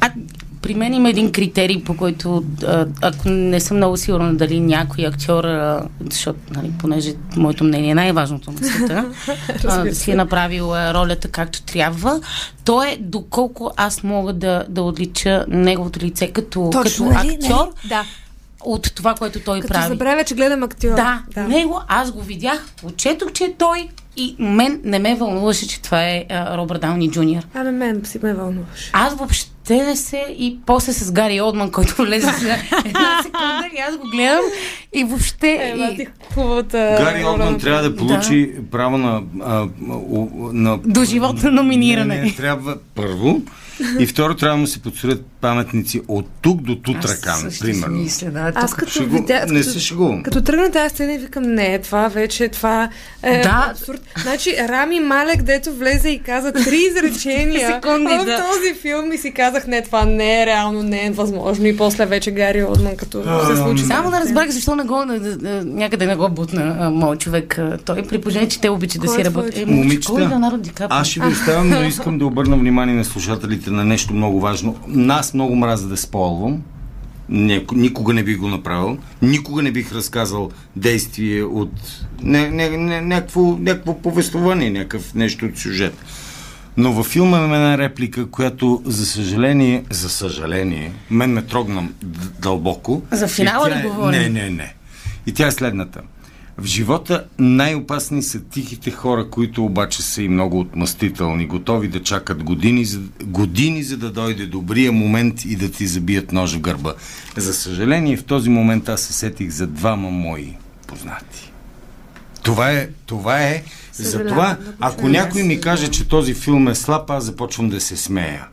А, 0.01 0.11
при 0.65 0.73
мен 0.73 0.93
има 0.93 1.09
един 1.09 1.31
критерий, 1.31 1.83
по 1.83 1.97
който, 1.97 2.43
а, 2.67 2.85
ако 3.01 3.29
не 3.29 3.59
съм 3.59 3.77
много 3.77 3.97
сигурна 3.97 4.35
дали 4.35 4.59
някой 4.59 5.05
актьор, 5.05 5.43
а, 5.43 5.87
защото, 6.11 6.39
нали, 6.51 6.71
понеже 6.79 7.13
моето 7.37 7.63
мнение 7.63 7.91
е 7.91 7.95
най-важното 7.95 8.51
на 8.51 8.57
света, 8.57 9.11
а, 9.67 9.91
си 9.93 10.11
е 10.11 10.15
направил 10.15 10.65
ролята 10.73 11.27
както 11.27 11.61
трябва, 11.61 12.21
то 12.63 12.83
е 12.83 12.97
доколко 12.99 13.71
аз 13.77 14.03
мога 14.03 14.33
да, 14.33 14.65
да 14.69 14.81
отлича 14.81 15.45
неговото 15.47 15.99
лице 15.99 16.27
като, 16.27 16.69
като 16.83 17.05
нали? 17.05 17.27
актьор 17.27 17.49
Нали? 17.49 17.89
Да. 17.89 18.03
от 18.63 18.95
това, 18.95 19.13
което 19.13 19.39
той 19.39 19.59
Като 19.59 19.73
прави. 19.73 19.87
забравя, 19.87 20.23
че 20.23 20.35
гледам 20.35 20.63
актьор. 20.63 20.95
Да, 20.95 21.23
да, 21.33 21.43
него 21.43 21.81
аз 21.87 22.11
го 22.11 22.21
видях, 22.21 22.65
отчетох, 22.83 23.31
че 23.31 23.43
е 23.43 23.53
той 23.57 23.89
и 24.17 24.35
мен 24.39 24.81
не 24.83 24.99
ме 24.99 25.15
вълнуваше, 25.15 25.67
че 25.67 25.81
това 25.81 26.03
е 26.03 26.25
а, 26.29 26.57
Робърт 26.57 26.81
Дауни 26.81 27.11
Джуниор. 27.11 27.43
Ами 27.53 27.71
мен 27.71 28.01
си 28.05 28.19
ме 28.23 28.33
вълнуваше. 28.33 28.91
Аз 28.93 29.15
въобще 29.15 29.54
не 29.73 29.95
се 29.95 30.25
и 30.29 30.59
после 30.65 30.93
с 30.93 31.11
Гари 31.11 31.41
Олдман, 31.41 31.71
който 31.71 31.95
влезе 31.95 32.31
за 32.41 32.53
една 32.85 33.19
секунда 33.23 33.69
и 33.75 33.79
аз 33.79 33.97
го 33.97 34.09
гледам 34.11 34.43
и 34.93 35.03
въобще... 35.03 35.71
Ема 35.73 35.85
и... 35.85 36.07
хубавата... 36.33 36.97
Гари 36.99 37.25
Олдман 37.25 37.59
трябва 37.59 37.89
да 37.89 37.95
получи 37.95 38.51
право 38.71 38.97
на, 38.97 39.21
а, 39.41 39.67
на... 40.53 40.77
Доживотно 40.77 41.51
номиниране. 41.51 42.15
Не, 42.15 42.21
не, 42.21 42.35
трябва 42.35 42.77
първо. 42.95 43.41
И 43.99 44.05
второ, 44.07 44.35
трябва 44.35 44.55
да 44.57 44.61
му 44.61 44.67
се 44.67 44.81
подсурят 44.81 45.25
паметници 45.41 46.01
от 46.07 46.25
тук 46.41 46.61
до 46.61 46.75
Тутракан, 46.75 47.49
примерно. 47.61 47.97
Мисля, 47.97 48.31
да, 48.31 48.51
Аз 48.55 48.73
като 48.73 48.91
Шегу... 48.91 49.15
видя... 49.15 49.45
Не 49.47 49.59
като- 49.59 49.71
се 49.71 49.79
шегувам. 49.79 50.23
Като 50.23 50.41
тръгна 50.41 50.71
тази 50.71 50.89
сцена 50.89 51.13
и 51.13 51.17
викам, 51.17 51.43
не, 51.43 51.79
това 51.79 52.07
вече, 52.07 52.47
това 52.47 52.89
е 53.23 53.41
Да. 53.41 53.67
абсурд. 53.71 54.01
Значи 54.21 54.55
Рами 54.59 54.99
Малек, 54.99 55.41
дето 55.43 55.73
влезе 55.73 56.09
и 56.09 56.19
каза 56.19 56.53
три 56.53 56.77
изречения 56.89 57.67
Секунди, 57.67 58.13
в 58.13 58.25
да. 58.25 58.37
този 58.37 58.73
филм 58.81 59.11
и 59.11 59.17
си 59.17 59.31
казах, 59.31 59.67
не, 59.67 59.81
това 59.81 60.05
не 60.05 60.41
е 60.41 60.45
реално, 60.45 60.83
не 60.83 61.05
е 61.05 61.11
възможно. 61.11 61.65
И 61.65 61.77
после 61.77 62.05
вече 62.05 62.31
Гари 62.31 62.63
Олдман, 62.63 62.95
като 62.97 63.23
се 63.49 63.55
случи. 63.55 63.83
Само 63.83 64.11
да 64.11 64.19
разбрах 64.19 64.49
защо 64.49 64.75
не 64.75 64.83
го, 64.83 65.03
някъде 65.65 66.05
не 66.05 66.15
го 66.15 66.29
бутна 66.29 66.77
а, 66.79 66.89
моят 66.89 67.19
човек. 67.19 67.57
а, 67.57 67.77
Той 67.77 68.03
при 68.03 68.21
положение, 68.21 68.49
че 68.49 68.61
те 68.61 68.69
обичат 68.69 69.01
да 69.01 69.07
Кой 69.07 69.15
си 69.15 69.21
е 69.21 69.25
работят. 69.25 69.57
Е, 69.57 69.61
е 69.61 69.65
Момичета, 69.65 70.13
Каприо? 70.75 70.87
аз 70.89 71.07
ще 71.07 71.19
ви 71.19 71.27
оставям, 71.27 71.69
но 71.69 71.83
искам 71.83 72.17
да 72.17 72.25
обърна 72.25 72.57
внимание 72.57 72.95
на 72.95 73.05
слушателите 73.05 73.64
на 73.71 73.85
нещо 73.85 74.13
много 74.13 74.39
важно. 74.39 74.77
Нас 74.87 75.33
много 75.33 75.55
мраза 75.55 75.87
да 75.87 75.97
сполвам. 75.97 76.61
Не, 77.29 77.65
никога 77.73 78.13
не 78.13 78.23
бих 78.23 78.37
го 78.37 78.47
направил. 78.47 78.97
Никога 79.21 79.61
не 79.61 79.71
бих 79.71 79.91
разказал 79.91 80.51
действие 80.75 81.43
от 81.43 81.71
не, 82.23 82.49
не, 82.49 82.69
не, 82.69 83.01
някакво, 83.01 83.57
някакво 83.59 83.97
повествование, 83.97 84.69
някакъв 84.69 85.13
нещо 85.13 85.45
от 85.45 85.57
сюжет. 85.57 85.93
Но 86.77 86.93
във 86.93 87.05
филма 87.05 87.37
има 87.37 87.55
една 87.55 87.77
реплика, 87.77 88.29
която, 88.29 88.81
за 88.85 89.05
съжаление, 89.05 89.83
за 89.89 90.09
съжаление, 90.09 90.91
мен 91.09 91.31
ме 91.31 91.41
трогна 91.41 91.89
дълбоко. 92.39 93.01
За 93.11 93.27
финала 93.27 93.69
ли 93.69 93.73
е- 93.73 93.81
говорим? 93.81 94.21
Не, 94.21 94.29
не, 94.29 94.49
не. 94.49 94.73
И 95.27 95.33
тя 95.33 95.47
е 95.47 95.51
следната. 95.51 96.01
В 96.57 96.65
живота 96.65 97.25
най-опасни 97.39 98.23
са 98.23 98.39
тихите 98.39 98.91
хора, 98.91 99.29
които 99.29 99.65
обаче 99.65 100.01
са 100.01 100.21
и 100.21 100.29
много 100.29 100.59
отмъстителни, 100.59 101.47
готови 101.47 101.87
да 101.87 102.03
чакат 102.03 102.43
години 102.43 102.85
за, 102.85 102.99
години, 103.23 103.83
за 103.83 103.97
да 103.97 104.11
дойде 104.11 104.45
добрия 104.45 104.91
момент 104.91 105.45
и 105.45 105.55
да 105.55 105.71
ти 105.71 105.87
забият 105.87 106.31
нож 106.31 106.55
в 106.55 106.59
гърба. 106.59 106.93
За 107.37 107.53
съжаление, 107.53 108.17
в 108.17 108.23
този 108.23 108.49
момент 108.49 108.89
аз 108.89 109.01
се 109.01 109.13
сетих 109.13 109.49
за 109.49 109.67
двама 109.67 110.11
мои 110.11 110.53
познати. 110.87 111.51
Това 112.43 112.71
е, 112.71 112.89
това 113.05 113.41
е, 113.41 113.63
Съжалявам, 113.91 114.27
това, 114.27 114.57
много 114.61 114.77
ако 114.79 115.07
някой 115.07 115.43
ми 115.43 115.61
каже, 115.61 115.87
че 115.87 116.07
този 116.07 116.33
филм 116.33 116.67
е 116.67 116.75
слаб, 116.75 117.09
аз 117.09 117.23
започвам 117.23 117.69
да 117.69 117.81
се 117.81 117.97
смея. 117.97 118.47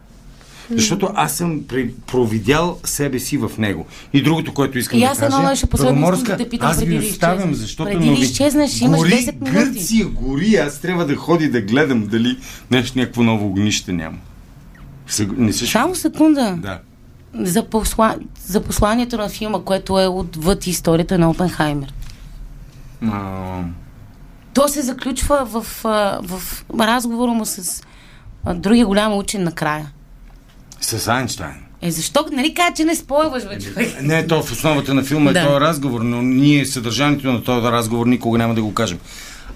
Защото 0.71 1.11
аз 1.15 1.37
съм 1.37 1.61
провидял 2.07 2.79
себе 2.85 3.19
си 3.19 3.37
в 3.37 3.51
него. 3.59 3.87
И 4.13 4.23
другото, 4.23 4.55
което 4.55 4.79
искам 4.79 4.99
И 4.99 5.03
да 5.03 5.07
аз 5.07 5.19
кажа... 5.19 5.37
едно 5.37 5.49
нещо 5.49 5.67
последно 5.67 6.13
искам 6.13 6.25
да 6.25 6.37
те 6.37 6.49
питам 6.49 6.71
аз 6.71 6.79
преди 6.79 6.99
ви 6.99 7.07
оставям, 7.07 7.55
защото 7.55 7.91
Преди 7.91 8.11
нови- 8.11 8.23
изчезнеш, 8.23 8.81
имаш 8.81 8.99
гори, 8.99 9.11
10 9.11 9.33
минути. 9.35 9.51
Гърция 9.53 10.07
гори, 10.07 10.55
аз 10.55 10.79
трябва 10.79 11.07
да 11.07 11.17
ходи 11.17 11.49
да 11.49 11.61
гледам 11.61 12.07
дали 12.07 12.39
нещо 12.71 12.99
някакво 12.99 13.23
ново 13.23 13.47
огнище 13.47 13.93
няма. 13.93 14.19
Не 15.37 15.53
се 15.53 15.67
Само 15.67 15.95
секунда. 15.95 16.57
Да. 16.59 16.81
За, 17.35 17.65
посла... 17.65 18.17
за 18.47 18.61
посланието 18.61 19.17
на 19.17 19.29
филма, 19.29 19.61
което 19.61 20.01
е 20.01 20.07
отвъд 20.07 20.67
историята 20.67 21.19
на 21.19 21.31
Опенхаймер. 21.31 21.93
А, 23.03 23.61
То 24.55 24.69
се 24.69 24.83
заключва 24.83 25.45
в, 25.45 25.67
в 26.23 26.43
разговора 26.81 27.31
му 27.33 27.47
с 27.47 27.83
другия 28.55 28.87
голям 28.87 29.17
учен 29.17 29.45
накрая. 29.45 29.87
С 30.83 31.09
Айнштайн. 31.09 31.55
Е, 31.83 31.91
защо? 31.91 32.27
Нали 32.33 32.55
кажа, 32.55 32.73
че 32.77 32.85
не 32.85 32.95
спойваш, 32.95 33.49
бе, 33.49 33.59
човек? 33.59 34.03
Не, 34.03 34.27
то 34.27 34.43
в 34.43 34.53
основата 34.53 34.95
на 34.95 35.05
филма 35.05 35.31
е 35.31 35.33
Да. 35.33 35.47
този 35.47 35.61
разговор, 35.61 36.01
но 36.01 36.23
ние 36.23 36.67
съдържанието 36.67 37.33
на 37.33 37.43
този 37.45 37.67
разговор 37.67 38.07
никога 38.07 38.39
няма 38.39 38.55
да 38.55 38.63
го 38.63 38.75
кажем. 38.75 38.99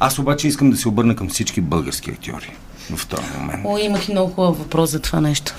Аз 0.01 0.19
обаче 0.19 0.49
искам 0.49 0.71
да 0.71 0.77
се 0.77 0.89
обърна 0.89 1.17
към 1.17 1.29
всички 1.29 1.61
български 1.61 2.11
актьори 2.11 2.53
в 2.97 3.07
този 3.07 3.23
момент. 3.41 3.63
О, 3.65 3.79
имах 3.79 4.09
и 4.09 4.13
много 4.13 4.33
хубав 4.33 4.59
въпрос 4.59 4.91
за 4.91 5.01
това 5.01 5.21
нещо. 5.21 5.55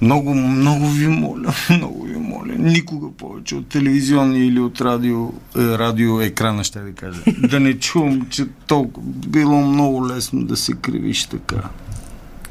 Много, 0.00 0.34
много 0.34 0.88
ви 0.88 1.08
моля, 1.08 1.54
много 1.70 2.02
ви 2.04 2.16
моля, 2.16 2.52
никога 2.58 3.06
повече 3.18 3.54
от 3.54 3.66
телевизионния 3.68 4.44
или 4.46 4.60
от 4.60 4.80
радио, 4.80 5.26
е, 5.28 5.32
радио 5.78 6.20
екрана, 6.20 6.64
ще 6.64 6.78
да 6.78 6.92
кажа, 6.92 7.20
да 7.38 7.60
не 7.60 7.74
чувам, 7.74 8.26
че 8.30 8.46
толкова 8.66 9.06
било 9.06 9.60
много 9.60 10.06
лесно 10.08 10.44
да 10.44 10.56
се 10.56 10.72
кривиш 10.72 11.24
така. 11.24 11.56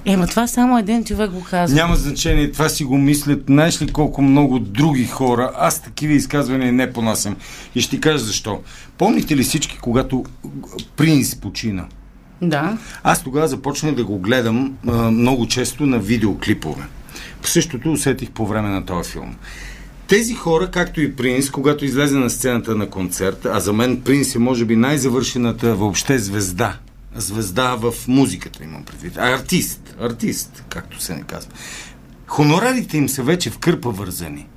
Ема 0.05 0.27
това 0.27 0.47
само 0.47 0.77
един 0.77 1.03
човек 1.03 1.31
го 1.31 1.43
казва. 1.49 1.75
Няма 1.75 1.95
значение, 1.95 2.51
това 2.51 2.69
си 2.69 2.83
го 2.83 2.97
мислят, 2.97 3.43
знаеш 3.47 3.81
ли 3.81 3.87
колко 3.87 4.21
много 4.21 4.59
други 4.59 5.05
хора, 5.05 5.51
аз 5.55 5.81
такива 5.81 6.13
изказвания 6.13 6.73
не 6.73 6.93
понасям. 6.93 7.35
И 7.75 7.81
ще 7.81 7.95
ти 7.95 8.01
кажа 8.01 8.17
защо. 8.17 8.59
Помните 8.97 9.35
ли 9.35 9.43
всички, 9.43 9.77
когато 9.81 10.25
принц 10.97 11.35
почина? 11.35 11.85
Да. 12.41 12.77
Аз 13.03 13.23
тогава 13.23 13.47
започнах 13.47 13.95
да 13.95 14.03
го 14.03 14.19
гледам 14.19 14.73
а, 14.87 14.91
много 15.11 15.47
често 15.47 15.85
на 15.85 15.99
видеоклипове. 15.99 16.83
Същото 17.43 17.91
усетих 17.91 18.31
по 18.31 18.47
време 18.47 18.69
на 18.69 18.85
този 18.85 19.11
филм. 19.11 19.35
Тези 20.07 20.33
хора, 20.33 20.71
както 20.71 21.01
и 21.01 21.15
Принц, 21.15 21.49
когато 21.49 21.85
излезе 21.85 22.17
на 22.17 22.29
сцената 22.29 22.75
на 22.75 22.89
концерт, 22.89 23.47
а 23.53 23.59
за 23.59 23.73
мен 23.73 24.01
Принц 24.01 24.35
е 24.35 24.39
може 24.39 24.65
би 24.65 24.75
най-завършената 24.75 25.75
въобще 25.75 26.19
звезда. 26.19 26.75
Звезда 27.15 27.75
в 27.75 27.93
музиката 28.07 28.63
имам 28.63 28.83
предвид. 28.83 29.17
А 29.17 29.29
артист. 29.29 29.95
Артист, 30.01 30.63
както 30.69 31.01
се 31.01 31.15
не 31.15 31.23
казва. 31.23 31.51
Хонорарите 32.27 32.97
им 32.97 33.09
са 33.09 33.23
вече 33.23 33.49
в 33.49 33.57
кърпа 33.57 33.89
вързани. 33.89 34.47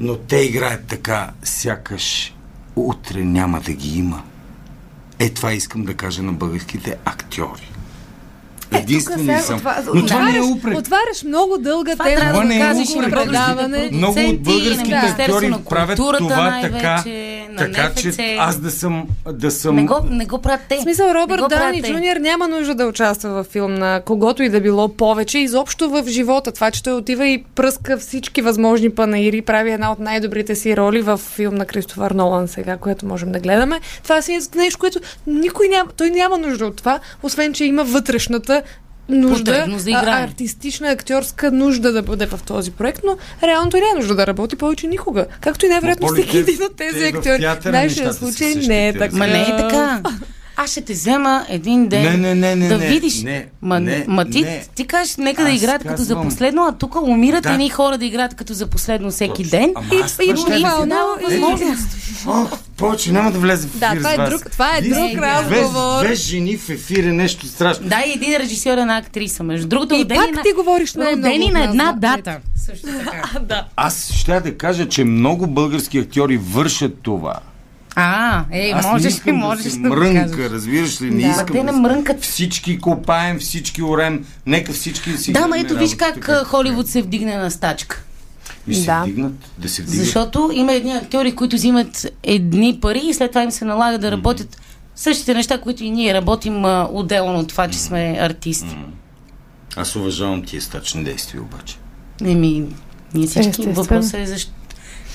Но 0.00 0.16
те 0.16 0.36
играят 0.36 0.84
така, 0.84 1.30
сякаш 1.44 2.34
утре 2.76 3.24
няма 3.24 3.60
да 3.60 3.72
ги 3.72 3.98
има. 3.98 4.22
Е, 5.18 5.30
това 5.30 5.52
искам 5.52 5.82
да 5.82 5.94
кажа 5.94 6.22
на 6.22 6.32
българските 6.32 6.96
актьори. 7.04 7.70
Единствени 8.72 9.16
Тук 9.18 9.26
сега 9.26 9.40
съм. 9.40 9.56
отва- 9.56 9.82
Но 9.94 10.06
това 10.06 10.22
не 10.22 10.36
е 10.36 10.40
отваряш- 10.40 10.56
упрек. 10.56 10.78
Отваряш 10.78 11.22
много 11.24 11.58
дълга 11.58 11.92
Това 11.92 12.04
тема 12.04 12.20
и 12.44 12.58
на 12.58 12.74
на 12.96 13.10
предаване. 13.10 13.90
Много 13.92 14.20
от 14.20 14.42
българските 14.42 14.94
актьори 14.96 15.54
правят 15.68 15.96
това 15.96 16.60
така, 16.62 17.02
на 17.48 17.56
така 17.56 17.88
НФЦ. 17.88 18.16
че 18.16 18.36
аз 18.38 18.56
да 18.56 18.70
съм, 18.70 19.06
да 19.32 19.50
съм 19.50 19.76
Не 19.76 19.84
го, 19.84 19.94
не 20.10 20.26
го 20.26 20.38
правят 20.38 20.60
те. 20.68 20.76
В 20.76 20.82
смисъл, 20.82 21.14
Робърт 21.14 21.42
те. 21.48 21.82
Джуниор 21.92 22.16
няма 22.16 22.48
нужда 22.48 22.74
да 22.74 22.86
участва 22.86 23.30
във 23.30 23.46
филм 23.46 23.74
на 23.74 24.02
когото 24.04 24.42
и 24.42 24.48
да 24.48 24.60
било 24.60 24.88
повече, 24.88 25.38
изобщо 25.38 25.90
в 25.90 26.04
живота. 26.06 26.52
Това, 26.52 26.70
че 26.70 26.82
той 26.82 26.92
отива 26.92 27.26
и 27.26 27.44
пръска 27.54 27.98
всички 27.98 28.42
възможни 28.42 28.90
панаири, 28.90 29.42
прави 29.42 29.72
една 29.72 29.92
от 29.92 29.98
най-добрите 29.98 30.54
си 30.54 30.76
роли 30.76 31.02
в 31.02 31.16
филм 31.16 31.54
на 31.54 31.66
Кристофър 31.66 32.10
Нолан 32.10 32.48
сега, 32.48 32.76
което 32.76 33.06
можем 33.06 33.32
да 33.32 33.40
гледаме. 33.40 33.80
Това 34.02 34.22
си 34.22 34.32
е 34.32 34.38
нещо, 34.56 34.78
което 34.78 35.00
никой 35.26 35.68
няма, 35.68 35.90
той 35.96 36.10
няма 36.10 36.38
нужда 36.38 36.66
от 36.66 36.76
това, 36.76 37.00
освен, 37.22 37.52
че 37.52 37.64
има 37.64 37.84
вътрешната 37.84 38.62
нужда, 39.08 39.66
а, 39.94 40.22
артистична, 40.22 40.90
актьорска 40.90 41.52
нужда 41.52 41.92
да 41.92 42.02
бъде 42.02 42.26
в 42.26 42.40
този 42.46 42.70
проект, 42.70 43.00
но 43.04 43.16
реално 43.42 43.70
той 43.70 43.80
няма 43.80 43.94
нужда 43.94 44.14
да 44.14 44.26
работи 44.26 44.56
повече 44.56 44.86
никога. 44.86 45.26
Както 45.40 45.66
и 45.66 45.68
най-вероятно 45.68 46.08
всеки 46.08 46.38
един 46.38 46.62
от 46.62 46.76
тези 46.76 46.98
те 46.98 47.12
в 47.12 47.16
актьори. 47.16 47.40
театъра 47.40 47.72
Нашия 47.72 48.12
случай 48.12 48.54
не 48.54 48.88
е 48.88 48.92
така. 48.98 49.16
Ма 49.16 49.26
не 49.26 49.42
е 49.42 49.56
така. 49.56 50.02
Аз 50.60 50.70
ще 50.70 50.80
те 50.80 50.92
взема 50.92 51.46
един 51.48 51.88
ден 51.88 52.02
Не, 52.02 52.16
не, 52.16 52.34
не, 52.36 52.56
не, 52.56 52.68
да 52.68 52.78
не, 52.78 52.88
видиш. 52.88 53.22
не, 53.22 53.46
ма, 53.62 53.80
не, 53.80 54.04
ма 54.08 54.24
ти, 54.24 54.40
не. 54.42 54.64
ти 54.74 54.86
кажеш, 54.86 55.16
нека 55.16 55.42
да 55.42 55.50
играят 55.50 55.84
като 55.84 56.02
за 56.02 56.22
последно, 56.22 56.62
а 56.62 56.72
тук 56.72 56.96
умират 56.96 57.42
Да. 57.42 57.50
едни 57.50 57.70
хора 57.70 57.98
да 57.98 58.04
играят 58.04 58.34
като 58.34 58.54
за 58.54 58.66
последно 58.66 59.10
всеки 59.10 59.32
Точно. 59.34 59.50
ден. 59.50 59.72
Ама 59.76 59.86
и, 59.94 60.00
аз 60.00 60.18
и, 60.22 60.34
това 60.34 60.86
дава 60.86 61.16
Е, 61.20 61.24
възможност. 61.24 61.88
О, 62.26 62.46
повече 62.76 63.12
няма 63.12 63.32
да 63.32 63.38
влезе 63.38 63.68
в 63.68 63.78
Да, 63.78 63.86
ефир 63.86 63.98
това 63.98 64.10
с 64.10 64.18
е 64.18 64.30
друг- 64.30 64.50
това 64.52 64.76
е 64.76 64.82
друг 64.82 65.22
разговор. 65.22 65.98
Две, 65.98 66.06
две 66.06 66.14
жени 66.14 66.56
в 66.56 66.68
ефир 66.68 67.04
е 67.04 67.12
нещо 67.12 67.46
страшно. 67.46 67.88
Да, 67.88 68.02
и 68.06 68.12
един 68.12 68.36
режисьор, 68.36 68.78
една 68.78 68.96
актриса. 68.96 69.42
Между 69.42 69.68
другото, 69.68 69.94
И 69.94 70.08
пак 70.08 70.34
на, 70.34 70.42
ти 70.42 70.52
говориш 70.52 70.94
най-много 70.94 71.26
родени 71.28 71.50
на 71.50 71.64
една 71.64 71.92
да, 71.92 72.16
дата. 72.16 72.38
Също 72.56 72.86
така. 72.86 73.64
Аз 73.76 74.12
ще 74.12 74.40
да 74.40 74.56
кажа, 74.56 74.88
че 74.88 75.04
много 75.04 75.46
български 75.46 75.98
актьори 75.98 76.36
вършат 76.36 76.98
това. 77.02 77.34
А, 78.00 78.44
ей, 78.52 78.72
Аз 78.72 78.86
можеш 78.86 79.26
ли, 79.26 79.32
можеш 79.32 79.64
да 79.64 79.70
се 79.70 79.78
да 79.78 79.88
мрънка, 79.88 80.30
кажеш. 80.30 80.50
разбираш 80.52 81.00
ли? 81.00 81.10
Не 81.10 81.22
Да, 81.22 81.28
искам 81.28 81.46
те 81.46 81.62
не 81.62 81.72
да 81.72 81.78
мрънкат. 81.78 82.22
Всички 82.22 82.78
копаем, 82.78 83.38
всички 83.38 83.82
орем. 83.82 84.24
Нека 84.46 84.72
всички 84.72 85.12
си 85.12 85.32
Да, 85.32 85.46
ма 85.46 85.58
ето 85.58 85.76
виж 85.76 85.94
как 85.96 86.30
Холивуд 86.46 86.88
се 86.88 87.02
вдигне 87.02 87.36
на 87.36 87.50
стачка. 87.50 88.02
И 88.68 88.74
се 88.74 88.86
Да. 88.86 89.00
вдигнат, 89.02 89.32
да 89.58 89.68
се 89.68 89.82
вдигнат. 89.82 90.04
Защото 90.04 90.50
има 90.52 90.72
едни 90.72 90.92
актьори, 90.92 91.34
които 91.34 91.56
взимат 91.56 92.06
едни 92.22 92.78
пари 92.82 93.02
и 93.04 93.14
след 93.14 93.30
това 93.30 93.42
им 93.42 93.50
се 93.50 93.64
налага 93.64 93.98
да 93.98 94.10
работят 94.10 94.60
същите 94.96 95.34
неща, 95.34 95.60
които 95.60 95.84
и 95.84 95.90
ние 95.90 96.14
работим 96.14 96.64
а, 96.64 96.88
отделно 96.92 97.38
от 97.38 97.48
това, 97.48 97.68
че 97.68 97.78
сме 97.78 98.18
артисти. 98.20 98.76
Аз 99.76 99.96
уважавам 99.96 100.42
тия 100.42 100.62
стачни 100.62 101.04
действия 101.04 101.42
обаче. 101.42 101.76
Еми, 102.24 102.64
ние 103.14 103.26
всички 103.26 103.66
въпросът 103.66 104.14
е 104.14 104.26
защо. 104.26 104.52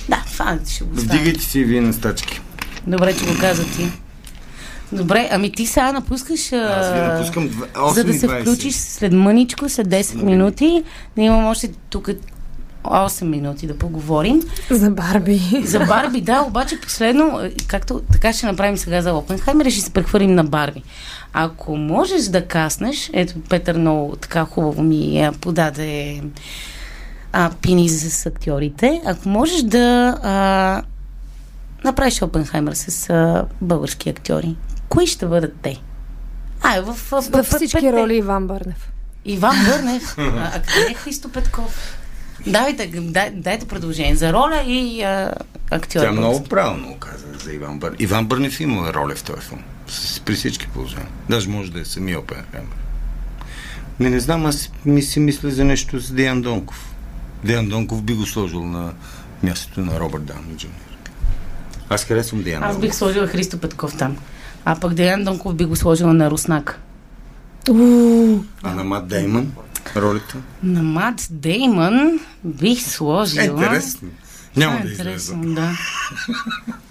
Да, 0.09 0.23
това 0.31 0.57
ще 0.69 0.83
го. 0.83 0.89
Вдигайте 0.93 1.41
си 1.41 1.59
и 1.59 1.63
вие 1.63 1.81
на 1.81 1.93
стачки. 1.93 2.41
Добре, 2.87 3.15
че 3.15 3.25
го 3.25 3.31
каза 3.39 3.63
ти. 3.65 3.87
Добре, 4.91 5.29
ами 5.31 5.51
ти 5.51 5.65
сега 5.65 5.91
напускаш, 5.91 6.51
а, 6.51 6.55
Аз 6.57 6.93
ви 6.93 6.99
напускам 7.01 7.49
дв- 7.49 7.67
8 7.73 7.93
за 7.93 8.03
да 8.03 8.13
се 8.13 8.27
20. 8.27 8.41
включиш 8.41 8.75
след 8.75 9.13
мъничко, 9.13 9.69
след 9.69 9.87
10 9.87 10.15
минути. 10.15 10.83
Да 11.15 11.21
имам 11.21 11.45
още 11.45 11.69
тук 11.89 12.09
8 12.83 13.23
минути 13.23 13.67
да 13.67 13.77
поговорим. 13.77 14.41
За 14.69 14.89
Барби. 14.89 15.41
За 15.63 15.79
Барби, 15.79 16.21
да, 16.21 16.41
обаче 16.41 16.81
последно, 16.81 17.39
е, 17.39 17.51
както 17.67 18.01
така 18.11 18.33
ще 18.33 18.45
направим 18.45 18.77
сега 18.77 19.01
за 19.01 19.13
Опенхаймер, 19.13 19.69
ще 19.69 19.81
се 19.81 19.89
прехвърлим 19.89 20.35
на 20.35 20.43
Барби. 20.43 20.83
Ако 21.33 21.77
можеш 21.77 22.21
да 22.23 22.45
каснеш, 22.45 23.09
ето 23.13 23.33
Петър 23.41 23.77
много 23.77 24.15
така 24.15 24.45
хубаво 24.45 24.83
ми 24.83 25.19
е, 25.19 25.31
подаде 25.31 26.21
а, 27.33 27.51
пини 27.61 27.89
с 27.89 28.25
актьорите, 28.25 29.01
ако 29.05 29.29
можеш 29.29 29.61
да 29.61 29.79
а, 30.23 30.81
направиш 31.83 32.21
Опенхаймер 32.21 32.73
с 32.73 33.09
а, 33.09 33.45
български 33.61 34.09
актьори, 34.09 34.55
кои 34.89 35.07
ще 35.07 35.25
бъдат 35.25 35.55
те? 35.61 35.81
А, 36.61 36.81
в, 36.81 36.93
в, 36.93 37.21
в, 37.21 37.29
Във 37.29 37.45
всички 37.45 37.77
петте. 37.81 37.93
роли 37.93 38.15
Иван 38.15 38.47
Бърнев. 38.47 38.91
Иван 39.25 39.55
Бърнев, 39.65 40.15
а, 40.17 40.51
а 40.55 40.61
къде 40.61 40.91
е 40.91 40.93
Христо 40.93 41.29
Петков? 41.29 41.97
Давайте, 42.47 42.87
дай, 42.87 43.31
дайте 43.31 43.67
предложение 43.67 44.15
за 44.15 44.33
роля 44.33 44.63
и 44.67 45.03
а, 45.03 45.33
актьор. 45.71 46.01
Тя 46.01 46.11
много 46.11 46.43
правилно 46.43 46.95
каза 46.99 47.25
за 47.43 47.53
Иван 47.53 47.79
Бърнев. 47.79 47.99
Иван 48.01 48.25
Бърнев 48.25 48.59
има 48.59 48.93
роля 48.93 49.15
в 49.15 49.23
този 49.23 49.41
филм. 49.41 49.61
При 50.25 50.33
всички 50.33 50.67
положения. 50.67 51.07
Даже 51.29 51.49
може 51.49 51.71
да 51.71 51.79
е 51.79 51.85
самия 51.85 52.19
Опенхаймер. 52.19 52.77
Не, 53.99 54.09
не 54.09 54.19
знам, 54.19 54.45
аз 54.45 54.69
ми 54.85 55.01
си 55.01 55.19
мисля 55.19 55.51
за 55.51 55.65
нещо 55.65 55.99
с 55.99 56.11
Деян 56.11 56.41
Донков. 56.41 56.93
Деян 57.43 57.69
Донков 57.69 58.03
би 58.03 58.13
го 58.13 58.25
сложил 58.25 58.63
на 58.65 58.93
мястото 59.43 59.81
на 59.81 59.99
Робърт 59.99 60.25
Дауни 60.25 60.57
Джуниор. 60.57 60.92
Аз 61.93 62.03
харесвам 62.05 62.43
Деян 62.43 62.63
Аз 62.63 62.79
бих 62.79 62.95
сложила 62.95 63.27
Христо 63.27 63.57
Петков 63.57 63.97
там. 63.97 64.17
А 64.65 64.79
пък 64.79 64.93
Деян 64.93 65.23
Донков 65.23 65.55
би 65.55 65.65
го 65.65 65.75
сложила 65.75 66.13
на 66.13 66.31
Руснак. 66.31 66.79
А 68.63 68.73
на 68.75 68.83
Мат 68.83 69.07
Деймън 69.07 69.51
ролята? 69.95 70.37
На 70.63 70.83
Мат 70.83 71.27
Деймън 71.29 72.19
бих 72.43 72.81
сложила... 72.81 73.43
Е, 73.43 73.47
интересно. 73.47 74.09
Няма 74.57 74.77
А, 74.81 74.83
да 74.83 74.91
излезе. 74.91 75.33
да. 75.35 75.71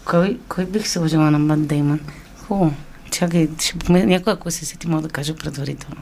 кой, 0.04 0.38
кой 0.48 0.64
бих 0.64 0.88
сложила 0.88 1.30
на 1.30 1.38
Мат 1.38 1.66
Деймън? 1.66 2.00
Хубаво. 2.46 2.74
Чакай, 3.10 3.48
ще. 3.60 3.92
Някой, 3.92 4.32
ако 4.32 4.50
се 4.50 4.64
сети, 4.64 4.88
мога 4.88 5.02
да 5.02 5.08
кажа 5.08 5.34
предварително. 5.34 6.00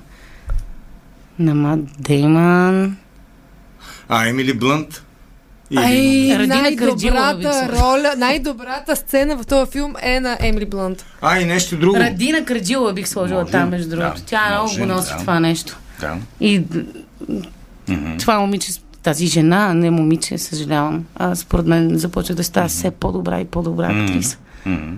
На 1.39 1.55
Мат 1.55 1.81
Деймън... 1.99 2.97
А, 4.09 4.27
Емили 4.27 4.55
Блънт? 4.55 5.03
Ай, 5.77 6.29
Радина 6.39 6.77
Караджиева 6.77 7.35
бих 7.37 7.45
най-добрата 7.45 7.83
роля, 7.83 8.15
най-добрата 8.19 8.97
сцена 8.97 9.37
в 9.37 9.47
този 9.47 9.71
филм 9.71 9.95
е 10.03 10.21
на 10.21 10.39
Емили 10.41 10.67
Блънт. 10.67 11.05
А, 11.23 11.39
и 11.39 11.45
нещо 11.45 11.77
друго. 11.77 11.97
Радина 11.97 12.45
Краджилова 12.45 12.93
бих 12.93 13.09
сложила 13.09 13.41
Може, 13.41 13.53
там, 13.53 13.69
между 13.69 13.91
да, 13.91 13.97
другото. 13.97 14.23
Тя 14.27 14.49
много 14.51 14.79
го 14.79 14.87
носи 14.87 15.13
да. 15.13 15.19
това 15.19 15.41
нещо. 15.41 15.79
Да. 16.01 16.17
И 16.41 16.63
Това 18.19 18.39
момиче, 18.39 18.73
тази 19.03 19.27
жена, 19.27 19.75
не 19.75 19.91
момиче, 19.91 20.39
съжалявам, 20.39 21.05
а, 21.17 21.35
според 21.35 21.67
мен 21.67 21.99
започва 21.99 22.35
да 22.35 22.45
става 22.45 22.69
все 22.69 22.91
по-добра 22.91 23.41
и 23.41 23.45
по-добра 23.45 23.87
актриса. 23.87 24.39
Мгм. 24.67 24.97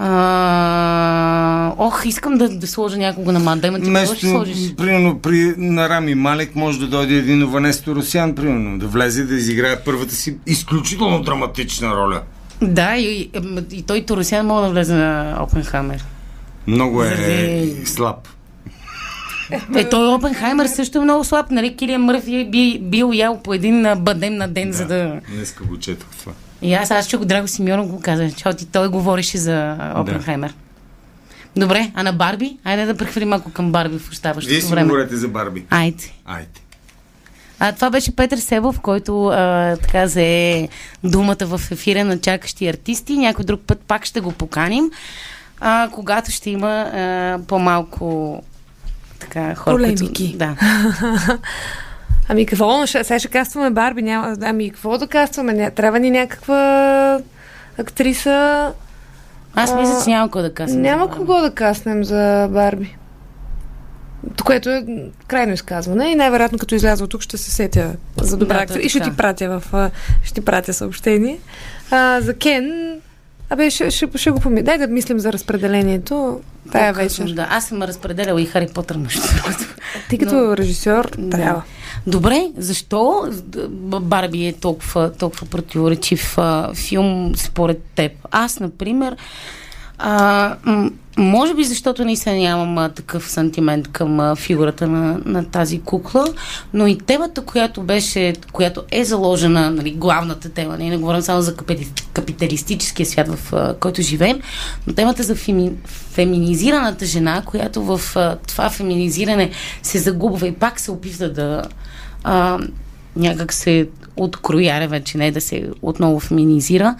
А, 0.00 1.74
ох, 1.78 2.02
искам 2.04 2.38
да, 2.38 2.48
да 2.48 2.66
сложа 2.66 2.96
някого 2.96 3.32
на 3.32 3.38
мандема. 3.38 3.80
Ти 3.80 3.92
какво 3.92 4.14
ще 4.14 4.26
сложиш? 4.26 4.74
примерно, 4.76 5.18
при, 5.18 5.54
на 5.56 5.88
Рами 5.88 6.14
Малек 6.14 6.54
може 6.54 6.78
да 6.78 6.86
дойде 6.86 7.14
един 7.14 7.46
Ванесто 7.46 7.94
Русян, 7.94 8.34
примерно, 8.34 8.78
да 8.78 8.86
влезе 8.86 9.24
да 9.24 9.34
изиграе 9.34 9.80
първата 9.80 10.14
си 10.14 10.36
изключително 10.46 11.22
драматична 11.22 11.96
роля. 11.96 12.20
Да, 12.62 12.96
и, 12.96 13.30
и 13.72 13.82
той 13.82 14.02
Торосян 14.02 14.46
мога 14.46 14.62
да 14.62 14.70
влезе 14.70 14.94
на 14.94 15.38
Опенхаймер. 15.42 16.04
Много 16.66 17.02
е 17.02 17.08
Заради- 17.08 17.86
слаб. 17.86 18.28
Е, 19.76 19.88
той 19.88 20.14
Опенхаймер 20.14 20.66
също 20.66 20.98
е 20.98 21.00
много 21.00 21.24
слаб, 21.24 21.50
нали? 21.50 21.76
Килиан 21.76 22.02
Мърфи 22.02 22.36
е 22.36 22.44
би, 22.44 22.78
бил 22.82 23.10
ял 23.14 23.42
по 23.42 23.54
един 23.54 23.86
а, 23.86 23.96
бадем 23.96 24.34
на 24.34 24.48
ден, 24.48 24.72
за 24.72 24.86
да... 24.86 25.20
Днеска 25.34 25.64
го 25.64 25.78
четох 25.78 26.08
това. 26.18 26.32
И 26.62 26.74
аз, 26.74 26.90
аз 26.90 27.08
чух 27.08 27.24
Драго 27.24 27.48
Симеонов 27.48 27.88
го 27.88 28.00
каза, 28.00 28.30
че 28.32 28.44
ти 28.56 28.66
той 28.66 28.88
говореше 28.88 29.38
за 29.38 29.76
Опенхаймер. 29.96 30.54
Добре, 31.56 31.90
а 31.94 32.02
на 32.02 32.12
Барби? 32.12 32.56
Айде 32.64 32.86
да 32.86 32.96
прехвърлим 32.96 33.28
малко 33.28 33.52
към 33.52 33.72
Барби 33.72 33.98
в 33.98 34.02
Вие 34.02 34.08
оставащото 34.12 34.60
си 34.60 34.70
време. 34.70 34.88
говорите 34.88 35.16
за 35.16 35.28
Барби. 35.28 35.64
Айде. 35.70 36.12
Айде. 36.24 36.60
А, 37.58 37.72
това 37.72 37.90
беше 37.90 38.16
Петър 38.16 38.38
Себов, 38.38 38.80
който 38.80 39.26
а, 39.26 39.76
така 39.76 40.06
зае 40.06 40.68
думата 41.04 41.36
в 41.40 41.60
ефира 41.70 42.04
на 42.04 42.20
чакащи 42.20 42.68
артисти. 42.68 43.16
Някой 43.16 43.44
друг 43.44 43.60
път 43.60 43.80
пак 43.80 44.04
ще 44.04 44.20
го 44.20 44.32
поканим, 44.32 44.90
а, 45.60 45.88
когато 45.92 46.30
ще 46.30 46.50
има 46.50 46.68
а, 46.70 47.38
по-малко 47.48 48.42
така 49.20 49.54
хора, 49.54 49.76
Полемики. 49.76 50.04
Които, 50.14 50.38
да. 50.38 50.56
Ами 52.28 52.46
какво? 52.46 52.86
Сега 52.86 53.18
ще 53.18 53.28
кастваме 53.28 53.70
Барби. 53.70 54.02
Няма... 54.02 54.36
Ами 54.42 54.70
какво 54.70 54.98
да 54.98 55.06
кастваме? 55.06 55.70
Трябва 55.70 56.00
ни 56.00 56.10
някаква 56.10 57.20
актриса. 57.78 58.72
Аз 59.54 59.74
мисля, 59.74 60.00
че 60.04 60.10
няма 60.10 60.30
кой 60.30 60.42
да 60.42 60.54
казвам. 60.54 60.82
Няма 60.82 61.10
кого 61.10 61.40
да 61.40 61.54
каснем 61.54 62.04
за 62.04 62.48
Барби. 62.50 62.96
Което 64.44 64.70
е 64.70 64.84
крайно 65.26 65.52
изказване 65.52 66.08
и 66.08 66.14
най-вероятно 66.14 66.58
като 66.58 66.74
изляза 66.74 67.04
от 67.04 67.10
тук 67.10 67.22
ще 67.22 67.38
се 67.38 67.50
сетя 67.50 67.92
за 68.20 68.36
добра 68.36 68.56
Да, 68.56 68.62
актриса. 68.62 68.86
И 68.86 68.88
ще 68.88 69.00
ти 69.00 69.16
пратя 69.16 69.60
в... 69.60 69.90
Ще 70.22 70.34
ти 70.34 70.44
пратя 70.44 70.72
съобщение. 70.72 71.38
А, 71.90 72.20
за 72.20 72.34
Кен... 72.34 73.00
Абе, 73.50 73.70
ще, 73.70 73.90
ще, 73.90 74.08
ще 74.14 74.30
го 74.30 74.40
помисля. 74.40 74.64
Дай 74.64 74.78
да 74.78 74.86
мислим 74.86 75.18
за 75.18 75.32
разпределението 75.32 76.40
тая 76.72 76.92
По-късно, 76.94 77.24
вечер. 77.24 77.34
Да, 77.36 77.46
аз 77.50 77.66
съм 77.66 77.82
разпределяла 77.82 78.42
и 78.42 78.46
Хари 78.46 78.68
Потър 78.74 78.96
между 78.96 79.20
другото. 79.20 79.74
Ти 80.10 80.18
като 80.18 80.56
режисьор 80.56 81.10
Да. 81.18 81.30
трябва. 81.30 81.62
Добре, 82.06 82.50
защо 82.56 83.32
Барби 84.00 84.46
е 84.46 84.52
толкова, 84.52 85.12
толкова 85.12 85.46
противоречив 85.46 86.36
филм 86.74 87.32
според 87.36 87.82
теб? 87.94 88.12
Аз, 88.30 88.60
например, 88.60 89.16
а, 89.98 90.56
може 91.18 91.54
би 91.54 91.64
защото 91.64 92.04
наистина 92.04 92.36
нямам 92.36 92.78
а, 92.78 92.88
такъв 92.88 93.30
сантимент 93.30 93.88
към 93.88 94.20
а, 94.20 94.36
фигурата 94.36 94.86
на, 94.86 95.20
на 95.24 95.44
тази 95.44 95.80
кукла, 95.80 96.26
но 96.74 96.86
и 96.86 96.98
темата, 96.98 97.42
която 97.42 97.82
беше, 97.82 98.34
която 98.52 98.82
е 98.90 99.04
заложена, 99.04 99.70
нали, 99.70 99.90
главната 99.90 100.48
тема, 100.48 100.76
ние 100.78 100.90
не 100.90 100.96
говорим 100.96 101.22
само 101.22 101.42
за 101.42 101.56
капи- 101.56 102.06
капиталистическия 102.12 103.06
свят, 103.06 103.28
в 103.28 103.52
а, 103.52 103.74
който 103.74 104.02
живеем, 104.02 104.40
но 104.86 104.92
темата 104.92 105.22
за 105.22 105.34
феми, 105.34 105.72
феминизираната 105.86 107.06
жена, 107.06 107.42
която 107.46 107.82
в 107.82 108.16
а, 108.16 108.36
това 108.36 108.70
феминизиране 108.70 109.50
се 109.82 109.98
загубва 109.98 110.48
и 110.48 110.54
пак 110.54 110.80
се 110.80 110.90
опитва 110.90 111.28
да 111.32 111.62
а, 112.24 112.58
някак 113.16 113.52
се 113.52 113.88
открояре 114.16 114.86
вече, 114.86 115.18
не 115.18 115.30
да 115.30 115.40
се 115.40 115.70
отново 115.82 116.20
феминизира. 116.20 116.96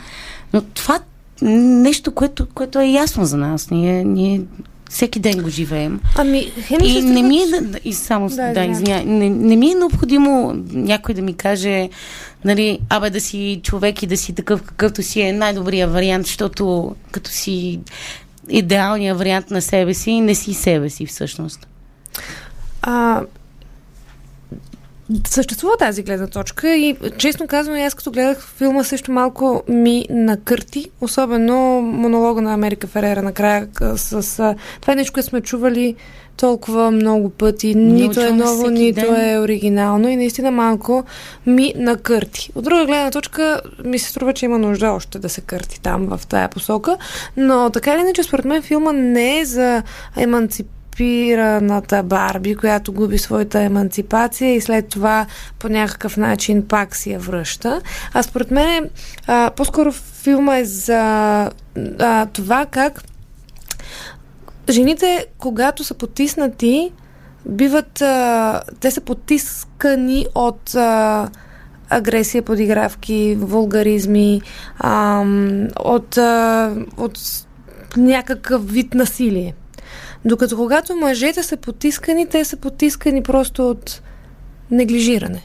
Но 0.53 0.63
това 0.63 0.99
нещо, 1.43 2.13
което, 2.13 2.47
което 2.55 2.81
е 2.81 2.87
ясно 2.87 3.25
за 3.25 3.37
нас. 3.37 3.71
Ние, 3.71 4.05
ние 4.05 4.41
всеки 4.91 5.21
ден 5.21 5.43
го 5.43 5.49
живеем. 5.49 6.01
Ами, 6.17 6.53
И 6.83 7.03
не 7.03 7.23
ми 7.23 7.39
е, 7.39 7.61
да, 7.61 7.79
и 7.85 7.93
само, 7.93 8.29
Да, 8.29 8.53
да, 8.53 8.65
извиня, 8.65 9.03
не, 9.07 9.31
не 9.31 9.57
ми 9.57 9.71
е 9.71 9.75
необходимо 9.75 10.55
някой 10.73 11.15
да 11.15 11.23
ми 11.23 11.35
каже, 11.35 11.89
нали, 12.45 12.79
абе 12.89 13.11
да 13.11 13.21
си 13.21 13.61
човек 13.63 14.03
и 14.03 14.07
да 14.07 14.17
си 14.17 14.35
такъв 14.35 14.63
какъвто 14.63 15.03
си 15.03 15.21
е 15.21 15.33
най-добрия 15.33 15.89
вариант, 15.89 16.27
защото 16.27 16.95
като 17.11 17.31
си 17.31 17.81
идеалният 18.49 19.19
вариант 19.19 19.51
на 19.51 19.63
себе 19.63 19.95
си, 19.95 20.21
не 20.21 20.35
си 20.35 20.55
себе 20.55 20.91
си 20.91 21.07
всъщност. 21.07 21.67
А, 22.83 23.23
съществува 25.27 25.77
тази 25.77 26.03
гледна 26.03 26.27
точка 26.27 26.77
и 26.77 26.97
честно 27.19 27.47
казвам, 27.47 27.77
аз 27.77 27.95
като 27.95 28.11
гледах 28.11 28.47
филма 28.57 28.85
също 28.85 29.13
малко 29.13 29.63
ми 29.69 30.07
накърти, 30.11 30.91
особено 31.01 31.81
монолога 31.83 32.43
на 32.43 32.55
Америка 32.55 32.87
Ферера 32.87 33.23
накрая 33.23 33.69
с... 33.97 34.39
А, 34.39 34.55
това 34.81 34.93
е 34.93 34.97
нещо, 34.97 35.13
което 35.13 35.29
сме 35.29 35.41
чували 35.41 35.95
толкова 36.37 36.91
много 36.91 37.31
пъти. 37.31 37.75
Нито 37.75 38.21
е 38.21 38.31
ново, 38.31 38.71
нито 38.71 39.01
ден. 39.01 39.31
е 39.31 39.39
оригинално 39.39 40.09
и 40.09 40.17
наистина 40.17 40.51
малко 40.51 41.05
ми 41.47 41.75
накърти. 41.77 42.51
От 42.55 42.65
друга 42.65 42.87
гледна 42.87 43.11
точка 43.11 43.61
ми 43.85 43.99
се 43.99 44.11
струва, 44.11 44.33
че 44.33 44.45
има 44.45 44.59
нужда 44.59 44.91
още 44.91 45.19
да 45.19 45.29
се 45.29 45.41
кърти 45.41 45.81
там 45.81 46.07
в 46.07 46.27
тая 46.27 46.49
посока, 46.49 46.97
но 47.37 47.71
така 47.71 47.95
или 47.95 48.01
иначе 48.01 48.23
според 48.23 48.45
мен 48.45 48.63
филма 48.63 48.93
не 48.93 49.41
е 49.41 49.45
за 49.45 49.83
еманципираната 50.99 52.03
Барби, 52.03 52.55
която 52.55 52.93
губи 52.93 53.19
своята 53.19 53.61
еманципация 53.61 54.55
и 54.55 54.61
след 54.61 54.89
това 54.89 55.27
по 55.59 55.69
някакъв 55.69 56.17
начин 56.17 56.69
пак 56.69 56.97
си 56.97 57.11
я 57.13 57.19
връща. 57.19 57.81
А 58.15 58.23
според 58.23 58.51
мен 58.51 58.91
а, 59.27 59.51
по-скоро 59.57 59.93
филма 59.93 60.57
е 60.57 60.65
за 60.65 61.01
а, 61.99 62.27
това 62.27 62.67
как 62.67 63.03
жените, 64.71 65.27
когато 65.39 65.85
са 65.85 65.95
потиснати, 65.95 66.93
биват. 67.47 68.03
А, 68.03 68.63
те 68.81 68.91
са 68.91 69.01
потискани 69.01 70.27
от 70.35 70.75
а, 70.75 71.29
агресия, 71.91 72.43
подигравки, 72.43 73.37
вулгаризми, 73.41 74.43
ам, 74.79 75.69
от, 75.85 76.19
а, 76.19 76.75
от 76.97 77.19
някакъв 77.97 78.71
вид 78.71 78.95
насилие. 78.95 79.55
Докато 80.25 80.57
когато 80.57 80.97
мъжете 80.97 81.43
са 81.43 81.57
потискани, 81.57 82.27
те 82.27 82.45
са 82.45 82.57
потискани 82.57 83.23
просто 83.23 83.71
от 83.71 84.03
неглижиране. 84.71 85.43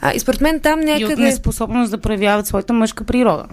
А, 0.00 0.12
и 0.12 0.18
според 0.18 0.40
мен 0.40 0.60
там 0.60 0.80
И 0.80 0.82
от 0.82 1.00
някъде... 1.00 1.22
неспособност 1.22 1.90
да 1.90 1.98
проявяват 1.98 2.46
своята 2.46 2.72
мъжка 2.72 3.04
природа. 3.04 3.44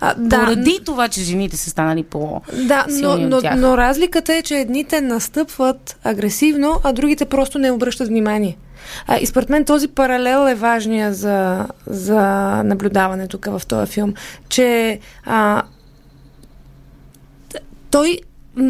А, 0.00 0.14
Да, 0.18 0.40
Поради 0.40 0.80
това, 0.84 1.08
че 1.08 1.20
жените 1.20 1.56
са 1.56 1.70
станали 1.70 2.02
по... 2.02 2.40
Да, 2.52 2.86
но, 2.90 3.16
но, 3.16 3.40
но 3.56 3.76
разликата 3.76 4.34
е, 4.34 4.42
че 4.42 4.58
едните 4.58 5.00
настъпват 5.00 5.96
агресивно, 6.04 6.80
а 6.84 6.92
другите 6.92 7.24
просто 7.24 7.58
не 7.58 7.70
обръщат 7.70 8.08
внимание. 8.08 8.56
А, 9.06 9.18
и 9.18 9.26
според 9.26 9.48
мен 9.48 9.64
този 9.64 9.88
паралел 9.88 10.48
е 10.48 10.54
важния 10.54 11.14
за, 11.14 11.66
за 11.86 12.20
наблюдаване 12.64 13.28
тук 13.28 13.46
в 13.46 13.62
този 13.68 13.92
филм, 13.92 14.14
че 14.48 15.00
а, 15.24 15.62
той 17.90 18.20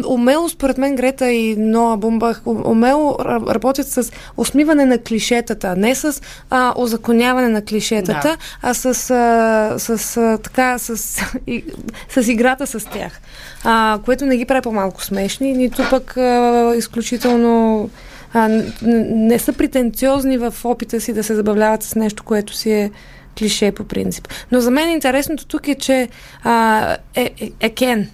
умело, 0.07 0.49
според 0.49 0.77
мен, 0.77 0.95
Грета 0.95 1.31
и 1.31 1.55
Ноа 1.55 1.97
Бумбах 1.97 2.41
умело 2.45 3.17
ра- 3.19 3.53
работят 3.53 3.87
с 3.87 4.11
усмиване 4.37 4.85
на 4.85 4.97
клишетата, 4.97 5.75
не 5.75 5.95
с 5.95 6.21
а, 6.49 6.73
озаконяване 6.75 7.47
на 7.49 7.61
клишетата, 7.61 8.19
Да. 8.23 8.37
а 8.61 8.73
с, 8.73 8.85
а, 8.85 9.79
с 9.79 10.17
а, 10.17 10.37
така, 10.37 10.77
с, 10.79 11.21
и, 11.47 11.63
с 12.09 12.27
играта 12.27 12.67
с 12.67 12.85
тях, 12.85 13.21
а, 13.63 13.99
което 14.05 14.25
не 14.25 14.37
ги 14.37 14.45
прави 14.45 14.61
по-малко 14.61 15.03
смешни, 15.03 15.53
нито 15.53 15.83
пък 15.89 16.17
а, 16.17 16.73
изключително 16.77 17.89
а, 18.33 18.61
не 18.81 19.39
са 19.39 19.53
претенциозни 19.53 20.37
в 20.37 20.53
опита 20.63 21.01
си 21.01 21.13
да 21.13 21.23
се 21.23 21.35
забавляват 21.35 21.83
с 21.83 21.95
нещо, 21.95 22.23
което 22.23 22.53
си 22.53 22.71
е 22.71 22.91
клише 23.39 23.71
по 23.71 23.83
принцип. 23.83 24.27
Но 24.51 24.59
за 24.59 24.71
мен 24.71 24.89
интересното 24.89 25.45
тук 25.45 25.67
е, 25.67 25.75
че 25.75 26.07
а, 26.43 26.97
е, 27.15 27.31
е, 27.39 27.51
е 27.59 27.69
Кен, 27.69 28.09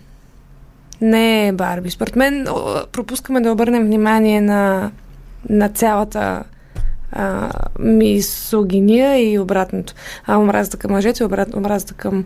не 1.02 1.48
е 1.48 1.52
Барби. 1.52 1.91
Според 1.91 2.16
мен 2.16 2.48
пропускаме 2.91 3.41
да 3.41 3.52
обърнем 3.52 3.86
внимание 3.86 4.41
на, 4.41 4.91
на 5.50 5.70
цялата 5.70 6.44
а, 7.12 7.50
мисогиния 7.80 9.32
и 9.32 9.39
обратното. 9.39 9.94
А, 10.26 10.38
омразата 10.38 10.78
към 10.78 10.91
мъжете 10.91 11.24
и 11.24 11.26
обрат, 11.26 11.56
омразата 11.56 11.94
към 11.94 12.26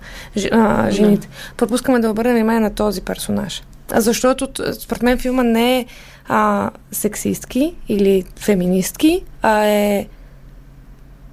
а, 0.51 0.91
жените. 0.91 1.29
Пропускаме 1.57 1.99
да 1.99 2.11
обърнем 2.11 2.33
внимание 2.33 2.59
на 2.59 2.75
този 2.75 3.01
персонаж. 3.01 3.63
А 3.91 4.01
Защото 4.01 4.47
според 4.73 5.03
мен 5.03 5.17
филма 5.17 5.43
не 5.43 5.79
е 5.79 5.85
а, 6.27 6.71
сексистки 6.91 7.75
или 7.89 8.23
феминистки, 8.39 9.23
а 9.41 9.65
е 9.65 10.07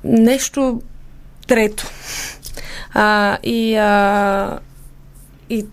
нещо 0.04 0.82
трето. 1.46 1.86
А, 2.94 3.38
и, 3.42 3.76
а, 3.76 4.58
и 5.50 5.66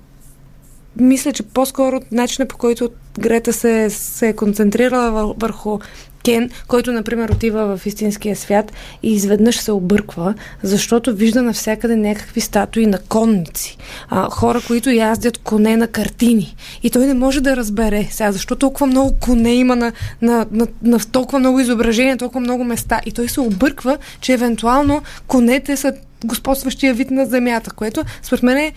мисля, 1.02 1.34
че 1.34 1.44
по-скоро 1.44 2.00
начинът 2.12 2.50
по 2.50 2.58
който 2.58 2.90
Грета 3.20 3.54
се, 3.54 3.90
се 3.90 4.28
е 4.28 4.34
концентрирала 4.34 5.12
вър- 5.12 5.42
върху 5.42 5.80
Кен, 6.24 6.50
който, 6.68 6.92
например, 6.92 7.30
отива 7.30 7.78
в 7.78 7.86
истинския 7.86 8.36
свят 8.36 8.72
и 9.04 9.14
изведнъж 9.14 9.58
се 9.58 9.72
обърква, 9.72 10.34
защото 10.64 11.16
вижда 11.16 11.42
навсякъде 11.42 11.96
някакви 11.96 12.42
статуи 12.42 12.86
на 12.86 13.00
конници. 13.00 13.78
А, 14.10 14.30
хора, 14.30 14.62
които 14.68 14.90
яздят 14.90 15.38
коне 15.38 15.78
на 15.78 15.88
картини. 15.88 16.56
И 16.84 16.90
той 16.90 17.08
не 17.08 17.14
може 17.14 17.42
да 17.42 17.56
разбере 17.56 18.08
сега, 18.12 18.32
защо 18.32 18.56
толкова 18.56 18.88
много 18.88 19.16
коне 19.20 19.54
има 19.54 19.76
на, 19.76 19.92
на, 20.22 20.46
на, 20.52 20.68
на 20.84 21.00
толкова 21.00 21.40
много 21.40 21.60
изображения, 21.60 22.18
толкова 22.18 22.40
много 22.40 22.64
места. 22.64 23.02
И 23.06 23.12
той 23.12 23.30
се 23.30 23.42
обърква, 23.42 23.98
че 24.22 24.34
евентуално 24.34 25.02
конете 25.28 25.78
са 25.78 25.94
господстващия 26.26 26.94
вид 26.94 27.12
на 27.12 27.26
земята, 27.26 27.72
което 27.72 28.04
според 28.22 28.44
мен 28.44 28.58
е 28.58 28.74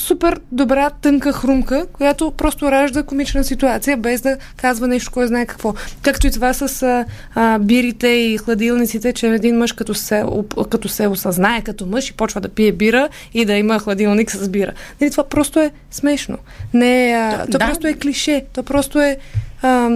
супер 0.00 0.40
добра, 0.52 0.90
тънка 0.90 1.32
хрумка, 1.32 1.86
която 1.92 2.30
просто 2.30 2.70
ражда 2.70 3.02
комична 3.02 3.44
ситуация, 3.44 3.96
без 3.96 4.20
да 4.20 4.36
казва 4.56 4.88
нещо, 4.88 5.10
кой 5.12 5.26
знае 5.26 5.46
какво. 5.46 5.74
Както 6.02 6.26
и 6.26 6.30
това 6.30 6.52
с 6.52 6.82
а, 6.82 7.04
а, 7.34 7.58
бирите 7.58 8.08
и 8.08 8.38
хладилниците, 8.38 9.12
че 9.12 9.28
един 9.28 9.58
мъж 9.58 9.72
като 9.72 9.94
се, 9.94 10.24
като 10.70 10.88
се 10.88 11.06
осъзнае 11.06 11.62
като 11.62 11.86
мъж 11.86 12.08
и 12.08 12.12
почва 12.12 12.40
да 12.40 12.48
пие 12.48 12.72
бира 12.72 13.08
и 13.34 13.44
да 13.44 13.54
има 13.54 13.78
хладилник 13.78 14.30
с 14.30 14.48
бира. 14.48 14.72
Нали, 15.00 15.10
това 15.10 15.24
просто 15.24 15.60
е 15.60 15.70
смешно. 15.90 16.38
Не, 16.74 17.14
а, 17.16 17.46
то 17.46 17.58
да. 17.58 17.66
просто 17.66 17.86
е 17.86 17.94
клише. 17.94 18.44
То 18.52 18.62
просто 18.62 19.00
е... 19.00 19.16
А, 19.62 19.90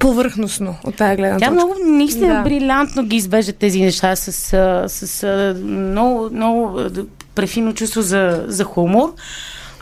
повърхностно 0.00 0.76
от 0.84 0.94
тази 0.96 1.16
гледна 1.16 1.38
Тя 1.38 1.50
много 1.50 1.74
наистина 1.84 2.34
да. 2.34 2.42
брилянтно 2.42 3.02
ги 3.02 3.16
извежда 3.16 3.52
тези 3.52 3.80
неща 3.80 4.16
с, 4.16 4.32
с, 4.32 5.06
с 5.06 5.54
много, 5.64 6.30
много 6.32 6.80
префино 7.36 7.74
чувство 7.74 8.02
за, 8.02 8.44
за 8.46 8.64
хумор. 8.64 9.14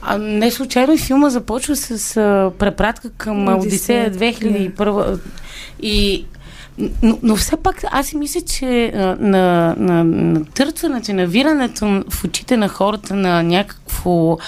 А 0.02 0.18
не 0.18 0.50
случайно 0.50 0.92
и 0.92 0.98
филма 0.98 1.30
започва 1.30 1.76
с 1.76 2.16
а, 2.16 2.52
препратка 2.58 3.10
към 3.10 3.48
Одисея 3.48 4.12
2001 4.12 5.18
и 5.80 6.24
но, 6.78 7.18
но 7.22 7.36
все 7.36 7.56
пак 7.56 7.84
аз 7.90 8.06
си 8.06 8.16
мисля, 8.16 8.40
че 8.40 8.92
а, 8.94 9.16
на, 9.20 9.74
на, 9.78 10.04
на 10.04 10.44
търцането, 10.44 11.12
навирането 11.12 12.02
в 12.10 12.24
очите 12.24 12.56
на 12.56 12.68
хората 12.68 13.14
на 13.14 13.42
някакво 13.42 14.38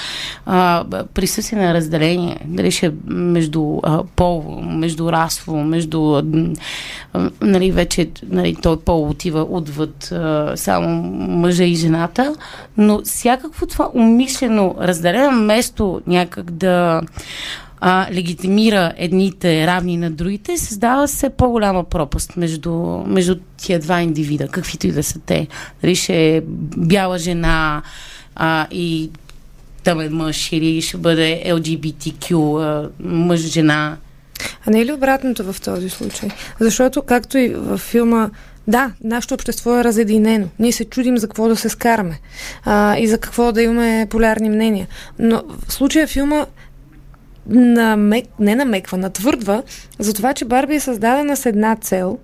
а, 0.47 0.85
присъствие 1.14 1.59
на 1.59 1.74
разделение, 1.74 2.39
дали 2.45 2.70
ще 2.70 2.87
е 2.87 2.93
между 3.07 3.79
а, 3.83 4.03
пол, 4.16 4.61
между 4.62 5.12
расово, 5.12 5.57
между 5.64 6.14
а, 6.14 6.24
нали, 7.41 7.72
вече 7.72 8.11
нали, 8.29 8.57
той 8.62 8.81
пол 8.81 9.09
отива 9.09 9.47
отвъд 9.51 10.12
а, 10.12 10.53
само 10.57 11.03
мъжа 11.12 11.64
и 11.64 11.74
жената, 11.74 12.35
но 12.77 13.03
всякакво 13.05 13.66
това 13.66 13.91
умишлено 13.95 14.74
разделение, 14.81 15.29
вместо 15.29 16.01
някак 16.07 16.51
да 16.51 17.03
а, 17.81 18.07
легитимира 18.12 18.93
едните 18.97 19.66
равни 19.66 19.97
на 19.97 20.11
другите, 20.11 20.59
създава 20.59 21.09
се 21.09 21.31
по-голяма 21.31 21.85
пропаст 21.85 22.37
между, 22.37 22.72
между 23.07 23.37
тия 23.57 23.79
два 23.79 24.03
индивида, 24.03 24.49
каквито 24.49 24.87
и 24.87 24.93
да 24.93 25.03
са 25.03 25.18
те. 25.27 25.47
Дали 25.83 25.95
ще 25.95 26.37
е 26.37 26.43
бяла 26.77 27.18
жена 27.18 27.83
а, 28.37 28.66
и 28.70 29.11
тъмен 29.85 30.16
мъж 30.16 30.53
или 30.53 30.83
ще 30.83 30.97
бъде 30.97 31.43
LGBTQ 31.47 32.61
а, 32.62 32.91
мъж-жена. 33.01 33.97
А 34.66 34.70
не 34.70 34.81
е 34.81 34.87
ли 34.87 34.93
обратното 34.93 35.53
в 35.53 35.61
този 35.61 35.89
случай? 35.89 36.29
Защото, 36.61 37.03
както 37.03 37.39
и 37.39 37.49
във 37.49 37.81
филма 37.81 38.31
да, 38.68 38.93
нашето 39.05 39.35
общество 39.35 39.79
е 39.79 39.85
разединено. 39.85 40.49
Ние 40.59 40.72
се 40.72 40.85
чудим 40.85 41.18
за 41.18 41.27
какво 41.27 41.49
да 41.49 41.57
се 41.57 41.68
скараме 41.68 42.20
а, 42.64 42.99
и 42.99 43.09
за 43.09 43.18
какво 43.18 43.53
да 43.53 43.62
имаме 43.62 44.07
полярни 44.11 44.51
мнения. 44.51 44.87
Но 45.18 45.43
в 45.66 45.72
случая 45.72 46.07
филма 46.07 46.47
намек, 47.49 48.26
не 48.38 48.55
намеква, 48.55 48.99
натвърдва 48.99 49.62
за 49.99 50.14
това, 50.14 50.34
че 50.34 50.44
Барби 50.44 50.74
е 50.74 50.80
създадена 50.80 51.36
с 51.36 51.47
една 51.47 51.76
цел 51.76 52.18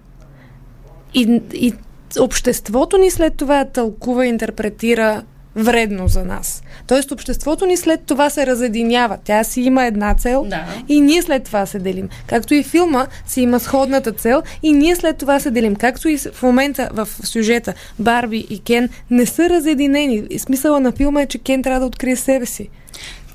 и, 1.15 1.41
и 1.55 1.75
обществото 2.21 2.99
ни 2.99 3.11
след 3.11 3.35
това 3.37 3.65
тълкува 3.65 4.27
и 4.27 4.29
интерпретира 4.29 5.23
вредно 5.57 6.09
за 6.09 6.25
нас. 6.25 6.63
Тоест 6.87 7.11
обществото 7.11 7.67
ни 7.67 7.77
след 7.77 8.01
това 8.07 8.31
се 8.31 8.47
разединява. 8.47 9.19
Тя 9.25 9.45
си 9.45 9.61
има 9.61 9.85
една 9.85 10.15
цел 10.15 10.45
да. 10.49 10.65
и 10.89 11.01
ние 11.01 11.23
след 11.23 11.45
това 11.45 11.67
се 11.67 11.79
делим. 11.79 12.09
Както 12.27 12.55
и 12.55 12.63
филма 12.63 13.07
си 13.27 13.41
има 13.41 13.61
сходната 13.61 14.13
цел 14.13 14.43
и 14.63 14.73
ние 14.73 14.97
след 14.97 15.17
това 15.17 15.41
се 15.41 15.51
делим. 15.51 15.77
Както 15.77 16.09
и 16.09 16.19
в 16.19 16.43
момента 16.43 16.89
в 16.93 17.09
сюжета 17.25 17.75
Барби 17.99 18.47
и 18.51 18.59
Кен 18.59 18.89
не 19.11 19.27
са 19.27 19.49
разединени. 19.49 20.39
Смисъла 20.39 20.81
на 20.81 20.93
филма 20.93 21.23
е, 21.23 21.27
че 21.27 21.39
Кен 21.39 21.63
трябва 21.63 21.81
да 21.81 21.87
открие 21.87 22.17
себе 22.17 22.47
си. 22.47 22.69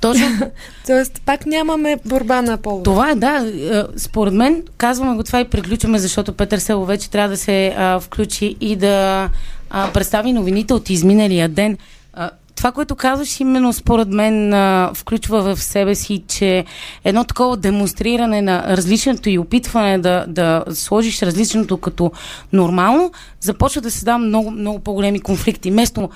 Точно. 0.00 0.26
Тоест, 0.86 1.22
пак 1.26 1.46
нямаме 1.46 1.96
борба 2.04 2.42
на 2.42 2.56
пол. 2.56 2.82
Това 2.82 3.10
е, 3.10 3.14
да. 3.14 3.52
Според 3.96 4.34
мен, 4.34 4.62
казваме 4.76 5.16
го 5.16 5.22
това 5.22 5.40
и 5.40 5.44
приключваме, 5.44 5.98
защото 5.98 6.32
Петър 6.32 6.58
Село 6.58 6.84
вече 6.84 7.10
трябва 7.10 7.28
да 7.28 7.36
се 7.36 7.74
а, 7.78 8.00
включи 8.00 8.56
и 8.60 8.76
да 8.76 9.28
а, 9.70 9.92
представи 9.92 10.32
новините 10.32 10.74
от 10.74 10.90
изминалия 10.90 11.48
ден. 11.48 11.78
А, 12.12 12.30
това, 12.58 12.72
което 12.72 12.96
казваш, 12.96 13.40
именно 13.40 13.72
според 13.72 14.08
мен 14.08 14.54
а, 14.54 14.90
включва 14.94 15.42
в 15.42 15.62
себе 15.62 15.94
си, 15.94 16.22
че 16.28 16.64
едно 17.04 17.24
такова 17.24 17.56
демонстриране 17.56 18.42
на 18.42 18.76
различното 18.76 19.30
и 19.30 19.38
опитване 19.38 19.98
да, 19.98 20.24
да 20.28 20.64
сложиш 20.70 21.22
различното 21.22 21.76
като 21.76 22.12
нормално, 22.52 23.12
започва 23.40 23.80
да 23.80 23.90
се 23.90 24.04
дава 24.04 24.18
много, 24.18 24.50
много 24.50 24.78
по-големи 24.78 25.20
конфликти. 25.20 25.70
Место 25.70 26.08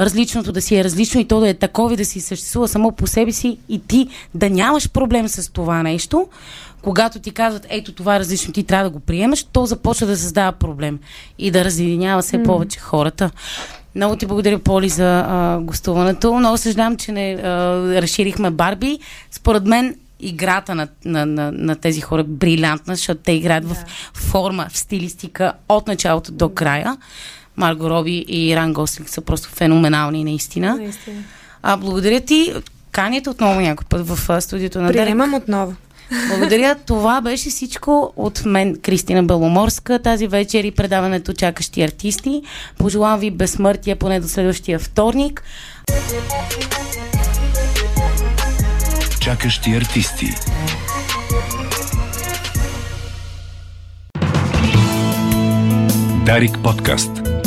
различното 0.00 0.52
да 0.52 0.62
си 0.62 0.76
е 0.76 0.84
различно 0.84 1.20
и 1.20 1.24
то 1.24 1.40
да 1.40 1.48
е 1.48 1.54
такова 1.54 1.94
и 1.94 1.96
да 1.96 2.04
си 2.04 2.20
съществува 2.20 2.68
само 2.68 2.92
по 2.92 3.06
себе 3.06 3.32
си 3.32 3.58
и 3.68 3.86
ти 3.86 4.08
да 4.34 4.50
нямаш 4.50 4.90
проблем 4.90 5.28
с 5.28 5.52
това 5.52 5.82
нещо, 5.82 6.28
когато 6.82 7.18
ти 7.18 7.30
казват, 7.30 7.66
ето 7.68 7.92
това 7.92 8.16
е 8.16 8.20
различно, 8.20 8.52
ти 8.52 8.64
трябва 8.64 8.84
да 8.84 8.90
го 8.90 9.00
приемаш, 9.00 9.44
то 9.44 9.66
започва 9.66 10.06
да 10.06 10.16
създава 10.16 10.52
проблем 10.52 10.98
и 11.38 11.50
да 11.50 11.64
разединява 11.64 12.22
все 12.22 12.38
mm. 12.38 12.44
повече 12.44 12.80
хората. 12.80 13.30
Много 13.94 14.16
ти 14.16 14.26
благодаря, 14.26 14.58
Поли, 14.58 14.88
за 14.88 15.24
а, 15.28 15.58
гостуването. 15.60 16.34
Много 16.34 16.56
съжалявам, 16.56 16.96
че 16.96 17.12
не 17.12 17.34
а, 17.34 17.48
разширихме 18.02 18.50
Барби. 18.50 18.98
Според 19.30 19.66
мен 19.66 19.96
играта 20.20 20.74
на, 20.74 20.88
на, 21.04 21.26
на, 21.26 21.52
на 21.52 21.76
тези 21.76 22.00
хора 22.00 22.20
е 22.20 22.24
брилянтна, 22.24 22.96
защото 22.96 23.20
те 23.24 23.32
играят 23.32 23.64
yeah. 23.64 23.86
в 24.14 24.18
форма, 24.18 24.66
в 24.70 24.78
стилистика 24.78 25.52
от 25.68 25.86
началото 25.86 26.32
до 26.32 26.48
края. 26.48 26.96
Марго 27.62 27.90
Роби 27.90 28.24
и 28.28 28.56
Ран 28.56 28.72
Гослинг 28.72 29.08
са 29.08 29.20
просто 29.20 29.48
феноменални, 29.48 30.24
наистина. 30.24 30.76
наистина. 30.76 31.22
А, 31.62 31.76
благодаря 31.76 32.20
ти. 32.20 32.54
Каните 32.92 33.30
отново 33.30 33.60
някой 33.60 33.86
път 33.88 34.08
в 34.08 34.40
студиото 34.40 34.80
на 34.80 34.92
Дерек. 34.92 35.04
Приемам 35.04 35.34
отново. 35.34 35.74
Благодаря. 36.28 36.74
Това 36.86 37.20
беше 37.20 37.50
всичко 37.50 38.12
от 38.16 38.44
мен, 38.44 38.76
Кристина 38.82 39.22
Беломорска. 39.22 39.98
Тази 39.98 40.26
вечер 40.26 40.64
и 40.64 40.70
предаването 40.70 41.32
Чакащи 41.32 41.82
артисти. 41.82 42.42
Пожелавам 42.78 43.20
ви 43.20 43.30
безсмъртие 43.30 43.96
поне 43.96 44.20
до 44.20 44.28
следващия 44.28 44.78
вторник. 44.78 45.42
Чакащи 49.20 49.70
артисти. 49.70 50.26
Дарик 56.26 56.58
подкаст. 56.62 57.21